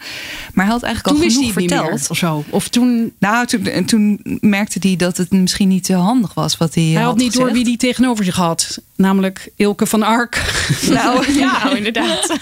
Maar 0.53 0.65
hij 0.65 0.73
had 0.73 0.83
eigenlijk 0.83 1.17
toen 1.17 1.25
al 1.27 1.33
genoeg 1.33 1.53
verteld. 1.53 1.89
Meer, 1.89 2.09
of 2.09 2.17
zo. 2.17 2.43
Of 2.49 2.67
toen... 2.67 3.13
Nou, 3.19 3.45
toen, 3.45 3.85
toen 3.85 4.19
merkte 4.41 4.77
hij 4.81 4.95
dat 4.95 5.17
het 5.17 5.31
misschien 5.31 5.67
niet 5.67 5.83
te 5.83 5.93
handig 5.93 6.33
was 6.33 6.57
wat 6.57 6.75
hij 6.75 6.83
Hij 6.83 6.93
had, 6.93 7.03
had 7.03 7.17
niet 7.17 7.31
gezegd. 7.31 7.45
door 7.45 7.55
wie 7.55 7.65
hij 7.65 7.77
tegenover 7.77 8.25
zich 8.25 8.35
had. 8.35 8.81
Namelijk 8.95 9.49
Ilke 9.55 9.85
van 9.85 10.03
Ark. 10.03 10.37
Nou, 10.89 11.31
ja, 11.39 11.63
nou, 11.63 11.77
inderdaad. 11.77 12.33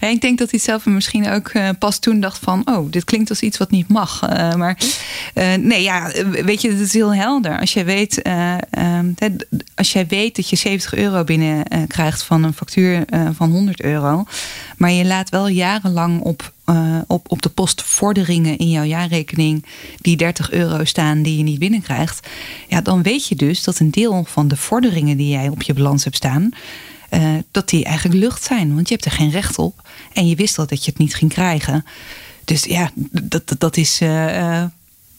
Ja, 0.00 0.08
ik 0.08 0.20
denk 0.20 0.38
dat 0.38 0.50
hij 0.50 0.60
zelf 0.60 0.86
misschien 0.86 1.30
ook 1.30 1.52
uh, 1.52 1.68
pas 1.78 1.98
toen 1.98 2.20
dacht 2.20 2.38
van... 2.38 2.62
oh, 2.64 2.90
dit 2.90 3.04
klinkt 3.04 3.30
als 3.30 3.40
iets 3.40 3.58
wat 3.58 3.70
niet 3.70 3.88
mag. 3.88 4.20
Maar 4.56 4.78
nee, 5.60 5.82
ja, 5.82 6.12
weet 6.30 6.60
je, 6.60 6.70
het 6.70 6.80
is 6.80 6.92
heel 6.92 7.14
helder. 7.14 7.58
Als 7.58 7.72
jij 7.72 7.84
weet, 7.84 8.22
um, 8.78 9.14
als 9.74 9.92
jij 9.92 10.06
weet 10.06 10.36
dat 10.36 10.48
je 10.48 10.56
70 10.56 10.81
euro 10.90 11.24
binnen 11.24 11.64
krijgt 11.86 12.22
van 12.22 12.44
een 12.44 12.52
factuur 12.52 13.04
van 13.32 13.50
100 13.50 13.82
euro... 13.82 14.24
maar 14.76 14.90
je 14.90 15.04
laat 15.04 15.28
wel 15.28 15.48
jarenlang 15.48 16.20
op, 16.20 16.52
op, 17.06 17.30
op 17.30 17.42
de 17.42 17.48
post 17.48 17.82
vorderingen 17.82 18.58
in 18.58 18.70
jouw 18.70 18.84
jaarrekening... 18.84 19.64
die 20.00 20.16
30 20.16 20.50
euro 20.50 20.84
staan 20.84 21.22
die 21.22 21.36
je 21.36 21.42
niet 21.42 21.58
binnenkrijgt... 21.58 22.28
ja, 22.68 22.80
dan 22.80 23.02
weet 23.02 23.26
je 23.26 23.36
dus 23.36 23.64
dat 23.64 23.78
een 23.78 23.90
deel 23.90 24.24
van 24.24 24.48
de 24.48 24.56
vorderingen 24.56 25.16
die 25.16 25.28
jij 25.28 25.48
op 25.48 25.62
je 25.62 25.74
balans 25.74 26.04
hebt 26.04 26.16
staan... 26.16 26.50
Dat 27.50 27.68
die 27.68 27.84
eigenlijk 27.84 28.20
lucht 28.20 28.44
zijn. 28.44 28.74
Want 28.74 28.88
je 28.88 28.94
hebt 28.94 29.06
er 29.06 29.12
geen 29.12 29.30
recht 29.30 29.58
op. 29.58 29.88
En 30.12 30.28
je 30.28 30.36
wist 30.36 30.58
al 30.58 30.66
dat 30.66 30.84
je 30.84 30.90
het 30.90 31.00
niet 31.00 31.14
ging 31.14 31.32
krijgen. 31.32 31.84
Dus 32.44 32.64
ja, 32.64 32.90
dat, 33.22 33.48
dat, 33.48 33.60
dat 33.60 33.76
is 33.76 34.00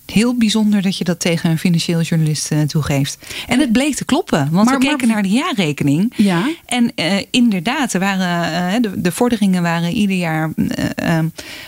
heel 0.06 0.38
bijzonder 0.38 0.82
dat 0.82 0.98
je 0.98 1.04
dat 1.04 1.20
tegen 1.20 1.50
een 1.50 1.60
financieel 1.60 2.02
journalist 2.02 2.52
toegeeft. 2.68 3.18
En 3.48 3.60
het 3.60 3.72
bleek 3.72 3.96
te 3.96 4.06
kloppen. 4.06 4.48
Want 4.52 4.70
maar, 4.70 4.80
we 4.80 4.86
keken 4.86 4.98
maar, 4.98 5.08
naar 5.08 5.24
de 5.24 5.30
jaarrekening. 5.30 6.14
Ja. 6.16 6.50
En 6.66 6.92
inderdaad, 7.32 7.94
er 7.94 8.00
waren, 8.00 8.82
de, 8.82 9.02
de, 9.02 9.12
vorderingen 9.12 9.62
waren 9.62 9.92
ieder 9.92 10.16
jaar 10.16 10.52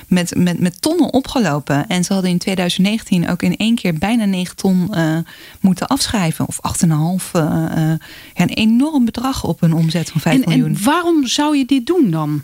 met, 0.07 0.35
met, 0.35 0.59
met 0.59 0.81
tonnen 0.81 1.13
opgelopen. 1.13 1.87
En 1.87 2.03
ze 2.03 2.13
hadden 2.13 2.31
in 2.31 2.37
2019 2.37 3.29
ook 3.29 3.41
in 3.41 3.57
één 3.57 3.75
keer 3.75 3.93
bijna 3.93 4.25
9 4.25 4.55
ton 4.55 4.93
moeten 5.59 5.87
afschrijven. 5.87 6.47
Of 6.47 6.59
8,5. 6.85 6.91
ja, 7.31 7.97
een 8.33 8.49
enorm 8.49 9.05
bedrag 9.05 9.43
op 9.43 9.61
een 9.61 9.73
omzet 9.73 10.09
van 10.09 10.21
5 10.21 10.35
en, 10.35 10.49
miljoen. 10.49 10.75
En 10.75 10.83
waarom 10.83 11.27
zou 11.27 11.57
je 11.57 11.65
dit 11.65 11.85
doen 11.85 12.11
dan? 12.11 12.43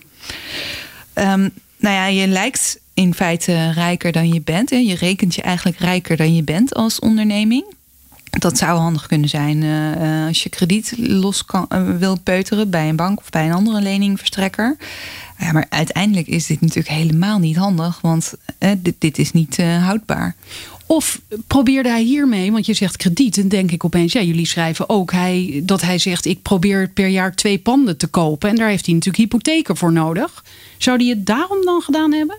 Um, 1.16 1.52
nou 1.78 1.96
ja, 1.96 2.06
je 2.06 2.28
lijkt 2.28 2.80
in 3.02 3.14
feite 3.14 3.72
rijker 3.72 4.12
dan 4.12 4.34
je 4.34 4.42
bent. 4.42 4.70
Hè. 4.70 4.78
Je 4.78 4.96
rekent 4.96 5.36
je 5.36 5.42
eigenlijk 5.42 5.78
rijker 5.78 6.18
dan 6.18 6.36
je 6.36 6.44
bent 6.44 6.74
als 6.74 7.00
onderneming. 7.00 7.66
Dat 8.30 8.58
zou 8.58 8.80
handig 8.80 9.08
kunnen 9.08 9.30
zijn 9.30 9.62
uh, 9.62 10.28
als 10.28 10.44
je 10.44 10.50
krediet 10.50 10.94
los 10.98 11.46
kan, 11.46 11.66
uh, 11.70 11.98
wil 11.98 12.20
peuteren 12.20 12.70
bij 12.70 12.90
een 12.90 12.96
bank 12.96 13.20
of 13.20 13.30
bij 13.30 13.46
een 13.46 13.54
andere 13.54 13.82
leningverstrekker. 13.82 14.78
Ja, 15.38 15.52
maar 15.52 15.66
uiteindelijk 15.70 16.28
is 16.28 16.46
dit 16.46 16.62
natuurlijk 16.62 16.96
helemaal 16.96 17.40
niet 17.40 17.56
handig, 17.56 18.02
want 18.02 18.34
dit, 18.78 18.96
dit, 18.98 19.18
is 19.18 19.32
niet 19.32 19.58
houdbaar. 19.58 20.36
Of 20.86 21.22
probeerde 21.48 21.90
hij 21.90 22.04
hiermee, 22.04 22.52
want 22.52 22.66
je 22.66 22.74
zegt 22.74 22.98
krediet, 22.98 23.38
en 23.38 23.48
denk 23.48 23.72
ik 23.72 23.84
opeens, 23.84 24.14
ja, 24.14 24.22
jullie 24.22 24.46
schrijven 24.46 24.90
ook 24.90 25.12
hij, 25.12 25.62
dat 25.64 25.82
hij 25.82 25.98
zegt: 25.98 26.26
ik 26.26 26.42
probeer 26.42 26.90
per 26.90 27.08
jaar 27.08 27.36
twee 27.36 27.60
panden 27.60 27.98
te 27.98 28.08
kopen. 28.08 28.50
En 28.50 28.56
daar 28.56 28.70
heeft 28.70 28.86
hij 28.86 28.94
natuurlijk 28.94 29.24
hypotheken 29.24 29.78
voor 29.78 29.92
nodig. 29.92 30.44
Zou 30.78 30.98
hij 30.98 31.08
het 31.08 31.26
daarom 31.26 31.66
dan 31.66 31.82
gedaan 31.82 32.14
hebben? 32.14 32.38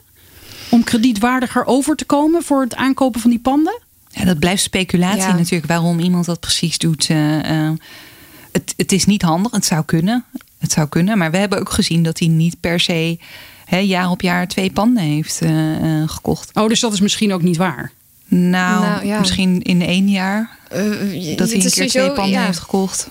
Om 0.72 0.84
kredietwaardiger 0.84 1.64
over 1.64 1.96
te 1.96 2.04
komen 2.04 2.42
voor 2.42 2.60
het 2.60 2.74
aankopen 2.74 3.20
van 3.20 3.30
die 3.30 3.40
panden? 3.40 3.80
Ja, 4.08 4.24
dat 4.24 4.38
blijft 4.38 4.62
speculatie 4.62 5.20
ja. 5.20 5.36
natuurlijk, 5.36 5.66
waarom 5.66 5.98
iemand 5.98 6.24
dat 6.24 6.40
precies 6.40 6.78
doet. 6.78 7.08
Uh, 7.08 7.36
uh, 7.36 7.70
het, 8.52 8.74
het 8.76 8.92
is 8.92 9.04
niet 9.04 9.22
handig, 9.22 9.52
het 9.52 9.64
zou 9.64 9.84
kunnen. 9.84 10.24
Het 10.58 10.72
zou 10.72 10.88
kunnen, 10.88 11.18
maar 11.18 11.30
we 11.30 11.36
hebben 11.36 11.60
ook 11.60 11.70
gezien 11.70 12.02
dat 12.02 12.18
hij 12.18 12.28
niet 12.28 12.60
per 12.60 12.80
se 12.80 13.18
hè, 13.64 13.78
jaar 13.78 14.10
op 14.10 14.20
jaar 14.20 14.48
twee 14.48 14.72
panden 14.72 15.02
heeft 15.02 15.42
uh, 15.42 16.02
gekocht. 16.06 16.50
Oh, 16.54 16.68
dus 16.68 16.80
dat 16.80 16.92
is 16.92 17.00
misschien 17.00 17.32
ook 17.32 17.42
niet 17.42 17.56
waar? 17.56 17.92
Nou, 18.26 18.84
nou 18.84 19.06
ja. 19.06 19.18
misschien 19.18 19.62
in 19.62 19.82
één 19.82 20.08
jaar. 20.08 20.58
Uh, 20.74 21.36
dat 21.36 21.50
hij 21.50 21.64
een 21.64 21.70
keer 21.70 21.88
twee 21.88 22.12
panden 22.12 22.40
ja. 22.40 22.44
heeft 22.44 22.58
gekocht. 22.58 23.08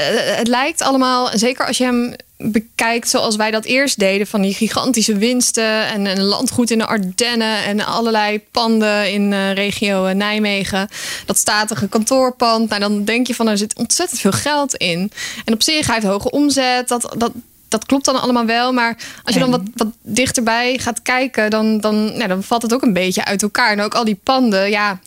Uh, 0.00 0.36
het 0.36 0.48
lijkt 0.48 0.82
allemaal, 0.82 1.38
zeker 1.38 1.66
als 1.66 1.78
je 1.78 1.84
hem 1.84 2.14
bekijkt 2.44 3.08
zoals 3.08 3.36
wij 3.36 3.50
dat 3.50 3.64
eerst 3.64 3.98
deden... 3.98 4.26
van 4.26 4.42
die 4.42 4.54
gigantische 4.54 5.16
winsten 5.16 5.86
en 5.86 6.06
een 6.06 6.22
landgoed 6.22 6.70
in 6.70 6.78
de 6.78 6.86
Ardennen... 6.86 7.64
en 7.64 7.86
allerlei 7.86 8.40
panden 8.50 9.12
in 9.12 9.32
uh, 9.32 9.52
regio 9.52 10.12
Nijmegen. 10.12 10.88
Dat 11.26 11.38
statige 11.38 11.88
kantoorpand. 11.88 12.68
Nou, 12.68 12.80
dan 12.80 13.04
denk 13.04 13.26
je 13.26 13.34
van, 13.34 13.48
er 13.48 13.58
zit 13.58 13.78
ontzettend 13.78 14.20
veel 14.20 14.32
geld 14.32 14.74
in. 14.74 15.10
En 15.44 15.54
op 15.54 15.62
zich, 15.62 15.86
hij 15.86 15.94
heeft 15.94 16.06
hoge 16.06 16.30
omzet. 16.30 16.88
Dat, 16.88 17.14
dat, 17.16 17.32
dat 17.68 17.86
klopt 17.86 18.04
dan 18.04 18.20
allemaal 18.20 18.46
wel. 18.46 18.72
Maar 18.72 18.96
als 19.24 19.34
je 19.34 19.40
dan 19.40 19.50
wat, 19.50 19.62
wat 19.74 19.88
dichterbij 20.02 20.78
gaat 20.78 21.02
kijken, 21.02 21.50
dan, 21.50 21.80
dan, 21.80 22.12
ja, 22.16 22.26
dan 22.26 22.42
valt 22.42 22.62
het 22.62 22.74
ook 22.74 22.82
een 22.82 22.92
beetje 22.92 23.24
uit 23.24 23.42
elkaar. 23.42 23.72
En 23.72 23.80
ook 23.80 23.94
al 23.94 24.04
die 24.04 24.20
panden, 24.22 24.70
ja. 24.70 25.00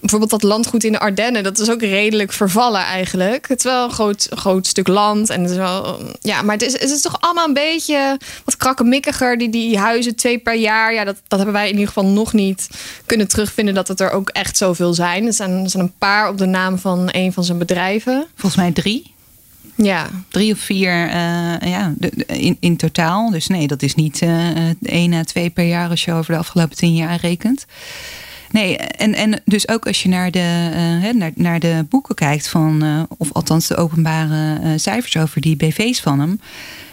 Bijvoorbeeld 0.00 0.30
dat 0.30 0.42
landgoed 0.42 0.84
in 0.84 0.92
de 0.92 0.98
Ardennen, 0.98 1.42
dat 1.42 1.58
is 1.58 1.70
ook 1.70 1.80
redelijk 1.80 2.32
vervallen 2.32 2.80
eigenlijk. 2.80 3.48
Het 3.48 3.58
is 3.58 3.64
wel 3.64 3.84
een 3.84 3.90
groot, 3.90 4.26
groot 4.30 4.66
stuk 4.66 4.88
land. 4.88 5.30
En 5.30 5.42
het 5.42 5.50
is 5.50 5.56
wel, 5.56 6.00
ja, 6.20 6.42
maar 6.42 6.54
het 6.54 6.62
is, 6.62 6.72
het 6.72 6.90
is 6.90 7.00
toch 7.00 7.20
allemaal 7.20 7.46
een 7.46 7.54
beetje 7.54 8.18
wat 8.44 8.56
krakkemikkiger. 8.56 9.38
Die, 9.38 9.50
die 9.50 9.78
huizen 9.78 10.16
twee 10.16 10.38
per 10.38 10.54
jaar. 10.54 10.94
Ja, 10.94 11.04
dat, 11.04 11.16
dat 11.28 11.38
hebben 11.38 11.56
wij 11.56 11.66
in 11.66 11.72
ieder 11.72 11.86
geval 11.86 12.06
nog 12.06 12.32
niet 12.32 12.68
kunnen 13.06 13.28
terugvinden 13.28 13.74
dat 13.74 13.88
het 13.88 14.00
er 14.00 14.10
ook 14.10 14.28
echt 14.28 14.56
zoveel 14.56 14.94
zijn. 14.94 15.26
Er 15.26 15.32
zijn, 15.32 15.50
er 15.50 15.70
zijn 15.70 15.82
een 15.82 15.92
paar 15.98 16.28
op 16.28 16.38
de 16.38 16.46
naam 16.46 16.78
van 16.78 17.08
een 17.12 17.32
van 17.32 17.44
zijn 17.44 17.58
bedrijven. 17.58 18.26
Volgens 18.34 18.56
mij 18.62 18.72
drie. 18.72 19.14
Ja. 19.74 20.08
Drie 20.28 20.52
of 20.52 20.58
vier 20.58 21.06
uh, 21.06 21.12
ja, 21.60 21.94
in, 22.26 22.56
in 22.60 22.76
totaal. 22.76 23.30
Dus 23.30 23.46
nee, 23.46 23.66
dat 23.66 23.82
is 23.82 23.94
niet 23.94 24.22
uh, 24.22 24.70
één 24.82 25.12
à 25.12 25.24
twee 25.24 25.50
per 25.50 25.64
jaar 25.64 25.90
als 25.90 26.04
je 26.04 26.12
over 26.12 26.32
de 26.32 26.38
afgelopen 26.38 26.76
tien 26.76 26.94
jaar 26.94 27.18
rekent. 27.20 27.66
Nee, 28.50 28.76
en, 28.76 29.14
en 29.14 29.40
dus 29.44 29.68
ook 29.68 29.86
als 29.86 30.02
je 30.02 30.08
naar 30.08 30.30
de, 30.30 30.70
uh, 31.02 31.14
naar, 31.14 31.32
naar 31.34 31.60
de 31.60 31.86
boeken 31.88 32.14
kijkt 32.14 32.48
van, 32.48 32.84
uh, 32.84 33.02
of 33.18 33.32
althans 33.32 33.66
de 33.66 33.76
openbare 33.76 34.60
uh, 34.62 34.70
cijfers 34.76 35.16
over 35.16 35.40
die 35.40 35.56
BV's 35.56 36.00
van 36.00 36.20
hem, 36.20 36.40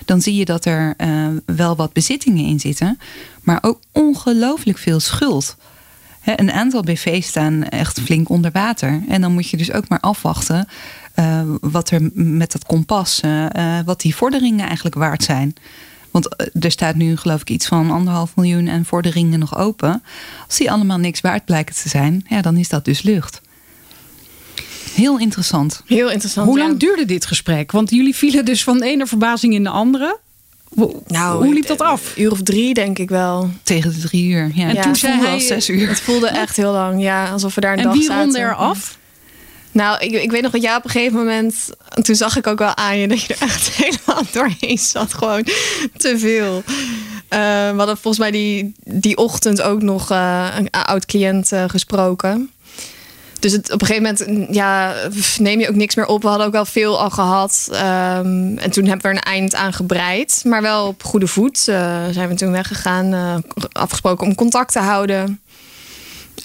dan 0.06 0.22
zie 0.22 0.36
je 0.36 0.46
dat 0.46 0.66
er 0.66 0.96
wel 1.46 1.76
wat 1.76 1.94
bezittingen 1.94 2.46
in 2.46 2.60
zitten, 2.60 3.00
maar 3.44 3.58
ook 3.62 3.80
ongelooflijk 3.92 4.78
veel 4.78 5.00
schuld. 5.00 5.58
Een 6.24 6.52
aantal 6.52 6.82
BV's 6.82 7.28
staan 7.28 7.64
echt 7.64 8.02
flink 8.02 8.30
onder 8.30 8.52
water. 8.52 9.02
En 9.08 9.22
dan 9.22 9.34
moet 9.34 9.50
je 9.50 9.58
dus 9.58 9.72
ook 9.72 9.88
maar 9.88 10.00
afwachten 10.00 10.68
wat 11.62 11.90
er 11.90 12.10
met 12.14 12.52
dat 12.52 12.66
kompas, 12.66 13.22
wat 13.86 14.02
die 14.02 14.16
vorderingen 14.16 14.66
eigenlijk 14.66 14.96
waard 14.96 15.24
zijn. 15.24 15.56
Want 16.16 16.36
eh, 16.36 16.48
er 16.64 16.72
staat 16.72 16.96
nu 16.96 17.18
geloof 17.18 17.42
ik 17.42 17.50
iets 17.50 17.66
van 17.68 17.92
anderhalf 17.92 18.36
miljoen 18.36 18.68
en 18.68 18.86
voor 18.86 19.02
de 19.02 19.10
ringen 19.10 19.40
nog 19.40 19.58
open. 19.58 20.04
Als 20.48 20.58
die 20.58 20.72
allemaal 20.72 20.98
niks 20.98 21.22
waard 21.22 21.46
blijken 21.46 21.76
te 21.76 21.90
zijn, 21.90 22.26
ja, 22.30 22.42
dan 22.42 22.58
is 22.58 22.70
dat 22.70 22.86
dus 22.86 23.02
lucht. 23.02 23.42
Heel 24.94 25.20
interessant. 25.20 25.82
Heel 25.86 26.12
interessant. 26.12 26.48
Hoe 26.48 26.58
ja. 26.58 26.66
lang 26.68 26.80
duurde 26.80 27.06
dit 27.06 27.26
gesprek? 27.26 27.72
Want 27.72 27.90
jullie 27.90 28.16
vielen 28.16 28.46
dus 28.46 28.64
van 28.64 28.78
de 28.80 28.86
ene 28.86 29.06
verbazing 29.06 29.54
in 29.54 29.64
de 29.64 29.70
andere. 29.70 30.18
Hoe, 30.68 31.02
Nou, 31.08 31.46
hoe 31.46 31.54
liep 31.54 31.68
dat 31.68 31.82
af? 31.82 32.14
Een 32.16 32.22
uur 32.24 32.32
of 32.32 32.42
drie, 32.42 32.74
denk 32.74 33.00
ik 33.00 33.10
wel. 33.10 33.50
Tegen 33.64 33.94
de 33.94 34.00
drie 34.00 34.30
uur. 34.30 34.52
Ja, 34.54 34.62
En 34.64 34.70
en 34.70 34.74
toen 34.74 34.82
toen 34.84 34.96
zei 34.96 35.18
hij- 35.20 35.32
als 35.34 35.48
zes 35.48 35.70
uur. 35.70 35.88
Het 35.88 36.00
voelde 36.02 36.28
echt 36.28 36.56
heel 36.58 36.72
lang, 36.72 37.02
ja. 37.02 37.30
Alsof 37.32 37.56
we 37.56 37.62
daar 37.62 37.74
een 37.74 37.78
En 37.78 37.84
dag 37.84 37.94
wie 37.94 38.04
zaten. 38.04 38.24
ronde 38.24 38.40
er 38.40 38.56
af? 38.56 38.98
Nou, 39.76 40.00
ik, 40.00 40.12
ik 40.12 40.32
weet 40.32 40.42
nog 40.42 40.52
dat 40.52 40.62
jij 40.62 40.76
op 40.76 40.84
een 40.84 40.90
gegeven 40.90 41.18
moment... 41.18 41.70
Toen 42.02 42.16
zag 42.16 42.38
ik 42.38 42.48
ook 42.48 42.60
wel 42.60 42.76
aan 42.76 42.98
je 42.98 43.08
dat 43.08 43.22
je 43.22 43.34
er 43.34 43.42
echt 43.42 43.70
helemaal 43.84 44.24
doorheen 44.32 44.78
zat. 44.78 45.14
Gewoon 45.14 45.44
te 45.98 46.20
veel. 46.20 46.64
Eh, 47.28 47.40
we 47.70 47.78
hadden 47.78 47.98
volgens 47.98 48.18
mij 48.18 48.32
die, 48.32 48.74
die 48.84 49.18
ochtend 49.18 49.62
ook 49.62 49.82
nog 49.82 50.12
eh, 50.12 50.48
een 50.58 50.70
oud-cliënt 50.70 51.52
eh, 51.52 51.64
gesproken. 51.68 52.52
Dus 53.40 53.52
het, 53.52 53.72
op 53.72 53.82
een 53.82 53.88
gegeven 53.88 54.18
moment 54.18 54.48
mm, 54.50 54.54
ja, 54.54 54.94
neem 55.38 55.60
je 55.60 55.70
ook 55.70 55.76
niks 55.76 55.96
meer 55.96 56.06
op. 56.08 56.22
We 56.22 56.28
hadden 56.28 56.48
ook 56.48 56.54
wel 56.54 56.66
veel 56.66 57.00
al 57.00 57.10
gehad. 57.10 57.70
Ehm, 57.72 58.58
en 58.58 58.72
toen 58.72 58.86
hebben 58.86 59.02
we 59.02 59.08
er 59.08 59.16
een 59.16 59.34
eind 59.34 59.56
aan 59.56 59.74
gebreid. 59.74 60.42
Maar 60.46 60.62
wel 60.62 60.88
op 60.88 61.04
goede 61.04 61.28
voet 61.28 61.58
zijn 61.58 62.28
we 62.28 62.36
toen 62.36 62.52
weggegaan. 62.52 63.44
afgesproken 63.72 64.28
om 64.28 64.36
contact 64.36 64.72
te 64.72 64.80
houden. 64.80 65.40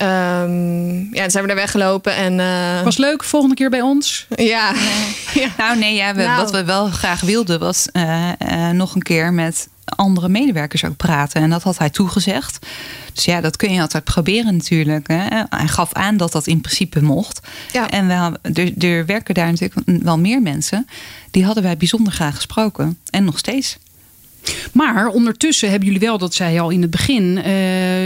Ehm, 0.01 0.99
ja, 1.15 1.21
dan 1.21 1.31
zijn 1.31 1.45
we 1.45 1.51
er 1.51 1.57
weggelopen. 1.57 2.15
En 2.15 2.41
eh, 2.41 2.83
Was 2.83 2.97
leuk, 2.97 3.25
volgende 3.25 3.55
keer 3.55 3.71
bij 3.71 3.81
ons. 3.81 4.27
ja. 4.37 4.73
ja. 5.35 5.49
Nou 5.59 5.79
nee, 5.79 5.95
ja, 5.95 6.15
we, 6.15 6.23
Nou. 6.23 6.37
wat 6.41 6.51
we 6.51 6.65
wel 6.65 6.87
graag 6.87 7.21
wilden 7.21 7.59
was 7.59 7.89
eh, 7.93 8.29
eh, 8.39 8.75
nog 8.75 8.95
een 8.95 9.03
keer 9.03 9.33
met 9.33 9.69
andere 9.85 10.29
medewerkers 10.29 10.85
ook 10.85 10.97
praten. 10.97 11.43
En 11.43 11.51
dat 11.51 11.63
had 11.63 11.79
hij 11.79 11.91
toegezegd. 11.91 12.67
Dus 13.15 13.25
ja, 13.25 13.41
dat 13.41 13.57
kun 13.57 13.73
je 13.73 13.81
altijd 13.81 14.05
proberen 14.05 14.57
natuurlijk. 14.57 15.09
Hè. 15.09 15.27
Hij 15.51 15.67
gaf 15.69 15.93
aan 15.93 16.17
dat 16.17 16.33
dat 16.33 16.47
in 16.47 16.61
principe 16.61 17.03
mocht. 17.03 17.41
Ja. 17.73 17.91
En 17.91 18.07
we, 18.07 18.13
hadden- 18.13 18.55
er, 18.55 18.85
er 18.89 19.07
werken 19.07 19.35
daar 19.35 19.47
natuurlijk 19.51 20.03
wel 20.03 20.19
meer 20.19 20.43
mensen. 20.43 20.87
Die 21.31 21.45
hadden 21.45 21.63
wij 21.63 21.77
bijzonder 21.77 22.13
graag 22.13 22.35
gesproken. 22.35 22.99
En 23.11 23.25
nog 23.25 23.39
steeds. 23.39 23.79
Maar 24.73 25.09
ondertussen 25.09 25.71
hebben 25.71 25.89
jullie 25.89 26.07
wel, 26.07 26.19
dat 26.19 26.35
zei 26.35 26.53
je 26.53 26.61
al 26.61 26.71
in 26.71 26.83
het 26.83 26.91
begin, 26.91 27.39
eh, 27.39 27.53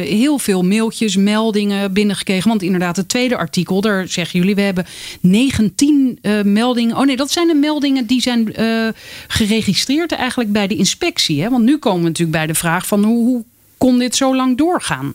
heel 0.09 0.39
veel 0.39 0.63
mailtjes, 0.63 1.17
meldingen 1.17 1.93
binnengekregen. 1.93 2.49
Want 2.49 2.63
inderdaad, 2.63 2.97
het 2.97 3.09
tweede 3.09 3.37
artikel, 3.37 3.81
daar 3.81 4.09
zeggen 4.09 4.39
jullie, 4.39 4.55
we 4.55 4.61
hebben 4.61 4.87
19 5.21 6.19
eh, 6.23 6.43
meldingen. 6.43 6.97
Oh 6.97 7.07
nee, 7.07 7.17
dat 7.17 7.31
zijn 7.31 7.47
de 7.47 7.55
meldingen 7.55 8.07
die 8.07 8.21
zijn 8.21 8.55
eh, 8.55 8.89
geregistreerd 9.29 10.13
eigenlijk 10.13 10.53
bij 10.53 10.67
de 10.67 10.77
inspectie. 10.77 11.43
Hè? 11.43 11.51
Want 11.51 11.65
nu 11.65 11.79
komen 11.79 12.03
we 12.03 12.09
natuurlijk 12.09 12.37
bij 12.37 12.47
de 12.47 12.55
vraag 12.55 12.87
van 12.87 13.05
hoe, 13.05 13.25
hoe 13.25 13.45
kon 13.79 13.99
dit 13.99 14.17
zo 14.17 14.37
lang 14.37 14.59
doorgaan? 14.59 15.15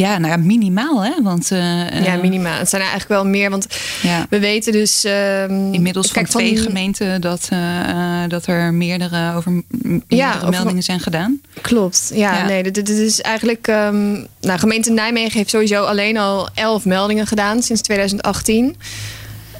Ja, 0.00 0.18
nou 0.18 0.30
ja, 0.32 0.36
minimaal 0.36 1.04
hè. 1.04 1.22
Want 1.22 1.50
eh, 1.50 1.58
ja, 2.04 2.14
eh, 2.14 2.20
minimaal. 2.20 2.58
Het 2.58 2.68
zijn 2.68 2.82
er 2.82 2.88
eigenlijk 2.88 3.20
wel 3.22 3.30
meer. 3.30 3.50
Want 3.50 3.66
ja. 4.02 4.26
we 4.30 4.38
weten 4.38 4.72
dus... 4.72 5.04
ehm, 5.04 5.72
Inmiddels 5.72 6.12
kijk, 6.12 6.28
van 6.28 6.40
twee 6.40 6.56
gemeenten 6.56 7.20
dat, 7.20 7.48
eh, 7.50 8.22
dat 8.28 8.46
er 8.46 8.74
meerdere, 8.74 9.34
over 9.34 9.62
meerdere 10.08 10.36
over- 10.36 10.48
meldingen 10.50 10.82
zijn 10.82 11.00
gedaan. 11.00 11.40
Klopt, 11.60 12.10
ja. 12.14 12.36
Ja. 12.36 12.46
Nee, 12.46 12.62
dit, 12.62 12.74
dit 12.74 12.88
is 12.88 13.20
eigenlijk... 13.20 13.68
ehm, 13.68 14.12
nou, 14.40 14.58
gemeente 14.58 14.90
Nijmegen 14.90 15.38
heeft 15.38 15.50
sowieso 15.50 15.84
alleen 15.84 16.16
al 16.16 16.48
11 16.54 16.84
meldingen 16.84 17.26
gedaan 17.26 17.62
sinds 17.62 17.82
2018. 17.82 18.76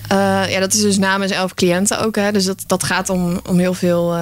Eh, 0.09 0.43
ja, 0.51 0.61
dat 0.61 0.73
is 0.75 0.81
dus 0.81 0.99
namens 0.99 1.33
11 1.33 1.55
cliënten 1.55 2.01
ook. 2.01 2.17
Hè. 2.17 2.33
Dus 2.33 2.45
dat, 2.45 2.63
dat 2.67 2.83
gaat 2.83 3.09
om, 3.09 3.41
om 3.49 3.59
heel 3.59 3.75
veel... 3.75 4.17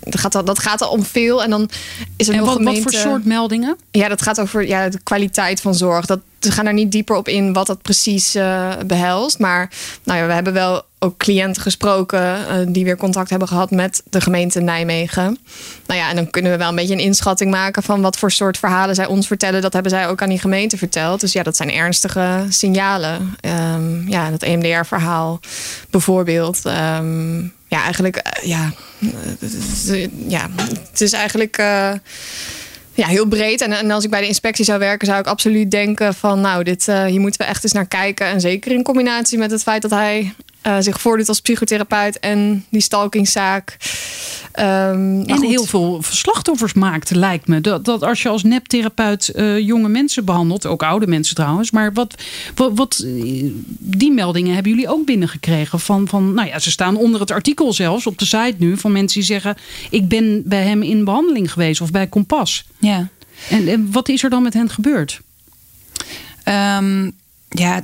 dat, 0.00 0.20
gaat, 0.20 0.34
al- 0.34 0.44
dat 0.44 0.58
gaat 0.58 0.82
al 0.82 0.90
om 0.90 1.04
veel. 1.04 1.42
En 1.42 1.50
dan 1.50 1.70
is 2.16 2.28
er 2.28 2.34
En 2.34 2.40
nog 2.40 2.48
wat, 2.48 2.58
wat 2.58 2.66
gemeente... 2.66 2.90
voor 2.90 3.00
soort 3.00 3.24
meldingen? 3.24 3.76
Ja, 3.90 4.08
dat 4.08 4.22
gaat 4.22 4.40
over 4.40 4.66
ja, 4.66 4.88
de 4.88 5.00
kwaliteit 5.02 5.60
van 5.60 5.74
zorg. 5.74 6.06
Dat, 6.06 6.20
we 6.40 6.50
gaan 6.50 6.66
er 6.66 6.72
niet 6.72 6.92
dieper 6.92 7.16
op 7.16 7.28
in 7.28 7.52
wat 7.52 7.66
dat 7.66 7.82
precies 7.82 8.34
eh, 8.34 8.70
behelst. 8.86 9.38
Maar 9.38 9.70
nou 10.04 10.18
ja, 10.18 10.26
we 10.26 10.32
hebben 10.32 10.52
wel 10.52 10.82
ook 10.98 11.16
cliënten 11.16 11.62
gesproken 11.62 12.48
eh, 12.48 12.56
die 12.68 12.84
weer 12.84 12.96
contact 12.96 13.30
hebben 13.30 13.48
gehad 13.48 13.70
met 13.70 14.02
de 14.10 14.20
gemeente 14.20 14.60
Nijmegen. 14.60 15.38
Nou 15.86 16.00
ja, 16.00 16.08
en 16.08 16.16
dan 16.16 16.30
kunnen 16.30 16.52
we 16.52 16.58
wel 16.58 16.68
een 16.68 16.74
beetje 16.74 16.94
een 16.94 17.00
inschatting 17.00 17.50
maken 17.50 17.82
van 17.82 18.00
wat 18.00 18.18
voor 18.18 18.30
soort 18.30 18.58
verhalen 18.58 18.94
zij 18.94 19.06
ons 19.06 19.26
vertellen. 19.26 19.62
Dat 19.62 19.72
hebben 19.72 19.92
zij 19.92 20.08
ook 20.08 20.22
aan 20.22 20.28
die 20.28 20.38
gemeente 20.38 20.76
verteld. 20.76 21.20
Dus 21.20 21.32
ja, 21.32 21.42
dat 21.42 21.56
zijn 21.56 21.72
ernstige 21.72 22.46
signalen. 22.48 23.34
Ehm, 23.40 24.08
ja, 24.08 24.30
dat 24.30 24.42
EMDR-verhaal 24.42 25.40
bijvoorbeeld. 25.90 26.64
Ehm, 26.64 27.42
ja, 27.70 27.82
eigenlijk, 27.82 28.16
eh, 28.16 28.48
ja, 28.48 28.72
eh, 29.88 30.08
ja, 30.28 30.48
het 30.90 31.00
is 31.00 31.12
eigenlijk. 31.12 31.56
eh, 31.56 31.92
ja, 32.94 33.06
heel 33.06 33.26
breed. 33.26 33.60
En, 33.60 33.72
en 33.72 33.90
als 33.90 34.04
ik 34.04 34.10
bij 34.10 34.20
de 34.20 34.26
inspectie 34.26 34.64
zou 34.64 34.78
werken, 34.78 35.06
zou 35.06 35.18
ik 35.20 35.26
absoluut 35.26 35.70
denken 35.70 36.14
van 36.14 36.40
nou, 36.40 36.64
dit, 36.64 36.88
eh, 36.88 37.04
hier 37.04 37.20
moeten 37.20 37.40
we 37.40 37.46
echt 37.46 37.64
eens 37.64 37.72
naar 37.72 37.86
kijken. 37.86 38.26
En 38.26 38.40
zeker 38.40 38.72
in 38.72 38.82
combinatie 38.82 39.38
met 39.38 39.50
het 39.50 39.62
feit 39.62 39.82
dat 39.82 39.90
hij 39.90 40.34
eh, 40.62 40.76
zich 40.80 41.00
voordoet 41.00 41.28
als 41.28 41.40
psychotherapeut 41.40 42.18
en 42.18 42.64
die 42.68 42.80
stalkingszaak. 42.80 43.76
Ehm, 44.52 45.20
En 45.20 45.36
goed. 45.36 45.46
heel 45.46 45.64
veel 45.64 46.02
slachtoffers 46.10 46.72
maakt, 46.72 47.10
lijkt 47.10 47.46
me. 47.46 47.60
Dat, 47.60 47.84
dat 47.84 48.02
als 48.02 48.22
je 48.22 48.28
als 48.28 48.42
neptherapeut 48.42 49.28
eh, 49.28 49.58
jonge 49.58 49.88
mensen 49.88 50.24
behandelt, 50.24 50.66
ook 50.66 50.82
oude 50.82 51.06
mensen 51.06 51.34
trouwens. 51.34 51.70
Maar 51.70 51.92
wat, 51.92 52.22
wat, 52.54 52.72
wat, 52.74 53.04
eh, 53.06 53.44
die 53.78 54.12
meldingen 54.12 54.54
hebben 54.54 54.72
jullie 54.72 54.88
ook 54.88 55.06
binnengekregen? 55.06 55.80
Van, 55.80 56.08
van, 56.08 56.34
nou 56.34 56.48
ja, 56.48 56.58
ze 56.58 56.70
staan 56.70 56.96
onder 56.96 57.20
het 57.20 57.30
artikel 57.30 57.72
zelfs 57.72 58.06
op 58.06 58.18
de 58.18 58.24
site 58.24 58.54
nu. 58.58 58.76
Van 58.76 58.92
mensen 58.92 59.18
die 59.18 59.28
zeggen: 59.28 59.56
Ik 59.90 60.08
ben 60.08 60.42
bij 60.44 60.62
hem 60.62 60.82
in 60.82 61.04
behandeling 61.04 61.52
geweest 61.52 61.80
of 61.80 61.90
bij 61.90 62.06
Kompas. 62.06 62.64
Ja. 62.78 63.08
En, 63.48 63.68
en 63.68 63.88
wat 63.92 64.08
is 64.08 64.22
er 64.22 64.30
dan 64.30 64.42
met 64.42 64.54
hen 64.54 64.70
gebeurd? 64.70 65.20
Ehm, 66.44 67.10
ja, 67.48 67.82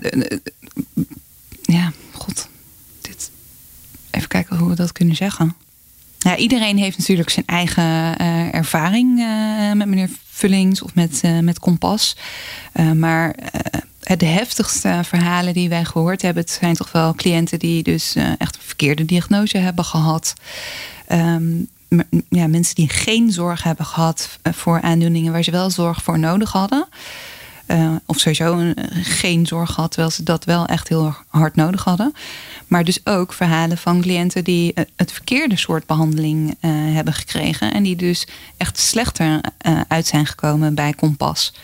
ja, 1.62 1.92
god. 2.12 2.48
Even 4.16 4.28
kijken 4.28 4.56
hoe 4.56 4.68
we 4.68 4.74
dat 4.74 4.92
kunnen 4.92 5.16
zeggen. 5.16 5.54
Ja, 6.18 6.36
iedereen 6.36 6.78
heeft 6.78 6.98
natuurlijk 6.98 7.30
zijn 7.30 7.46
eigen 7.46 8.18
eh, 8.18 8.54
ervaring 8.54 9.18
eh, 9.20 9.72
met 9.72 9.88
meneer 9.88 10.08
Vullings 10.30 10.82
of 10.82 10.94
met, 10.94 11.20
eh, 11.22 11.38
met 11.38 11.58
Kompas. 11.58 12.16
Maar 12.94 13.34
de 14.16 14.26
heftigste 14.26 15.00
verhalen 15.04 15.54
die 15.54 15.68
wij 15.68 15.84
gehoord 15.84 16.22
hebben, 16.22 16.44
zijn 16.46 16.74
toch 16.74 16.92
wel 16.92 17.14
cliënten 17.14 17.58
die 17.58 17.82
dus 17.82 18.14
echt 18.38 18.54
een 18.56 18.60
verkeerde 18.64 19.04
diagnose 19.04 19.58
hebben 19.58 19.84
gehad. 19.84 20.34
Ehm, 21.06 21.42
ja, 22.28 22.46
mensen 22.46 22.74
die 22.74 22.88
geen 22.88 23.32
zorg 23.32 23.62
hebben 23.62 23.86
gehad 23.86 24.38
eh, 24.42 24.52
voor 24.52 24.80
aandoeningen 24.80 25.32
waar 25.32 25.42
ze 25.42 25.50
wel 25.50 25.70
zorg 25.70 26.02
voor 26.02 26.18
nodig 26.18 26.52
hadden. 26.52 26.88
Of 28.06 28.18
sowieso 28.18 28.58
een- 28.58 28.76
geen 29.02 29.46
zorg 29.46 29.70
gehad, 29.72 29.90
terwijl 29.90 30.12
ze 30.12 30.22
dat 30.22 30.44
wel 30.44 30.66
echt 30.66 30.88
heel 30.88 31.14
hard 31.28 31.54
nodig 31.56 31.84
hadden. 31.84 32.12
Maar 32.66 32.84
dus 32.84 33.06
ook 33.06 33.32
verhalen 33.32 33.78
van 33.78 34.00
cliënten 34.00 34.44
die 34.44 34.74
eh, 34.74 34.84
het 34.96 35.12
verkeerde 35.12 35.56
soort 35.56 35.86
behandeling 35.86 36.56
eh, 36.60 36.70
hebben 36.72 37.12
gekregen. 37.12 37.72
En 37.72 37.82
die 37.82 37.96
dus 37.96 38.26
echt 38.56 38.78
slechter 38.78 39.40
eh, 39.58 39.80
uit 39.88 40.06
zijn 40.06 40.26
gekomen 40.26 40.74
bij 40.74 40.92
Kompas. 40.92 41.54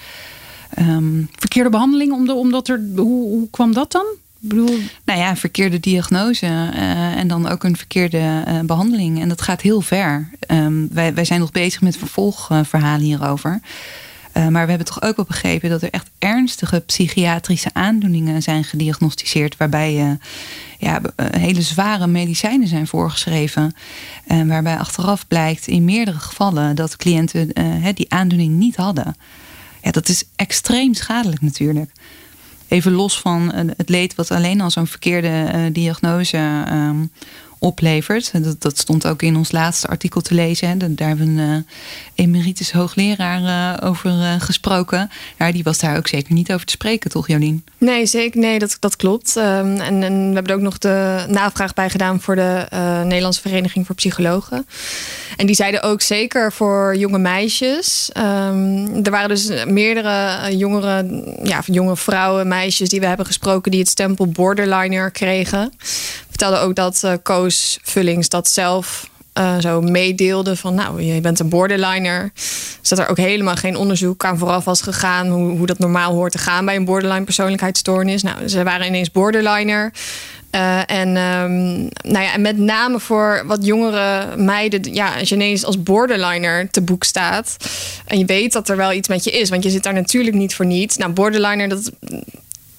Ehm, 0.74 1.22
Verkeerde 1.36 1.70
behandeling, 1.70 2.12
omdat, 2.12 2.36
omdat 2.36 2.68
er. 2.68 2.80
Hoe, 2.96 3.28
hoe 3.28 3.50
kwam 3.50 3.72
dat 3.72 3.92
dan? 3.92 4.06
Ik 4.42 4.48
bedoel, 4.48 4.78
nou 5.04 5.18
ja, 5.18 5.36
verkeerde 5.36 5.80
diagnose 5.80 6.46
en 7.16 7.28
dan 7.28 7.48
ook 7.48 7.64
een 7.64 7.76
verkeerde 7.76 8.42
eh, 8.46 8.60
behandeling. 8.60 9.20
En 9.20 9.28
dat 9.28 9.42
gaat 9.42 9.60
heel 9.60 9.80
ver. 9.80 10.30
Ehm, 10.40 10.86
wij, 10.90 11.14
wij 11.14 11.24
zijn 11.24 11.40
nog 11.40 11.50
bezig 11.50 11.80
met 11.80 11.96
vervolgverhalen 11.96 13.06
hierover. 13.06 13.60
Eh, 14.32 14.48
maar 14.48 14.62
we 14.62 14.68
hebben 14.68 14.86
toch 14.86 15.02
ook 15.02 15.16
wel 15.16 15.24
begrepen 15.24 15.70
dat 15.70 15.82
er 15.82 15.90
echt 15.90 16.10
ernstige 16.18 16.80
psychiatrische 16.80 17.70
aandoeningen 17.72 18.42
zijn 18.42 18.64
gediagnosticeerd. 18.64 19.56
Waarbij 19.56 19.98
eh, 19.98 20.10
ja, 20.78 21.00
eh, 21.16 21.26
hele 21.40 21.62
zware 21.62 22.06
medicijnen 22.06 22.68
zijn 22.68 22.86
voorgeschreven. 22.86 23.74
En 24.26 24.48
waarbij 24.48 24.76
achteraf 24.76 25.26
blijkt 25.28 25.66
in 25.66 25.84
meerdere 25.84 26.18
gevallen 26.18 26.76
dat 26.76 26.96
cliënten 26.96 27.52
die 27.94 28.12
aandoening 28.12 28.54
niet 28.54 28.76
hadden. 28.76 29.16
Ja, 29.82 29.90
dat 29.90 30.08
is 30.08 30.24
extreem 30.36 30.94
schadelijk 30.94 31.40
natuurlijk. 31.40 31.90
Even 32.68 32.92
los 32.92 33.20
van 33.20 33.52
het 33.76 33.88
leed 33.88 34.14
wat 34.14 34.30
alleen 34.30 34.60
al 34.60 34.70
zo'n 34.70 34.86
verkeerde 34.86 35.68
diagnose 35.72 36.62
ehm, 36.66 37.04
oplevert. 37.62 38.30
Dat, 38.44 38.60
dat 38.60 38.78
stond 38.78 39.06
ook 39.06 39.22
in 39.22 39.36
ons 39.36 39.52
laatste 39.52 39.86
artikel 39.86 40.20
te 40.20 40.34
lezen. 40.34 40.68
Hè. 40.68 40.76
Daar 40.76 41.08
hebben 41.08 41.34
we 41.34 41.42
een 41.42 41.64
eh, 42.16 42.24
emeritus 42.24 42.72
hoogleraar 42.72 43.44
eh, 43.44 43.88
over 43.88 44.10
eh, 44.10 44.40
gesproken. 44.40 45.10
Ja, 45.38 45.52
die 45.52 45.62
was 45.62 45.78
daar 45.78 45.96
ook 45.96 46.08
zeker 46.08 46.34
niet 46.34 46.52
over 46.52 46.66
te 46.66 46.72
spreken, 46.72 47.10
toch 47.10 47.28
Jolien? 47.28 47.64
Nee, 47.78 48.06
zeker. 48.06 48.40
Nee, 48.40 48.58
dat, 48.58 48.76
dat 48.80 48.96
klopt. 48.96 49.36
Ehm, 49.36 49.76
en, 49.76 50.28
we 50.28 50.34
hebben 50.34 50.54
ook 50.54 50.60
nog 50.60 50.78
de 50.78 51.24
navraag 51.28 51.74
bij 51.74 51.90
gedaan 51.90 52.20
voor 52.20 52.36
de 52.36 52.66
Nederlandse 53.04 53.40
Vereniging 53.40 53.86
voor 53.86 53.94
Psychologen. 53.94 54.66
En 55.36 55.46
die 55.46 55.54
zeiden 55.54 55.82
ook 55.82 56.00
zeker 56.00 56.52
voor 56.52 56.96
jonge 56.96 57.18
meisjes. 57.18 58.10
ehm, 58.12 59.04
er 59.04 59.10
waren 59.10 59.28
dus 59.28 59.64
meerdere 59.64 60.56
jongere, 60.56 61.24
ja, 61.42 61.62
jonge 61.66 61.96
vrouwen, 61.96 62.48
meisjes 62.48 62.88
die 62.88 63.00
we 63.00 63.06
hebben 63.06 63.26
gesproken 63.26 63.70
die 63.70 63.80
het 63.80 63.88
stempel 63.88 64.26
borderliner 64.26 65.10
kregen. 65.10 65.72
Vertelde 66.42 66.66
ook 66.66 66.76
dat 66.76 67.02
eh 67.02 67.12
Koos 67.22 67.78
Vullings 67.82 68.28
dat 68.28 68.48
zelf 68.48 69.10
uh, 69.38 69.58
zo 69.58 69.80
meedeelde 69.80 70.56
van 70.56 70.74
nou, 70.74 71.02
je 71.02 71.20
bent 71.20 71.38
een 71.38 71.48
borderliner. 71.48 72.30
Dus 72.80 72.88
dat 72.88 72.98
er 72.98 73.08
ook 73.08 73.16
helemaal 73.16 73.56
geen 73.56 73.76
onderzoek 73.76 74.24
aan 74.24 74.38
vooraf 74.38 74.64
was 74.64 74.82
gegaan 74.82 75.28
hoe, 75.28 75.56
hoe 75.56 75.66
dat 75.66 75.78
normaal 75.78 76.12
hoort 76.12 76.32
te 76.32 76.38
gaan 76.38 76.64
bij 76.64 76.76
een 76.76 76.84
borderline 76.84 77.24
persoonlijkheidsstoornis. 77.24 78.22
Nou, 78.22 78.48
ze 78.48 78.62
waren 78.62 78.86
ineens 78.86 79.10
borderliner. 79.10 79.92
Uh, 80.54 80.90
en, 80.90 81.08
um, 81.08 81.88
nou 82.02 82.24
ja, 82.24 82.32
en 82.32 82.40
met 82.40 82.58
name 82.58 83.00
voor 83.00 83.42
wat 83.46 83.64
jongere 83.66 84.36
meiden, 84.36 84.94
ja, 84.94 85.18
als 85.18 85.28
je 85.28 85.34
ineens 85.34 85.64
als 85.64 85.82
borderliner 85.82 86.70
te 86.70 86.82
boek 86.82 87.04
staat 87.04 87.56
en 88.06 88.18
je 88.18 88.24
weet 88.24 88.52
dat 88.52 88.68
er 88.68 88.76
wel 88.76 88.92
iets 88.92 89.08
met 89.08 89.24
je 89.24 89.30
is, 89.30 89.50
want 89.50 89.62
je 89.62 89.70
zit 89.70 89.82
daar 89.82 89.94
natuurlijk 89.94 90.36
niet 90.36 90.54
voor 90.54 90.66
niets. 90.66 90.96
Nou, 90.96 91.12
borderliner, 91.12 91.68
dat, 91.68 91.90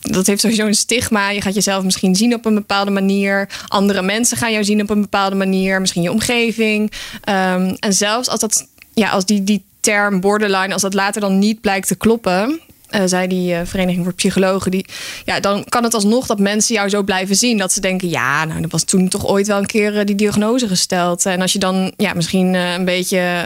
dat 0.03 0.27
heeft 0.27 0.41
sowieso 0.41 0.65
een 0.65 0.73
stigma. 0.73 1.29
Je 1.29 1.41
gaat 1.41 1.53
jezelf 1.53 1.83
misschien 1.83 2.15
zien 2.15 2.33
op 2.33 2.45
een 2.45 2.55
bepaalde 2.55 2.91
manier. 2.91 3.49
Andere 3.67 4.01
mensen 4.01 4.37
gaan 4.37 4.51
jou 4.51 4.63
zien 4.63 4.81
op 4.81 4.89
een 4.89 5.01
bepaalde 5.01 5.35
manier. 5.35 5.79
Misschien 5.79 6.01
je 6.01 6.11
omgeving. 6.11 6.91
Um, 7.29 7.75
en 7.79 7.93
zelfs 7.93 8.29
als, 8.29 8.39
dat, 8.39 8.67
ja, 8.93 9.09
als 9.09 9.25
die, 9.25 9.43
die 9.43 9.63
term 9.79 10.19
borderline, 10.19 10.73
als 10.73 10.81
dat 10.81 10.93
later 10.93 11.21
dan 11.21 11.39
niet 11.39 11.61
blijkt 11.61 11.87
te 11.87 11.95
kloppen. 11.95 12.59
Uh, 12.95 13.01
zei 13.05 13.27
die 13.27 13.53
uh, 13.53 13.59
Vereniging 13.63 14.03
voor 14.03 14.13
Psychologen. 14.13 14.71
Die, 14.71 14.85
ja, 15.25 15.39
dan 15.39 15.65
kan 15.69 15.83
het 15.83 15.93
alsnog 15.93 16.25
dat 16.25 16.39
mensen 16.39 16.75
jou 16.75 16.89
zo 16.89 17.03
blijven 17.03 17.35
zien. 17.35 17.57
Dat 17.57 17.73
ze 17.73 17.79
denken, 17.79 18.09
ja, 18.09 18.45
nou, 18.45 18.61
er 18.61 18.67
was 18.67 18.83
toen 18.83 19.07
toch 19.07 19.27
ooit 19.27 19.47
wel 19.47 19.57
een 19.57 19.65
keer 19.65 19.93
uh, 19.93 20.05
die 20.05 20.15
diagnose 20.15 20.67
gesteld. 20.67 21.25
En 21.25 21.41
als 21.41 21.53
je 21.53 21.59
dan 21.59 21.93
ja, 21.97 22.13
misschien 22.13 22.53
een 22.53 22.85
beetje 22.85 23.45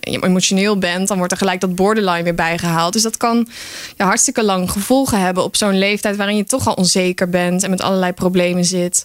emotioneel 0.00 0.78
bent... 0.78 1.08
dan 1.08 1.16
wordt 1.16 1.32
er 1.32 1.38
gelijk 1.38 1.60
dat 1.60 1.74
borderline 1.74 2.22
weer 2.22 2.34
bijgehaald. 2.34 2.92
Dus 2.92 3.02
dat 3.02 3.16
kan 3.16 3.48
ja, 3.96 4.04
hartstikke 4.04 4.44
lang 4.44 4.70
gevolgen 4.70 5.20
hebben 5.20 5.44
op 5.44 5.56
zo'n 5.56 5.78
leeftijd... 5.78 6.16
waarin 6.16 6.36
je 6.36 6.44
toch 6.44 6.68
al 6.68 6.74
onzeker 6.74 7.28
bent 7.28 7.62
en 7.62 7.70
met 7.70 7.82
allerlei 7.82 8.12
problemen 8.12 8.64
zit. 8.64 9.04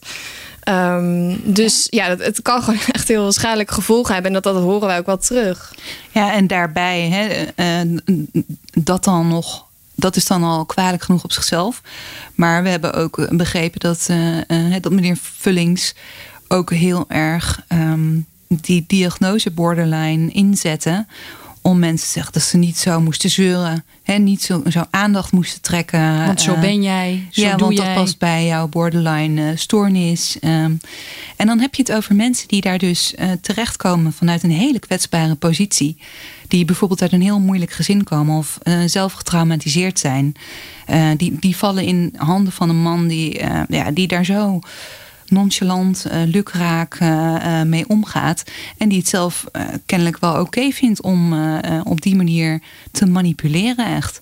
Um, 0.69 1.41
dus 1.53 1.87
ja, 1.89 2.05
het, 2.05 2.23
het, 2.23 2.41
kan 2.41 2.63
gewoon 2.63 2.79
echt 2.91 3.07
heel 3.07 3.31
schadelijke 3.31 3.73
gevolgen 3.73 4.13
hebben. 4.13 4.35
En 4.35 4.41
dat, 4.41 4.53
dat 4.53 4.63
horen 4.63 4.87
wij 4.87 4.97
ook 4.97 5.05
wel 5.05 5.17
terug. 5.17 5.75
Ja, 6.11 6.33
en 6.33 6.47
daarbij, 6.47 7.01
hè, 7.09 7.45
dat 8.73 9.03
dan 9.03 9.27
nog 9.27 9.67
dat 9.99 10.15
is 10.15 10.25
dan 10.25 10.43
al 10.43 10.65
kwalijk 10.65 11.03
genoeg 11.03 11.23
op 11.23 11.31
zichzelf. 11.31 11.81
Maar 12.35 12.63
we 12.63 12.69
hebben 12.69 12.93
ook 12.93 13.37
begrepen 13.37 13.79
dat, 13.79 14.07
uh, 14.11 14.75
dat 14.81 14.91
meneer 14.91 15.17
Vullings 15.21 15.95
ook 16.47 16.71
heel 16.71 17.05
erg 17.07 17.61
um, 17.69 18.25
die 18.47 18.83
diagnose 18.87 19.51
borderline 19.51 20.31
inzetten 20.31 21.07
om 21.61 21.79
mensen 21.79 22.07
te 22.07 22.13
zeggen 22.13 22.33
dat 22.33 22.41
ze 22.41 22.57
niet 22.57 22.77
zo 22.77 23.01
moesten 23.01 23.29
zeuren. 23.29 23.85
Hè, 24.03 24.13
niet 24.17 24.41
zo, 24.41 24.63
zo 24.69 24.83
aandacht 24.89 25.31
moesten 25.31 25.61
trekken. 25.61 26.25
Want 26.25 26.41
zo 26.41 26.59
ben 26.59 26.81
jij, 26.81 27.27
zo 27.31 27.41
ja, 27.41 27.55
doe 27.55 27.59
want 27.59 27.77
jij. 27.77 27.85
dat 27.85 27.95
past 27.95 28.17
bij 28.17 28.45
jouw 28.45 28.67
borderline 28.67 29.51
uh, 29.51 29.57
stoornis. 29.57 30.37
Um, 30.41 30.79
en 31.35 31.47
dan 31.47 31.59
heb 31.59 31.75
je 31.75 31.81
het 31.81 31.91
over 31.91 32.15
mensen 32.15 32.47
die 32.47 32.61
daar 32.61 32.77
dus 32.77 33.13
uh, 33.19 33.31
terechtkomen 33.41 34.13
vanuit 34.13 34.43
een 34.43 34.51
hele 34.51 34.79
kwetsbare 34.79 35.35
positie. 35.35 35.97
Die 36.47 36.65
bijvoorbeeld 36.65 37.01
uit 37.01 37.11
een 37.11 37.21
heel 37.21 37.39
moeilijk 37.39 37.71
gezin 37.71 38.03
komen 38.03 38.37
of 38.37 38.57
zelf 38.85 39.13
getraumatiseerd 39.13 39.99
zijn. 39.99 40.33
die, 41.17 41.37
die 41.39 41.57
vallen 41.57 41.83
in 41.83 42.13
handen 42.17 42.53
van 42.53 42.69
een 42.69 42.81
man 42.81 43.07
die, 43.07 43.43
ja, 43.67 43.91
die 43.91 44.07
daar 44.07 44.25
zo 44.25 44.59
nonchalant, 45.31 46.05
uh, 46.07 46.13
lukraak 46.25 46.99
uh, 46.99 47.61
mee 47.61 47.87
omgaat. 47.87 48.43
En 48.77 48.89
die 48.89 48.97
het 48.97 49.07
zelf 49.07 49.45
kennelijk 49.85 50.19
wel 50.19 50.39
oké 50.39 50.71
vindt 50.71 51.01
om 51.01 51.33
op 51.83 52.01
die 52.01 52.15
manier 52.15 52.61
te 52.91 53.05
manipuleren, 53.05 53.95
echt 53.95 54.21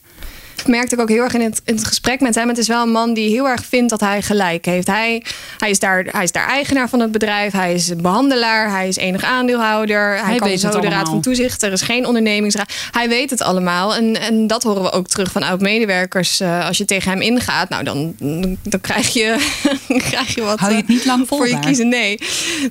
merkte 0.65 0.95
ik 0.95 1.01
ook 1.01 1.09
heel 1.09 1.23
erg 1.23 1.33
in 1.33 1.41
het, 1.41 1.61
in 1.65 1.75
het, 1.75 1.85
gesprek 1.85 2.19
met 2.19 2.35
hem. 2.35 2.47
Het 2.47 2.57
is 2.57 2.67
wel 2.67 2.81
een 2.81 2.91
man 2.91 3.13
die 3.13 3.29
heel 3.29 3.47
erg 3.47 3.65
vindt 3.65 3.89
dat 3.89 3.99
hij 3.99 4.21
gelijk 4.21 4.65
heeft. 4.65 4.87
Hij, 4.87 5.23
hij, 5.57 5.69
is, 5.69 5.79
daar, 5.79 6.05
hij 6.11 6.23
is 6.23 6.31
daar 6.31 6.47
eigenaar 6.47 6.89
van 6.89 6.99
het 6.99 7.11
bedrijf. 7.11 7.51
Hij 7.51 7.73
is 7.73 7.95
behandelaar. 7.95 8.69
Hij 8.69 8.87
is 8.87 8.95
enig 8.95 9.23
aandeelhouder. 9.23 10.09
Hij, 10.09 10.23
hij 10.25 10.37
kan 10.37 10.57
zo 10.57 10.79
de 10.79 10.89
raad 10.89 11.09
van 11.09 11.21
toezicht. 11.21 11.63
Er 11.63 11.71
is 11.71 11.81
geen 11.81 12.05
ondernemingsraad. 12.05 12.73
Hij 12.91 13.09
weet 13.09 13.29
het 13.29 13.41
allemaal. 13.41 13.95
En, 13.95 14.21
en 14.21 14.47
dat 14.47 14.63
horen 14.63 14.81
we 14.81 14.91
ook 14.91 15.07
terug 15.07 15.31
van 15.31 15.43
oud-medewerkers. 15.43 16.41
Uh, 16.41 16.67
als 16.67 16.77
je 16.77 16.85
tegen 16.85 17.11
hem 17.11 17.21
ingaat, 17.21 17.69
nou 17.69 17.83
dan, 17.83 18.15
dan 18.63 18.81
krijg, 18.81 19.13
je, 19.13 19.47
krijg 20.09 20.35
je 20.35 20.41
wat. 20.41 20.59
Hou 20.59 20.71
je 20.71 20.77
het 20.77 20.87
niet 20.87 21.05
lang 21.05 21.27
vol 21.27 21.37
voor 21.37 21.47
je 21.47 21.59
kiezen? 21.59 21.87
Nee. 21.87 22.19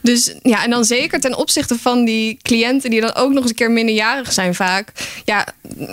Dus 0.02 0.34
ja, 0.42 0.64
en 0.64 0.70
dan 0.70 0.84
zeker 0.84 1.20
ten 1.20 1.36
opzichte 1.36 1.78
van 1.78 2.04
die 2.04 2.38
cliënten 2.42 2.90
die 2.90 3.00
dan 3.00 3.14
ook 3.14 3.32
nog 3.32 3.40
eens 3.40 3.50
een 3.50 3.56
keer 3.56 3.70
minderjarig 3.70 4.32
zijn 4.32 4.54
vaak. 4.54 4.92
Ja, 5.24 5.46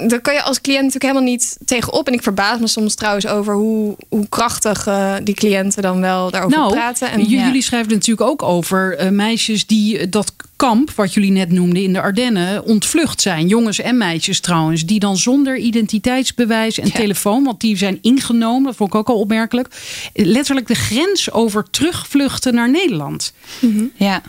dan 0.08 0.22
kan 0.22 0.34
je 0.34 0.42
als 0.42 0.62
cliënt 0.62 0.84
natuurlijk 0.84 1.14
helemaal 1.14 1.32
niet 1.32 1.58
tegen 1.66 1.83
op. 1.92 2.08
En 2.08 2.14
ik 2.14 2.24
verbaas 2.24 2.60
me 2.60 2.68
soms 2.68 2.96
trouwens 2.96 3.28
over 3.28 3.54
hoe, 3.54 3.96
hoe 4.10 4.28
krachtig 4.30 4.88
uh, 4.88 5.14
die 5.24 5.36
cliënten 5.36 5.82
dan 5.82 6.02
wel 6.02 6.32
daarover 6.32 6.58
nou, 6.58 6.72
praten. 6.72 7.12
En, 7.12 7.24
jullie 7.24 7.62
schrijven 7.62 7.92
natuurlijk 7.92 8.30
ook 8.30 8.44
over 8.44 9.04
uh, 9.04 9.10
meisjes 9.10 9.66
die 9.66 10.10
dat 10.10 10.34
kamp, 10.56 10.92
wat 10.92 11.14
jullie 11.14 11.32
net 11.32 11.52
noemden 11.52 11.84
in 11.84 11.94
de 11.94 12.02
Ardennen, 12.02 12.64
ontvlucht 12.64 13.22
zijn. 13.22 13.48
Jongens 13.48 13.80
en 13.80 13.98
meisjes 13.98 14.40
trouwens, 14.40 14.86
die 14.86 15.00
dan 15.00 15.18
zonder 15.18 15.58
identiteitsbewijs 15.58 16.80
en 16.80 16.88
ja. 16.88 16.94
telefoon, 16.94 17.44
want 17.44 17.62
die 17.62 17.78
zijn 17.78 18.00
ingenomen, 18.02 18.64
dat 18.64 18.76
vond 18.76 18.90
ik 18.90 18.96
ook 18.96 19.10
al 19.10 19.20
opmerkelijk, 19.20 19.68
letterlijk 20.14 20.68
de 20.68 20.76
grens 20.76 21.32
over 21.32 21.70
terugvluchten 21.70 22.54
naar 22.54 22.70
Nederland. 22.70 23.34
Mm 23.60 23.76
-hmm. 23.76 23.92
Ja, 23.96 24.22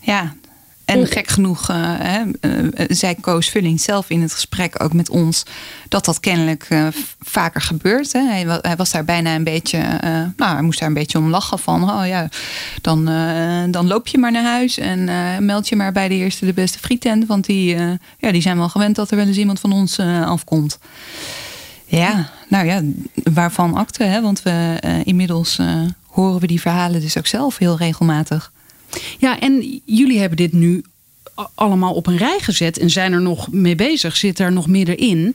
ja, 0.00 0.34
en 0.84 1.06
gek 1.06 1.28
genoeg 1.28 1.70
uh, 1.70 1.76
hè, 1.98 2.22
uh, 2.40 2.68
zei 2.88 3.14
Koos 3.20 3.48
Vulling 3.48 3.80
zelf 3.80 4.10
in 4.10 4.22
het 4.22 4.32
gesprek 4.32 4.82
ook 4.82 4.92
met 4.92 5.10
ons 5.10 5.42
dat 5.88 6.04
dat 6.04 6.20
kennelijk 6.20 6.66
uh, 6.70 6.86
vaker 7.20 7.60
gebeurt. 7.60 8.12
Hè. 8.12 8.20
Hij, 8.20 8.58
hij, 8.60 8.76
was 8.76 8.90
daar 8.90 9.04
bijna 9.04 9.34
een 9.34 9.44
beetje, 9.44 9.78
nou, 10.36 10.52
hij 10.52 10.62
moest 10.62 10.78
daar 10.78 10.88
een 10.88 10.94
beetje 10.94 11.18
om 11.18 11.30
lachen 11.30 11.58
van. 11.58 11.90
Oh 11.90 12.06
ja, 12.06 12.28
dan, 12.80 13.04
dan 13.70 13.86
loop 13.86 14.06
je 14.06 14.18
maar 14.18 14.32
naar 14.32 14.44
huis 14.44 14.78
en 14.78 15.04
meld 15.44 15.68
je 15.68 15.76
maar 15.76 15.92
bij 15.92 16.08
de 16.08 16.14
eerste 16.14 16.46
de 16.46 16.52
beste 16.52 16.78
frietent, 16.78 17.26
want 17.26 17.44
die, 17.44 17.76
ja, 18.18 18.32
die 18.32 18.42
zijn 18.42 18.56
wel 18.56 18.68
gewend 18.68 18.96
dat 18.96 19.10
er 19.10 19.16
wel 19.16 19.26
eens 19.26 19.36
iemand 19.36 19.60
van 19.60 19.72
ons 19.72 19.98
afkomt. 20.24 20.78
Ja, 21.84 22.30
nou 22.48 22.66
ja, 22.66 22.82
waarvan 23.14 23.74
akte, 23.74 24.04
hè? 24.04 24.22
want 24.22 24.42
we 24.42 24.78
inmiddels 25.04 25.58
horen 26.06 26.40
we 26.40 26.46
die 26.46 26.60
verhalen 26.60 27.00
dus 27.00 27.18
ook 27.18 27.26
zelf 27.26 27.58
heel 27.58 27.76
regelmatig. 27.76 28.52
Ja, 29.18 29.40
en 29.40 29.80
jullie 29.84 30.18
hebben 30.18 30.36
dit 30.36 30.52
nu 30.52 30.84
allemaal 31.54 31.94
op 31.94 32.06
een 32.06 32.16
rij 32.16 32.38
gezet 32.40 32.78
en 32.78 32.90
zijn 32.90 33.12
er 33.12 33.22
nog 33.22 33.52
mee 33.52 33.74
bezig, 33.74 34.16
zit 34.16 34.38
er 34.38 34.52
nog 34.52 34.66
middenin. 34.66 35.34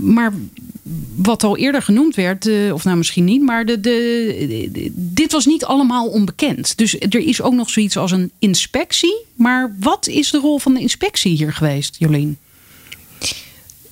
Maar 0.00 0.32
wat 1.16 1.44
al 1.44 1.56
eerder 1.56 1.82
genoemd 1.82 2.14
werd, 2.14 2.72
of 2.72 2.84
nou 2.84 2.96
misschien 2.96 3.24
niet, 3.24 3.42
maar 3.42 3.66
de, 3.66 3.80
de, 3.80 4.90
dit 4.94 5.32
was 5.32 5.46
niet 5.46 5.64
allemaal 5.64 6.06
onbekend. 6.06 6.78
Dus 6.78 7.00
er 7.00 7.16
is 7.16 7.42
ook 7.42 7.54
nog 7.54 7.70
zoiets 7.70 7.96
als 7.96 8.10
een 8.10 8.30
inspectie. 8.38 9.24
Maar 9.34 9.76
wat 9.80 10.06
is 10.06 10.30
de 10.30 10.38
rol 10.38 10.58
van 10.58 10.74
de 10.74 10.80
inspectie 10.80 11.36
hier 11.36 11.52
geweest, 11.52 11.96
Jolien? 11.98 12.38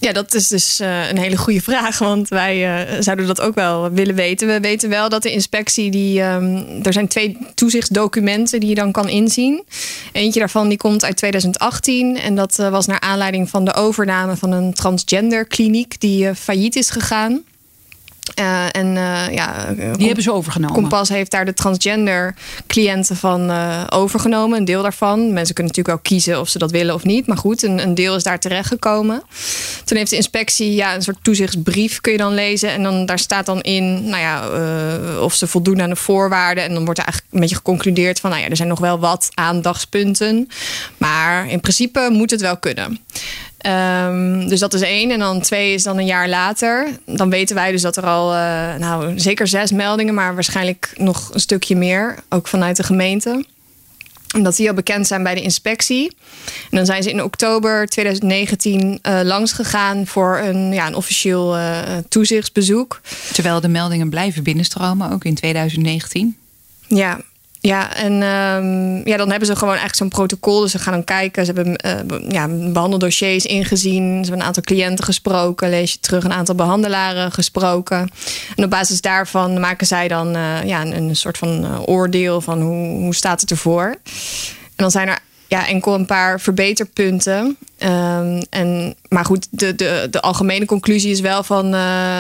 Ja, 0.01 0.13
dat 0.13 0.35
is 0.35 0.49
dus 0.49 0.81
uh, 0.81 1.09
een 1.09 1.19
hele 1.19 1.37
goede 1.37 1.61
vraag. 1.61 1.99
Want 1.99 2.29
wij 2.29 2.87
uh, 2.91 3.01
zouden 3.01 3.27
dat 3.27 3.41
ook 3.41 3.55
wel 3.55 3.91
willen 3.91 4.15
weten. 4.15 4.49
We 4.49 4.61
weten 4.61 4.89
wel 4.89 5.09
dat 5.09 5.23
de 5.23 5.33
inspectie 5.33 5.91
die. 5.91 6.23
Um, 6.23 6.67
er 6.83 6.93
zijn 6.93 7.09
twee 7.09 7.37
toezichtsdocumenten 7.55 8.61
die 8.61 8.69
je 8.69 8.75
dan 8.75 8.93
kan 8.93 9.09
inzien. 9.09 9.65
Eentje 10.13 10.41
daarvan 10.41 10.69
die 10.69 10.79
komt 10.79 11.05
uit 11.05 11.17
2018. 11.17 12.17
En 12.17 12.35
dat 12.35 12.59
uh, 12.61 12.69
was 12.69 12.87
naar 12.87 13.01
aanleiding 13.01 13.49
van 13.49 13.65
de 13.65 13.75
overname 13.75 14.37
van 14.37 14.53
een 14.53 14.75
transgender 14.75 15.47
kliniek 15.47 16.01
die 16.01 16.35
failliet 16.35 16.77
is 16.77 16.91
gegaan. 16.91 17.43
Uh, 18.41 18.65
en 18.73 18.87
uh, 18.87 19.35
ja, 19.35 19.75
die 19.97 20.07
hebben 20.07 20.23
ze 20.23 20.33
overgenomen. 20.33 20.75
Kompas 20.75 21.09
heeft 21.09 21.31
daar 21.31 21.45
de 21.45 21.55
transgender 21.55 22.35
cliënten 22.67 23.17
van 23.17 23.51
uh, 23.51 23.83
overgenomen. 23.89 24.59
Een 24.59 24.65
deel 24.65 24.83
daarvan. 24.83 25.33
Mensen 25.33 25.55
kunnen 25.55 25.73
natuurlijk 25.75 25.99
ook 25.99 26.05
kiezen 26.05 26.41
of 26.41 26.49
ze 26.49 26.59
dat 26.59 26.71
willen 26.71 26.95
of 26.95 27.05
niet. 27.05 27.27
Maar 27.27 27.37
goed, 27.37 27.63
een, 27.63 27.83
een 27.83 27.95
deel 27.95 28.17
is 28.17 28.23
daar 28.23 28.39
terechtgekomen. 28.39 29.23
Toen 29.85 29.97
heeft 29.97 30.11
de 30.11 30.17
inspectie 30.17 30.75
ja, 30.75 30.95
een 30.95 31.03
soort 31.03 31.19
toezichtsbrief 31.23 32.01
kun 32.01 32.13
je 32.13 32.19
dan 32.19 32.35
lezen. 32.35 32.71
En 32.71 32.83
dan, 32.83 33.07
daar 33.07 33.19
staat 33.19 33.47
dan 33.47 33.61
in 33.61 34.09
nou 34.09 34.23
ja, 34.23 34.49
of 35.21 35.35
ze 35.35 35.47
voldoen 35.47 35.83
aan 35.83 35.91
de 35.91 35.97
voorwaarden. 35.97 36.65
En 36.65 36.75
dan 36.75 36.85
wordt 36.85 36.99
er 36.99 37.05
eigenlijk 37.05 37.35
een 37.35 37.41
beetje 37.41 37.57
geconcludeerd 37.57 38.21
van... 38.21 38.31
nou 38.31 38.43
ja, 38.43 38.49
er 38.49 38.57
zijn 38.57 38.69
nog 38.69 38.81
wel 38.81 38.99
wat 38.99 39.29
aandachtspunten. 39.35 40.49
Maar 40.97 41.49
in 41.49 41.61
principe 41.61 42.09
moet 42.13 42.31
het 42.31 42.41
wel 42.41 42.57
kunnen. 42.57 42.99
Um, 43.67 44.49
dus 44.49 44.61
dat 44.61 44.75
is 44.75 44.81
één. 44.81 45.11
En 45.11 45.19
dan 45.19 45.41
twee 45.41 45.75
is 45.75 45.83
dan 45.83 45.99
een 45.99 46.07
jaar 46.07 46.29
later. 46.29 46.89
Dan 47.07 47.31
weten 47.31 47.55
wij 47.55 47.73
dus 47.73 47.83
dat 47.83 47.97
er 47.97 48.07
al, 48.07 48.35
uh, 48.35 48.75
nou, 48.75 49.19
zeker 49.19 49.49
zes 49.49 49.71
meldingen, 49.71 50.15
maar 50.15 50.35
waarschijnlijk 50.35 50.93
nog 50.97 51.31
een 51.35 51.41
stukje 51.41 51.77
meer. 51.77 52.19
Ook 52.29 52.49
vanuit 52.49 52.77
de 52.77 52.83
gemeente. 52.83 53.45
Omdat 54.35 54.57
die 54.57 54.69
al 54.69 54.75
bekend 54.75 55.07
zijn 55.07 55.23
bij 55.23 55.35
de 55.35 55.43
inspectie. 55.43 56.17
En 56.71 56.77
dan 56.77 56.87
zijn 56.87 57.03
ze 57.03 57.11
in 57.11 57.23
oktober 57.23 57.87
2019 57.87 58.99
uh, 59.03 59.21
langsgegaan 59.23 60.07
voor 60.07 60.39
een, 60.39 60.73
ja, 60.73 60.87
een 60.87 60.95
officieel 60.95 61.57
uh, 61.57 61.79
toezichtsbezoek. 62.09 63.01
Terwijl 63.33 63.61
de 63.61 63.69
meldingen 63.69 64.11
blijven 64.11 64.43
binnenstromen, 64.43 65.13
ook 65.13 65.25
in 65.25 65.35
2019. 65.35 66.37
Ja, 66.89 67.21
ja, 67.63 67.95
en 67.95 68.13
um, 68.13 69.09
ja, 69.09 69.17
dan 69.17 69.31
hebben 69.31 69.47
ze 69.47 69.57
gewoon 69.57 69.77
eigenlijk 69.77 69.97
zo'n 69.97 70.09
protocol. 70.09 70.61
Dus 70.61 70.71
ze 70.71 70.79
gaan 70.79 70.93
dan 70.93 71.05
kijken. 71.05 71.45
Ze 71.45 71.53
hebben 71.53 71.81
uh, 71.87 72.31
ja, 72.33 72.49
behandeldossiers 72.49 73.47
ingezien. 73.47 74.05
Ze 74.05 74.21
hebben 74.21 74.41
een 74.41 74.47
aantal 74.47 74.63
cliënten 74.63 75.05
gesproken. 75.05 75.71
Lees 75.71 75.93
je 75.93 76.01
terug 76.01 76.25
een 76.25 76.33
aantal 76.33 76.55
behandelaren 76.55 77.33
gesproken. 77.33 78.11
En 78.57 78.65
op 78.65 78.71
basis 78.71 79.01
daarvan 79.01 79.61
maken 79.61 79.87
zij 79.87 80.09
dan 80.09 80.37
uh, 80.37 80.65
ja, 80.65 80.81
een, 80.81 80.97
een, 80.97 81.17
soort 81.17 81.39
van 81.39 81.65
uh, 81.65 81.81
oordeel 81.85 82.41
van 82.41 82.61
hoe, 82.61 82.89
hoe 82.89 83.15
staat 83.15 83.41
het 83.41 83.51
ervoor. 83.51 83.87
En 83.87 84.87
dan 84.87 84.91
zijn 84.91 85.09
er 85.09 85.19
ja, 85.51 85.67
enkel 85.67 85.95
een 85.95 86.07
paar 86.07 86.41
verbeterpunten. 86.41 87.57
Um, 87.79 88.43
en, 88.51 88.95
maar 89.09 89.25
goed, 89.25 89.47
de, 89.51 89.75
de, 89.75 90.09
de 90.11 90.21
algemene 90.21 90.65
conclusie 90.65 91.11
is 91.11 91.21
wel 91.21 91.43
van 91.43 91.65
uh, 91.67 91.73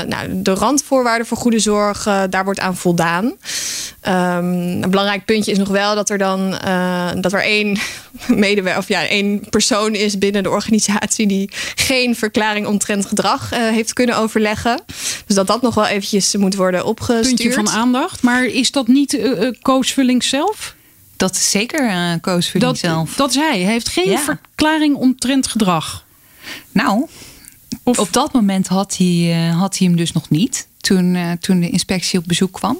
nou, 0.02 0.28
de 0.42 0.54
randvoorwaarden 0.54 1.26
voor 1.26 1.36
goede 1.36 1.58
zorg, 1.58 2.06
uh, 2.06 2.22
daar 2.30 2.44
wordt 2.44 2.60
aan 2.60 2.76
voldaan. 2.76 3.24
Um, 3.24 4.82
een 4.82 4.90
belangrijk 4.90 5.24
puntje 5.24 5.50
is 5.50 5.58
nog 5.58 5.68
wel 5.68 5.94
dat 5.94 6.10
er 6.10 6.18
dan 6.18 6.58
uh, 6.64 7.10
dat 7.20 7.32
er 7.32 7.42
één 7.42 7.78
medewerker 8.28 8.80
of 8.80 8.88
ja, 8.88 9.06
één 9.06 9.48
persoon 9.50 9.94
is 9.94 10.18
binnen 10.18 10.42
de 10.42 10.50
organisatie 10.50 11.26
die 11.26 11.50
geen 11.74 12.16
verklaring 12.16 12.66
omtrent 12.66 13.06
gedrag 13.06 13.50
heeft 13.50 13.92
kunnen 13.92 14.16
overleggen. 14.16 14.80
Dus 15.26 15.36
dat 15.36 15.46
dat 15.46 15.62
nog 15.62 15.74
wel 15.74 15.86
eventjes 15.86 16.36
moet 16.36 16.54
worden 16.54 16.84
opgestuurd. 16.84 17.26
Puntje 17.26 17.52
van 17.52 17.68
aandacht. 17.68 18.22
Maar 18.22 18.44
is 18.44 18.70
dat 18.70 18.86
niet 18.86 19.18
Koos 19.62 19.92
Vulling 19.92 20.24
zelf? 20.24 20.74
Dat 21.20 21.34
is 21.34 21.50
zeker 21.50 21.90
uh, 21.90 22.12
Koos 22.20 22.52
dat, 22.52 22.78
zelf. 22.78 23.14
Dat 23.14 23.30
is 23.30 23.36
hij. 23.36 23.60
Hij 23.60 23.72
heeft 23.72 23.88
geen 23.88 24.18
verklaring 24.18 24.94
omtrent 24.94 25.46
gedrag. 25.46 26.04
Nou, 26.72 27.08
of... 27.82 27.98
op 27.98 28.12
dat 28.12 28.32
moment 28.32 28.66
had 28.66 28.96
hij, 28.96 29.48
uh, 29.48 29.58
had 29.58 29.78
hij 29.78 29.86
hem 29.86 29.96
dus 29.96 30.12
nog 30.12 30.30
niet. 30.30 30.68
Toen, 30.80 31.14
uh, 31.14 31.32
toen 31.32 31.60
de 31.60 31.70
inspectie 31.70 32.18
op 32.18 32.24
bezoek 32.26 32.52
kwam. 32.52 32.78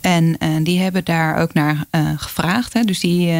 En 0.00 0.38
die 0.62 0.80
hebben 0.80 1.04
daar 1.04 1.36
ook 1.36 1.52
naar 1.52 1.84
gevraagd. 2.16 2.72
Hè. 2.72 2.82
Dus 2.82 3.00
die 3.00 3.32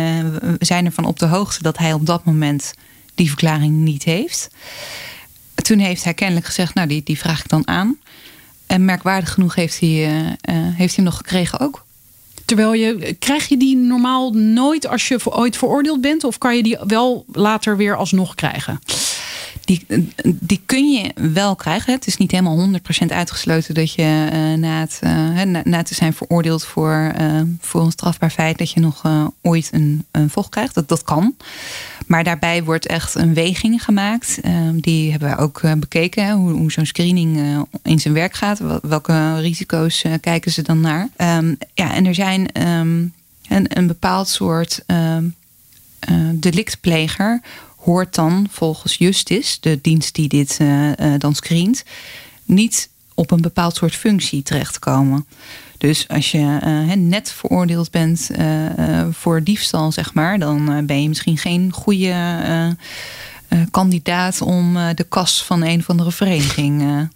zijn 0.58 0.84
ervan 0.84 1.04
op 1.04 1.18
de 1.18 1.26
hoogte 1.26 1.62
dat 1.62 1.78
hij 1.78 1.92
op 1.92 2.06
dat 2.06 2.24
moment 2.24 2.74
die 3.14 3.28
verklaring 3.28 3.76
niet 3.76 4.04
heeft. 4.04 4.48
Toen 5.54 5.78
heeft 5.78 6.04
hij 6.04 6.14
kennelijk 6.14 6.46
gezegd, 6.46 6.74
nou 6.74 6.88
die, 6.88 7.02
die 7.02 7.18
vraag 7.18 7.40
ik 7.40 7.48
dan 7.48 7.68
aan. 7.68 7.98
En 8.66 8.84
merkwaardig 8.84 9.32
genoeg 9.32 9.54
heeft 9.54 9.80
hij, 9.80 9.88
heeft 10.50 10.76
hij 10.76 10.88
hem 10.94 11.04
nog 11.04 11.16
gekregen 11.16 11.60
ook. 11.60 11.83
Terwijl 12.44 12.72
je, 12.72 13.16
krijg 13.18 13.48
je 13.48 13.56
die 13.56 13.76
normaal 13.76 14.30
nooit 14.32 14.86
als 14.86 15.08
je 15.08 15.18
ooit 15.24 15.56
veroordeeld 15.56 16.00
bent? 16.00 16.24
Of 16.24 16.38
kan 16.38 16.56
je 16.56 16.62
die 16.62 16.78
wel 16.86 17.24
later 17.32 17.76
weer 17.76 17.96
alsnog 17.96 18.34
krijgen? 18.34 18.80
Die, 19.64 19.86
die 20.24 20.62
kun 20.66 20.92
je 20.92 21.10
wel 21.32 21.56
krijgen. 21.56 21.92
Het 21.92 22.06
is 22.06 22.16
niet 22.16 22.30
helemaal 22.30 22.68
100% 23.04 23.06
uitgesloten 23.08 23.74
dat 23.74 23.92
je 23.92 24.28
uh, 24.32 24.58
na, 24.58 24.80
het, 24.80 25.00
uh, 25.04 25.62
na, 25.64 25.82
te 25.82 25.94
zijn 25.94 26.12
veroordeeld 26.12 26.64
voor, 26.64 27.14
uh, 27.20 27.40
voor 27.60 27.82
een 27.82 27.90
strafbaar 27.90 28.30
feit, 28.30 28.58
dat 28.58 28.70
je 28.70 28.80
nog 28.80 29.02
ooit 29.42 29.68
een, 29.72 30.04
een 30.10 30.30
vocht 30.30 30.48
krijgt. 30.48 30.74
Dat, 30.74 30.88
dat 30.88 31.02
kan. 31.02 31.34
Maar 32.06 32.24
daarbij 32.24 32.64
wordt 32.64 32.86
echt 32.86 33.14
een 33.14 33.34
weging 33.34 33.84
gemaakt. 33.84 34.40
Ehm, 34.40 34.78
die 34.78 35.10
hebben 35.10 35.30
we 35.30 35.36
ook 35.36 35.60
bekeken, 35.78 36.30
hoe, 36.32 36.72
zo'n 36.72 36.86
screening 36.86 37.38
in 37.82 37.98
zijn 37.98 38.14
werk 38.14 38.34
gaat. 38.34 38.60
Welke 38.82 39.40
risico's 39.40 40.04
kijken 40.20 40.52
ze 40.52 40.62
dan 40.62 40.80
naar? 40.80 41.08
Um, 41.16 41.58
ja, 41.74 41.94
en 41.94 42.06
er 42.06 42.14
zijn 42.14 42.66
um, 42.68 43.12
een, 43.48 43.78
een 43.78 43.86
bepaald 43.86 44.28
soort 44.28 44.84
delictpleger 46.34 47.40
hoort 47.76 48.14
dan 48.14 48.46
volgens 48.50 48.96
Justice, 48.96 49.56
de 49.60 49.78
dienst 49.82 50.14
die 50.14 50.28
dit 50.28 50.58
dan 51.18 51.34
screent, 51.34 51.84
niet 52.44 52.88
op 53.14 53.30
een 53.30 53.40
bepaald 53.40 53.76
soort 53.76 53.94
functie 53.94 54.42
terechtkomen. 54.42 55.26
Dus 55.84 56.08
als 56.08 56.30
je 56.30 56.58
uh, 56.64 56.92
net 56.96 57.32
veroordeeld 57.32 57.90
bent 57.90 58.30
voor 59.10 59.42
diefstal, 59.42 59.92
zeg 59.92 60.14
maar, 60.14 60.38
dan 60.38 60.86
ben 60.86 61.02
je 61.02 61.08
misschien 61.08 61.38
geen 61.38 61.72
goede 61.72 62.14
kandidaat 63.70 64.40
om 64.40 64.74
de 64.94 65.06
kas 65.08 65.44
van 65.44 65.62
een 65.62 65.78
of 65.78 65.90
andere 65.90 66.12
vereniging 66.12 67.08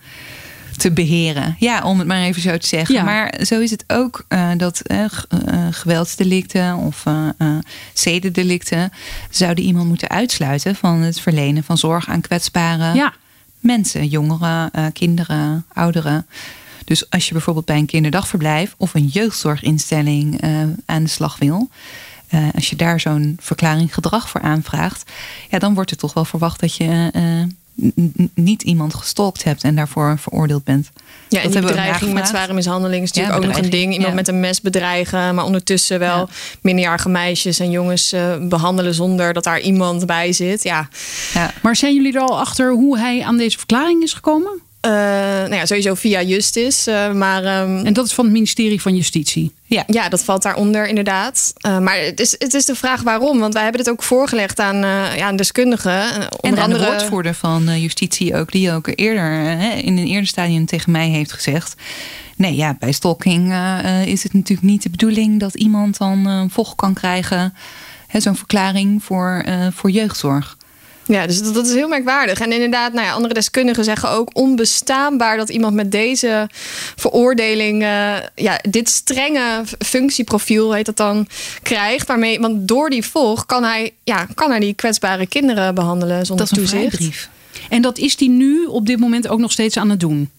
te 0.76 0.90
beheren. 0.90 1.56
Ja, 1.58 1.82
om 1.82 1.98
het 1.98 2.08
maar 2.08 2.22
even 2.22 2.42
zo 2.42 2.56
te 2.56 2.66
zeggen. 2.66 3.04
Maar 3.04 3.34
zo 3.42 3.60
is 3.60 3.70
het 3.70 3.84
ook 3.86 4.24
uh, 4.28 4.50
dat 4.56 4.82
uh, 4.86 5.04
geweldsdelicten 5.70 6.76
of 6.76 7.04
zedendelicten 7.92 8.92
zouden 9.30 9.64
iemand 9.64 9.88
moeten 9.88 10.08
uitsluiten 10.08 10.74
van 10.74 11.00
het 11.00 11.20
verlenen 11.20 11.64
van 11.64 11.78
zorg 11.78 12.08
aan 12.08 12.20
kwetsbare 12.20 12.94
ja. 12.94 13.12
mensen, 13.60 14.06
jongeren, 14.06 14.70
kinderen, 14.92 15.64
ouderen. 15.72 16.26
Dus 16.88 17.10
als 17.10 17.26
je 17.26 17.32
bijvoorbeeld 17.32 17.66
bij 17.66 17.76
een 17.76 17.86
kinderdagverblijf 17.86 18.74
of 18.76 18.94
een 18.94 19.06
jeugdzorginstelling 19.06 20.40
aan 20.86 21.02
de 21.02 21.08
slag 21.08 21.36
wil. 21.38 21.68
als 22.54 22.70
je 22.70 22.76
daar 22.76 23.00
zo'n 23.00 23.36
verklaring 23.40 23.94
gedrag 23.94 24.28
voor 24.28 24.40
aanvraagt, 24.40 25.10
ja, 25.50 25.58
dan 25.58 25.74
wordt 25.74 25.90
er 25.90 25.96
toch 25.96 26.14
wel 26.14 26.24
verwacht 26.24 26.60
dat 26.60 26.76
je 26.76 27.10
niet 28.34 28.62
iemand 28.62 28.94
gestalkt 28.94 29.44
hebt 29.44 29.64
en 29.64 29.74
daarvoor 29.74 30.18
veroordeeld 30.18 30.64
bent. 30.64 30.90
Ja, 31.28 31.40
en 31.40 31.50
die 31.50 31.60
bedreiging 31.60 32.12
met 32.12 32.28
zware 32.28 32.52
mishandeling 32.52 33.02
is 33.02 33.12
natuurlijk 33.12 33.44
ook 33.44 33.52
nog 33.52 33.62
een 33.64 33.70
ding. 33.70 33.94
Iemand 33.94 34.14
met 34.14 34.28
een 34.28 34.40
mes 34.40 34.60
bedreigen, 34.60 35.34
maar 35.34 35.44
ondertussen 35.44 35.98
wel 35.98 36.18
ja. 36.18 36.26
minderjarige 36.60 37.08
meisjes 37.08 37.58
en 37.58 37.70
jongens 37.70 38.12
uh, 38.12 38.48
behandelen 38.48 38.94
zonder 38.94 39.32
dat 39.32 39.44
daar 39.44 39.60
iemand 39.60 40.06
bij 40.06 40.32
zit. 40.32 40.62
Ja. 40.62 40.88
ja. 41.34 41.52
Maar 41.62 41.76
zijn 41.76 41.94
jullie 41.94 42.14
er 42.14 42.20
al 42.20 42.38
achter 42.38 42.72
hoe 42.72 42.98
hij 42.98 43.22
aan 43.22 43.36
deze 43.36 43.58
verklaring 43.58 44.02
is 44.02 44.12
gekomen? 44.12 44.60
Uh, 44.88 44.94
nou 44.94 45.54
ja, 45.54 45.66
sowieso 45.66 45.94
via 45.94 46.22
Justice. 46.22 46.90
Uh, 46.90 47.12
maar, 47.12 47.62
um, 47.62 47.84
en 47.84 47.92
dat 47.92 48.06
is 48.06 48.14
van 48.14 48.24
het 48.24 48.32
ministerie 48.32 48.80
van 48.80 48.96
Justitie? 48.96 49.52
Ja, 49.64 49.84
ja 49.86 50.08
dat 50.08 50.24
valt 50.24 50.42
daaronder 50.42 50.86
inderdaad. 50.86 51.52
Uh, 51.66 51.78
maar 51.78 51.98
het 51.98 52.20
is, 52.20 52.34
het 52.38 52.54
is 52.54 52.64
de 52.64 52.74
vraag 52.74 53.02
waarom. 53.02 53.38
Want 53.38 53.52
wij 53.52 53.62
hebben 53.62 53.84
dit 53.84 53.92
ook 53.92 54.02
voorgelegd 54.02 54.60
aan, 54.60 54.76
ja, 55.16 55.28
een 55.28 55.36
deskundige. 55.36 56.28
en 56.40 56.58
aan 56.58 56.70
de 56.70 56.78
woordvoerder 56.78 57.34
van 57.34 57.80
Justitie 57.80 58.36
ook. 58.36 58.52
Die 58.52 58.72
ook 58.72 58.92
eerder 58.94 59.50
in 59.84 59.96
een 59.98 60.06
eerder 60.06 60.26
stadium 60.26 60.66
tegen 60.66 60.92
mij 60.92 61.08
heeft 61.08 61.32
gezegd... 61.32 61.74
Nee, 62.36 62.56
ja, 62.56 62.76
bij 62.78 62.92
stalking 62.92 63.54
is 64.04 64.22
het 64.22 64.32
natuurlijk 64.32 64.68
niet 64.68 64.82
de 64.82 64.90
bedoeling... 64.90 65.40
dat 65.40 65.54
iemand 65.54 65.98
dan 65.98 66.48
vocht 66.50 66.76
kan 66.76 66.94
krijgen... 66.94 67.54
zo'n 68.12 68.36
verklaring 68.36 69.04
voor, 69.04 69.44
voor 69.74 69.90
jeugdzorg. 69.90 70.57
Ja, 71.08 71.26
dus 71.26 71.42
dat, 71.42 71.66
is 71.66 71.74
heel 71.74 71.88
merkwaardig. 71.88 72.40
En 72.40 72.52
inderdaad, 72.52 72.92
nou 72.92 73.06
ja, 73.06 73.12
andere 73.12 73.34
deskundigen 73.34 73.84
zeggen 73.84 74.10
ook 74.10 74.30
onbestaanbaar 74.32 75.36
dat 75.36 75.48
iemand 75.48 75.74
met 75.74 75.92
deze 75.92 76.48
veroordeling, 76.96 77.82
uh, 77.82 78.16
ja, 78.34 78.60
dit 78.70 78.88
strenge 78.88 79.64
functieprofiel 79.78 80.72
heet 80.72 80.86
dat 80.86 80.96
dan, 80.96 81.28
krijgt. 81.62 82.06
Waarmee, 82.06 82.40
want 82.40 82.68
door 82.68 82.90
die 82.90 83.06
volg 83.06 83.46
kan 83.46 83.64
hij, 83.64 83.92
ja, 84.04 84.26
kan 84.34 84.50
hij 84.50 84.60
die 84.60 84.74
kwetsbare 84.74 85.26
kinderen 85.26 85.74
behandelen 85.74 86.26
zonder 86.26 86.46
dat 86.46 86.58
is 86.58 86.72
een 86.72 86.88
toezicht. 86.90 87.28
En 87.68 87.82
dat 87.82 87.98
is 87.98 88.16
die 88.16 88.30
nu 88.30 88.64
op 88.64 88.86
dit 88.86 88.98
moment 88.98 89.28
ook 89.28 89.38
nog 89.38 89.52
steeds 89.52 89.76
aan 89.76 89.90
het 89.90 90.00
doen? 90.00 90.30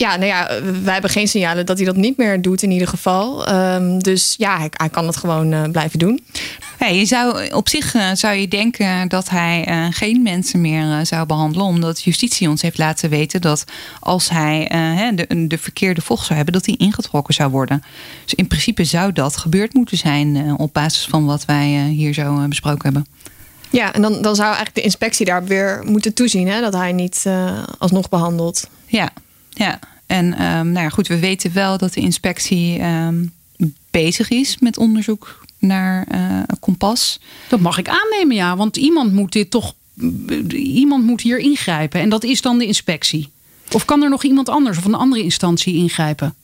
Ja, 0.00 0.16
nou 0.16 0.26
ja, 0.26 0.62
wij 0.82 0.92
hebben 0.92 1.10
geen 1.10 1.28
signalen 1.28 1.66
dat 1.66 1.76
hij 1.76 1.86
dat 1.86 1.96
niet 1.96 2.16
meer 2.16 2.42
doet 2.42 2.62
in 2.62 2.70
ieder 2.70 2.88
geval. 2.88 3.48
Um, 3.54 4.02
dus 4.02 4.34
ja, 4.38 4.58
hij, 4.58 4.68
hij, 4.70 4.88
kan 4.88 5.06
het 5.06 5.16
gewoon 5.16 5.52
uh, 5.52 5.62
blijven 5.62 5.98
doen. 5.98 6.24
Ja, 6.78 6.86
je 6.86 7.04
zou, 7.04 7.52
op 7.52 7.68
zich 7.68 7.94
uh, 7.94 8.10
zou 8.12 8.34
je 8.34 8.48
denken 8.48 9.08
dat 9.08 9.28
hij 9.28 9.68
uh, 9.68 9.86
geen 9.90 10.22
mensen 10.22 10.60
meer 10.60 11.06
zou 11.06 11.26
behandelen. 11.26 11.66
Omdat 11.66 12.02
justitie 12.02 12.48
ons 12.48 12.62
heeft 12.62 12.78
laten 12.78 13.10
weten 13.10 13.40
dat 13.40 13.64
als 14.00 14.30
hij 14.30 14.68
de, 15.14 15.46
de, 15.46 15.58
verkeerde 15.58 16.00
vocht 16.00 16.24
zou 16.24 16.34
hebben, 16.34 16.54
dat 16.54 16.66
hij 16.66 16.74
ingetrokken 16.78 17.34
zou 17.34 17.50
worden. 17.50 17.82
Dus 18.24 18.34
in 18.34 18.46
principe 18.46 18.84
zou 18.84 19.12
dat 19.12 19.36
gebeurd 19.36 19.74
moeten 19.74 19.96
zijn 19.96 20.54
op 20.58 20.72
basis 20.72 21.06
van 21.06 21.26
wat 21.26 21.44
wij 21.44 21.66
hier 21.88 22.14
zo 22.14 22.46
besproken 22.48 22.82
hebben. 22.82 23.06
Ja, 23.70 23.92
en 23.92 24.02
dan, 24.02 24.12
dan 24.22 24.34
zou 24.34 24.46
eigenlijk 24.46 24.76
de 24.76 24.82
inspectie 24.82 25.26
daar 25.26 25.44
weer 25.44 25.82
moeten 25.84 26.14
toezien 26.14 26.48
hè, 26.48 26.60
dat 26.60 26.72
hij 26.72 26.92
niet 26.92 27.26
alsnog 27.78 28.08
behandelt. 28.08 28.68
Ja, 28.86 29.12
ja. 29.50 29.78
En 30.06 30.24
um, 30.26 30.72
nou 30.72 30.84
ja, 30.84 30.88
goed, 30.88 31.08
we 31.08 31.18
weten 31.18 31.52
wel 31.52 31.78
dat 31.78 31.92
de 31.92 32.00
inspectie 32.00 32.82
um, 32.82 33.32
bezig 33.90 34.30
is 34.30 34.58
met 34.58 34.78
onderzoek 34.78 35.44
naar 35.58 36.06
uh, 36.14 36.42
kompas. 36.60 37.20
Dat 37.48 37.60
mag 37.60 37.78
ik 37.78 37.88
aannemen, 37.88 38.36
ja. 38.36 38.56
Want 38.56 38.76
iemand 38.76 39.12
moet 39.12 39.32
dit 39.32 39.50
toch. 39.50 39.74
Iemand 40.48 41.04
moet 41.04 41.20
hier 41.20 41.38
ingrijpen. 41.38 42.00
En 42.00 42.08
dat 42.08 42.24
is 42.24 42.42
dan 42.42 42.58
de 42.58 42.66
inspectie. 42.66 43.28
Of 43.72 43.84
kan 43.84 44.02
er 44.02 44.08
nog 44.08 44.24
iemand 44.24 44.48
anders 44.48 44.78
of 44.78 44.84
een 44.84 44.94
andere 44.94 45.22
instantie 45.22 45.74
ingrijpen? 45.74 46.34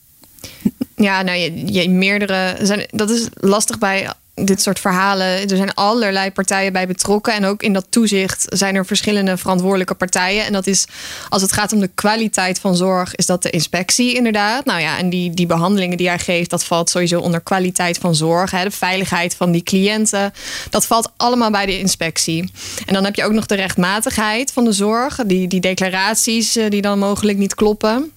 Ja, 0.96 1.22
nou, 1.22 1.38
je, 1.38 1.72
je 1.72 1.90
meerdere. 1.90 2.56
Zijn, 2.62 2.86
dat 2.90 3.10
is 3.10 3.28
lastig 3.34 3.78
bij 3.78 4.12
dit 4.44 4.62
soort 4.62 4.80
verhalen. 4.80 5.26
Er 5.26 5.56
zijn 5.56 5.74
allerlei 5.74 6.30
partijen 6.30 6.72
bij 6.72 6.86
betrokken. 6.86 7.34
En 7.34 7.44
ook 7.44 7.62
in 7.62 7.72
dat 7.72 7.86
toezicht 7.88 8.44
zijn 8.48 8.74
er 8.74 8.86
verschillende 8.86 9.36
verantwoordelijke 9.36 9.94
partijen. 9.94 10.44
En 10.44 10.52
dat 10.52 10.66
is, 10.66 10.86
als 11.28 11.42
het 11.42 11.52
gaat 11.52 11.72
om 11.72 11.80
de 11.80 11.90
kwaliteit 11.94 12.58
van 12.58 12.76
zorg, 12.76 13.14
is 13.14 13.26
dat 13.26 13.42
de 13.42 13.50
inspectie 13.50 14.14
inderdaad. 14.14 14.64
Nou 14.64 14.80
ja, 14.80 14.98
en 14.98 15.10
die, 15.10 15.30
die 15.30 15.46
behandelingen 15.46 15.96
die 15.96 16.08
hij 16.08 16.18
geeft, 16.18 16.50
dat 16.50 16.64
valt 16.64 16.90
sowieso 16.90 17.20
onder 17.20 17.40
kwaliteit 17.40 17.98
van 17.98 18.14
zorg. 18.14 18.50
Hè, 18.50 18.64
de 18.64 18.70
veiligheid 18.70 19.34
van 19.34 19.52
die 19.52 19.62
cliënten. 19.62 20.32
Dat 20.70 20.86
valt 20.86 21.10
allemaal 21.16 21.50
bij 21.50 21.66
de 21.66 21.78
inspectie. 21.78 22.50
En 22.86 22.94
dan 22.94 23.04
heb 23.04 23.14
je 23.14 23.24
ook 23.24 23.32
nog 23.32 23.46
de 23.46 23.54
rechtmatigheid 23.54 24.52
van 24.52 24.64
de 24.64 24.72
zorg. 24.72 25.18
Die, 25.26 25.48
die 25.48 25.60
declaraties 25.60 26.56
eh, 26.56 26.70
die 26.70 26.82
dan 26.82 26.98
mogelijk 26.98 27.38
niet 27.38 27.54
kloppen. 27.54 28.10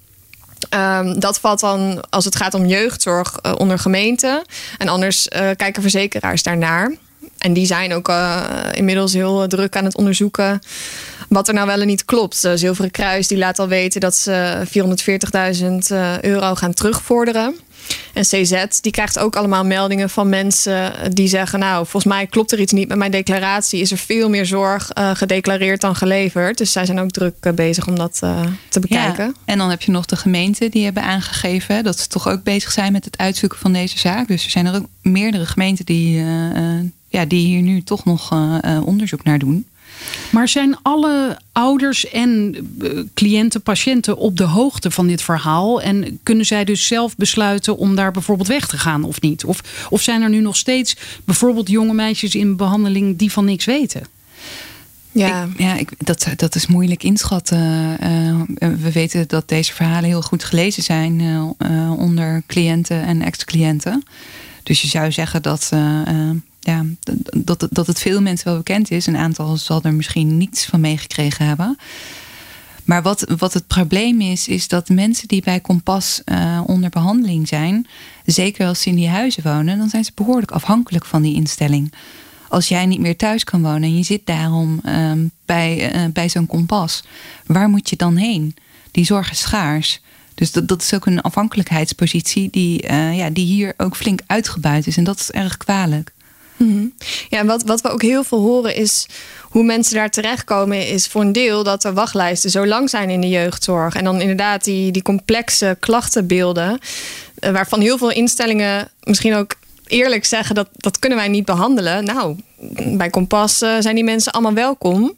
Um, 0.70 1.20
dat 1.20 1.40
valt 1.40 1.60
dan, 1.60 2.04
als 2.10 2.26
het 2.26 2.36
gaat 2.36 2.54
om 2.54 2.66
jeugdzorg, 2.66 3.36
uh, 3.46 3.54
onder 3.58 3.80
gemeenten. 3.80 4.42
En 4.78 4.88
anders 4.88 5.28
uh, 5.28 5.50
kijken 5.56 5.82
verzekeraars 5.82 6.44
daarnaar. 6.44 6.96
En 7.38 7.54
die 7.54 7.66
zijn 7.66 7.94
ook 7.94 8.10
uh, 8.10 8.46
inmiddels 8.72 9.14
heel 9.14 9.48
druk 9.48 9.76
aan 9.76 9.84
het 9.84 9.98
onderzoeken 9.98 10.62
wat 11.30 11.48
er 11.48 11.54
nou 11.54 11.68
wel 11.68 11.82
en 11.82 11.88
niet 11.88 12.06
klopt. 12.06 12.48
Zilveren 12.56 12.92
Kruis 12.92 13.28
die 13.28 13.38
laat 13.38 13.60
al 13.60 13.68
weten 13.68 14.02
dat 14.02 14.16
ze 14.16 14.62
440.000 15.92 16.22
euro 16.22 16.56
gaan 16.56 16.74
terugvorderen. 16.74 17.56
En 18.14 18.24
CZ, 18.24 18.64
die 18.82 18.92
krijgt 18.92 19.20
ook 19.20 19.36
allemaal 19.36 19.66
meldingen 19.66 20.10
van 20.10 20.30
mensen 20.30 20.94
die 21.14 21.28
zeggen: 21.28 21.60
Nou, 21.60 21.76
volgens 21.76 22.14
mij 22.14 22.28
klopt 22.28 22.52
er 22.52 22.60
iets 22.60 22.74
niet 22.74 22.88
met 22.88 22.98
mijn 22.98 23.12
declaratie. 23.12 23.82
Is 23.82 23.92
er 23.92 23.98
veel 23.98 24.30
meer 24.30 24.46
zorg 24.46 24.90
uh, 24.98 25.12
gedeclareerd 25.14 25.82
dan 25.82 25.96
geleverd? 25.96 26.58
Dus 26.58 26.72
zij 26.72 26.86
zijn 26.86 27.00
ook 27.00 27.12
druk 27.12 27.36
uh, 27.42 27.54
bezig 27.54 27.88
om 27.88 27.96
dat 27.96 28.20
uh, 28.24 28.42
te 28.70 28.80
bekijken. 28.80 29.26
Ja, 29.26 29.34
en 29.46 29.58
dan 29.58 29.70
heb 29.70 29.82
je 29.82 29.92
nog 29.92 30.06
de 30.06 30.16
gemeenten 30.16 30.72
die 30.72 30.84
hebben 30.84 31.04
aangegeven 31.04 31.84
dat 31.84 32.00
ze 32.00 32.08
toch 32.08 32.28
ook 32.28 32.44
bezig 32.44 32.72
zijn 32.72 32.92
met 32.92 33.06
het 33.06 33.18
uitzoeken 33.18 33.60
van 33.60 33.74
deze 33.74 34.00
zaak. 34.00 34.28
Dus 34.28 34.46
er 34.46 34.52
zijn 34.52 34.66
er 34.66 34.76
ook 34.76 34.86
meerdere 35.02 35.46
gemeenten 35.46 35.86
die, 35.86 36.24
ja, 37.08 37.26
die 37.26 37.48
hier 37.48 37.62
nu 37.62 37.84
toch 37.84 38.06
nog 38.06 38.32
onderzoek 38.86 39.24
naar 39.24 39.40
doen. 39.40 39.66
Maar 40.32 40.48
zijn 40.48 40.78
alle 40.82 41.38
ouders 41.52 42.08
en 42.08 42.56
cliënten, 43.14 43.62
patiënten 43.62 44.18
op 44.18 44.38
de 44.38 44.44
hoogte 44.44 44.92
van 44.92 45.08
dit 45.08 45.22
verhaal? 45.22 45.82
En 45.82 46.20
kunnen 46.24 46.46
zij 46.46 46.66
dus 46.66 46.88
zelf 46.88 47.16
besluiten 47.16 47.78
om 47.78 47.96
daar 47.96 48.12
bijvoorbeeld 48.12 48.48
weg 48.48 48.68
te 48.68 48.78
gaan 48.78 49.04
of 49.04 49.22
niet? 49.22 49.46
Of, 49.46 49.88
of 49.90 50.02
zijn 50.02 50.22
er 50.22 50.30
nu 50.30 50.40
nog 50.40 50.56
steeds 50.56 50.96
bijvoorbeeld 51.26 51.70
jonge 51.70 51.94
meisjes 51.94 52.36
in 52.36 52.56
behandeling 52.56 53.18
die 53.18 53.32
van 53.32 53.46
niks 53.46 53.66
weten? 53.66 54.04
Ja, 55.12 55.44
ik, 55.44 55.60
ja 55.60 55.76
ik, 55.76 55.92
dat, 55.98 56.28
dat 56.36 56.56
is 56.56 56.68
moeilijk 56.68 57.04
inschatten. 57.04 57.98
Uh, 58.04 58.42
we 58.58 58.92
weten 58.92 59.28
dat 59.28 59.48
deze 59.48 59.74
verhalen 59.74 60.10
heel 60.10 60.22
goed 60.22 60.44
gelezen 60.44 60.84
zijn 60.84 61.20
uh, 61.20 61.92
onder 61.98 62.44
cliënten 62.48 63.04
en 63.04 63.22
ex-cliënten. 63.22 64.04
Dus 64.64 64.82
je 64.82 64.88
zou 64.88 65.12
zeggen 65.12 65.42
dat 65.42 65.72
ja, 66.70 66.86
dat, 67.38 67.68
dat 67.72 67.88
het 67.88 68.00
veel 68.00 68.22
mensen 68.22 68.48
wel 68.48 68.58
bekend 68.58 68.92
is. 68.92 69.06
Een 69.06 69.18
aantal 69.18 69.58
zal 69.58 69.82
er 69.84 69.94
misschien 69.94 70.38
niets 70.38 70.66
van 70.66 70.80
meegekregen 70.80 71.46
hebben. 71.46 71.78
Maar 72.84 73.02
wat, 73.02 73.34
wat 73.38 73.54
het 73.54 73.68
probleem 73.68 74.22
is, 74.22 74.48
is 74.48 74.68
dat 74.68 74.90
mensen 74.90 75.28
die 75.28 75.42
bij 75.42 75.60
Kompas 75.60 76.22
uh, 76.26 76.62
onder 76.66 76.90
behandeling 76.90 77.48
zijn, 77.48 77.88
zeker 78.26 78.68
als 78.68 78.82
ze 78.82 78.90
in 78.90 78.96
die 78.96 79.10
huizen 79.10 79.44
wonen, 79.44 79.78
dan 79.78 79.90
zijn 79.90 80.04
ze 80.04 80.12
behoorlijk 80.16 80.52
afhankelijk 80.52 81.06
van 81.06 81.22
die 81.22 81.36
instelling. 81.36 81.94
Als 82.48 82.68
jij 82.68 82.86
niet 82.86 83.00
meer 83.00 83.18
thuis 83.18 83.44
kan 83.44 83.62
wonen 83.62 83.84
en 83.84 83.98
je 83.98 84.04
zit 84.04 84.26
daarom 84.26 84.82
uh, 84.86 85.12
bij, 85.46 85.96
uh, 85.96 86.12
bij 86.14 86.30
zo'n 86.30 86.48
kompas, 86.48 87.04
waar 87.46 87.70
moet 87.70 87.90
je 87.90 87.96
dan 87.96 88.16
heen? 88.16 88.56
Die 88.92 89.06
zorg 89.06 89.32
is 89.32 89.40
schaars. 89.40 90.02
Dus 90.36 90.52
dat, 90.52 90.68
dat 90.68 90.82
is 90.82 90.94
ook 90.94 91.06
een 91.06 91.22
afhankelijkheidspositie 91.22 92.50
die, 92.52 92.94
ja, 92.94 93.30
die 93.30 93.46
hier 93.46 93.74
ook 93.78 93.96
flink 93.96 94.22
uitgebuit 94.26 94.88
is. 94.88 94.98
En 94.98 95.04
dat 95.04 95.20
is 95.20 95.32
erg 95.32 95.58
kwalijk. 95.58 96.14
Mhm. 96.60 96.86
Ja, 97.30 97.40
en 97.40 97.48
wat, 97.48 97.64
wat 97.64 97.82
we 97.82 97.90
ook 97.90 98.02
heel 98.02 98.24
veel 98.24 98.40
horen 98.40 98.76
is 98.76 99.06
hoe 99.42 99.64
mensen 99.64 99.96
daar 99.96 100.10
terechtkomen, 100.10 100.88
is 100.88 101.08
voor 101.08 101.22
een 101.22 101.32
deel 101.32 101.64
dat 101.64 101.82
de 101.82 101.94
wachtlijsten 101.94 102.50
zo 102.50 102.68
lang 102.68 102.90
zijn 102.90 103.10
in 103.10 103.22
de 103.22 103.30
jeugdzorg. 103.30 103.96
En 103.96 104.04
dan 104.04 104.22
inderdaad 104.22 104.64
die, 104.64 104.92
die 104.92 105.02
complexe 105.02 105.78
klachtenbeelden, 105.80 106.80
eh, 107.40 107.52
waarvan 107.52 107.82
heel 107.82 107.98
veel 107.98 108.12
instellingen 108.12 108.90
misschien 109.04 109.36
ook 109.36 109.56
eerlijk 109.88 110.26
zeggen 110.26 110.56
dat 110.56 110.68
dat 110.72 111.00
kunnen 111.00 111.18
wij 111.18 111.28
niet 111.28 111.46
behandelen. 111.46 112.04
Nou, 112.04 112.36
bij 112.98 113.10
Kompas 113.10 113.62
uh, 113.62 113.76
zijn 113.80 113.96
die 113.96 114.04
mensen 114.04 114.32
allemaal 114.32 114.54
welkom. 114.54 115.14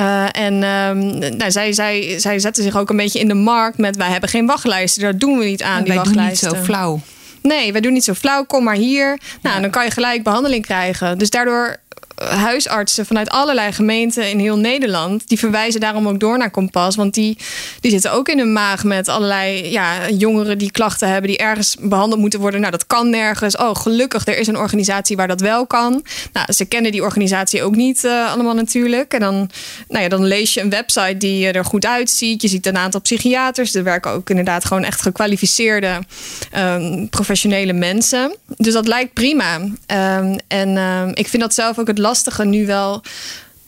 Uh, 0.00 0.36
en 0.36 0.54
um, 0.62 1.18
nou, 1.36 1.50
zij, 1.50 1.72
zij, 1.72 2.18
zij 2.18 2.38
zetten 2.38 2.62
zich 2.62 2.76
ook 2.76 2.90
een 2.90 2.96
beetje 2.96 3.18
in 3.18 3.28
de 3.28 3.34
markt 3.34 3.78
met 3.78 3.96
wij 3.96 4.10
hebben 4.10 4.28
geen 4.28 4.46
wachtlijsten, 4.46 5.02
daar 5.02 5.18
doen 5.18 5.38
we 5.38 5.44
niet 5.44 5.62
aan. 5.62 5.82
die 5.82 5.92
wij 5.92 5.96
wachtlijsten. 5.96 6.48
doen 6.48 6.58
niet 6.58 6.66
zo 6.66 6.72
flauw. 6.72 7.00
Nee, 7.46 7.72
wij 7.72 7.80
doen 7.80 7.92
niet 7.92 8.04
zo 8.04 8.14
flauw. 8.14 8.44
Kom 8.44 8.64
maar 8.64 8.74
hier. 8.74 9.20
Nou, 9.42 9.60
dan 9.60 9.70
kan 9.70 9.84
je 9.84 9.90
gelijk 9.90 10.22
behandeling 10.22 10.64
krijgen. 10.64 11.18
Dus 11.18 11.30
daardoor 11.30 11.76
huisartsen 12.24 13.06
vanuit 13.06 13.28
allerlei 13.28 13.72
gemeenten 13.72 14.30
in 14.30 14.38
heel 14.38 14.56
Nederland. 14.56 15.28
Die 15.28 15.38
verwijzen 15.38 15.80
daarom 15.80 16.08
ook 16.08 16.20
door 16.20 16.38
naar 16.38 16.50
Kompas. 16.50 16.96
Want 16.96 17.14
die, 17.14 17.38
die 17.80 17.90
zitten 17.90 18.12
ook 18.12 18.28
in 18.28 18.38
hun 18.38 18.52
maag 18.52 18.84
met 18.84 19.08
allerlei 19.08 19.70
ja, 19.70 20.10
jongeren 20.10 20.58
die 20.58 20.70
klachten 20.70 21.08
hebben. 21.08 21.30
Die 21.30 21.38
ergens 21.38 21.76
behandeld 21.80 22.20
moeten 22.20 22.40
worden. 22.40 22.60
Nou, 22.60 22.72
dat 22.72 22.86
kan 22.86 23.10
nergens. 23.10 23.56
Oh, 23.56 23.74
gelukkig, 23.74 24.26
er 24.26 24.38
is 24.38 24.46
een 24.46 24.58
organisatie 24.58 25.16
waar 25.16 25.28
dat 25.28 25.40
wel 25.40 25.66
kan. 25.66 26.04
Nou, 26.32 26.52
ze 26.52 26.64
kennen 26.64 26.92
die 26.92 27.02
organisatie 27.02 27.62
ook 27.62 27.76
niet 27.76 28.04
uh, 28.04 28.32
allemaal 28.32 28.54
natuurlijk. 28.54 29.12
En 29.12 29.20
dan, 29.20 29.50
nou 29.88 30.02
ja, 30.02 30.08
dan 30.08 30.24
lees 30.24 30.54
je 30.54 30.60
een 30.60 30.70
website 30.70 31.16
die 31.16 31.50
er 31.50 31.64
goed 31.64 31.86
uitziet. 31.86 32.42
Je 32.42 32.48
ziet 32.48 32.66
een 32.66 32.76
aantal 32.76 33.00
psychiaters. 33.00 33.74
Er 33.74 33.84
werken 33.84 34.10
ook 34.10 34.30
inderdaad 34.30 34.64
gewoon 34.64 34.84
echt 34.84 35.02
gekwalificeerde 35.02 35.98
um, 36.56 37.08
professionele 37.08 37.72
mensen. 37.72 38.34
Dus 38.56 38.72
dat 38.72 38.86
lijkt 38.86 39.12
prima. 39.12 39.54
Um, 39.56 40.38
en 40.48 40.76
um, 40.76 41.10
ik 41.14 41.28
vind 41.28 41.42
dat 41.42 41.54
zelf 41.54 41.78
ook 41.78 41.86
het 41.86 41.98
lastige 42.06 42.44
nu 42.44 42.66
wel 42.66 43.02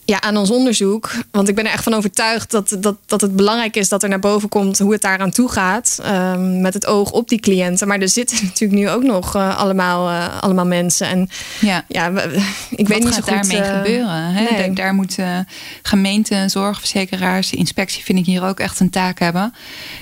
ja, 0.04 0.20
aan 0.20 0.36
ons 0.36 0.50
onderzoek. 0.50 1.10
Want 1.30 1.48
ik 1.48 1.54
ben 1.54 1.66
er 1.66 1.72
echt 1.72 1.82
van 1.82 1.94
overtuigd 1.94 2.50
dat, 2.50 2.76
dat, 2.80 2.96
dat 3.06 3.20
het 3.20 3.36
belangrijk 3.36 3.76
is 3.76 3.88
dat 3.88 4.02
er 4.02 4.08
naar 4.08 4.18
boven 4.18 4.48
komt 4.48 4.78
hoe 4.78 4.92
het 4.92 5.02
daaraan 5.02 5.30
toe 5.30 5.48
gaat. 5.48 5.98
Um, 6.06 6.60
met 6.60 6.74
het 6.74 6.86
oog 6.86 7.10
op 7.10 7.28
die 7.28 7.40
cliënten. 7.40 7.88
Maar 7.88 8.00
er 8.00 8.08
zitten 8.08 8.38
natuurlijk 8.44 8.80
nu 8.80 8.88
ook 8.88 9.02
nog 9.02 9.36
uh, 9.36 9.58
allemaal, 9.58 10.10
uh, 10.10 10.42
allemaal 10.42 10.66
mensen. 10.66 11.06
En 11.08 11.28
ja, 11.60 11.84
ja 11.88 12.12
we, 12.12 12.20
ik 12.70 12.88
Wat 12.88 12.96
weet 12.96 13.04
niet 13.04 13.14
zo 13.14 13.20
goed. 13.20 13.30
daarmee 13.30 13.60
uh, 13.60 13.76
gebeuren? 13.76 14.32
Hè? 14.32 14.42
nee. 14.42 14.58
Daar, 14.58 14.74
daar 14.74 14.94
moeten 14.94 15.48
gemeenten, 15.82 16.50
zorgverzekeraars, 16.50 17.52
inspectie 17.52 18.04
vind 18.04 18.18
ik 18.18 18.26
hier 18.26 18.44
ook 18.44 18.60
echt 18.60 18.80
een 18.80 18.90
taak 18.90 19.18
hebben. 19.18 19.54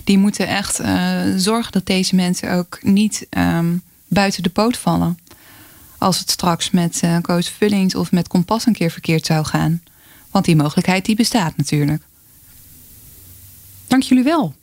Die 0.05 0.19
moeten 0.19 0.47
echt 0.49 0.81
zorgen 1.37 1.73
dat 1.73 1.87
deze 1.87 2.15
mensen 2.15 2.53
ook 2.53 2.79
niet 2.83 3.27
um, 3.39 3.83
buiten 4.09 4.43
de 4.43 4.51
poot 4.51 4.77
vallen 4.77 5.19
als 5.99 6.19
het 6.19 6.31
straks 6.31 6.71
met 6.71 7.01
uh, 7.05 7.19
Coach 7.19 7.47
Vullings 7.59 7.95
of 7.95 8.13
met 8.13 8.29
Kompas 8.29 8.67
een 8.67 8.73
keer 8.73 8.91
verkeerd 8.91 9.27
zou 9.27 9.45
gaan. 9.45 9.83
Want 10.31 10.45
die 10.45 10.57
mogelijkheid 10.57 11.05
die 11.05 11.17
bestaat 11.17 11.57
natuurlijk. 11.57 12.03
Dank 13.87 14.03
jullie 14.03 14.25
wel. 14.25 14.55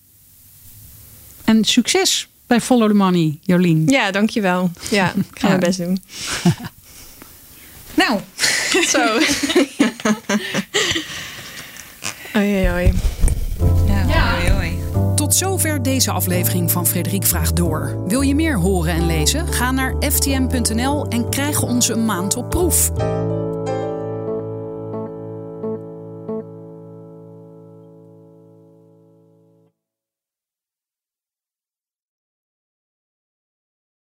En 1.44 1.64
succes 1.64 2.28
bij 2.48 2.62
Follow 2.62 2.88
the 2.90 2.94
Money, 2.96 3.38
Jolien. 3.42 3.88
Ja, 3.88 4.12
dankjewel. 4.12 4.72
Ja, 4.90 5.14
ik 5.14 5.24
ga 5.34 5.48
Ja. 5.48 5.48
mijn 5.48 5.60
best 5.60 5.78
doen. 5.78 6.04
Nou, 7.96 8.20
Zo. 8.92 9.18
Oei, 12.38 12.70
oei, 12.72 12.94
Zover 15.34 15.84
deze 15.84 16.12
aflevering 16.12 16.72
van 16.72 16.88
Frederik 16.88 17.24
Vraagt 17.24 17.56
Door. 17.56 18.04
Wil 18.08 18.22
je 18.22 18.36
meer 18.36 18.58
horen 18.58 18.94
en 18.94 19.06
lezen? 19.06 19.48
Ga 19.48 19.72
naar 19.72 19.96
ftm.nl 20.00 21.08
en 21.08 21.30
krijg 21.30 21.62
onze 21.62 21.96
maand 21.96 22.36
op 22.36 22.50
proef. 22.50 22.92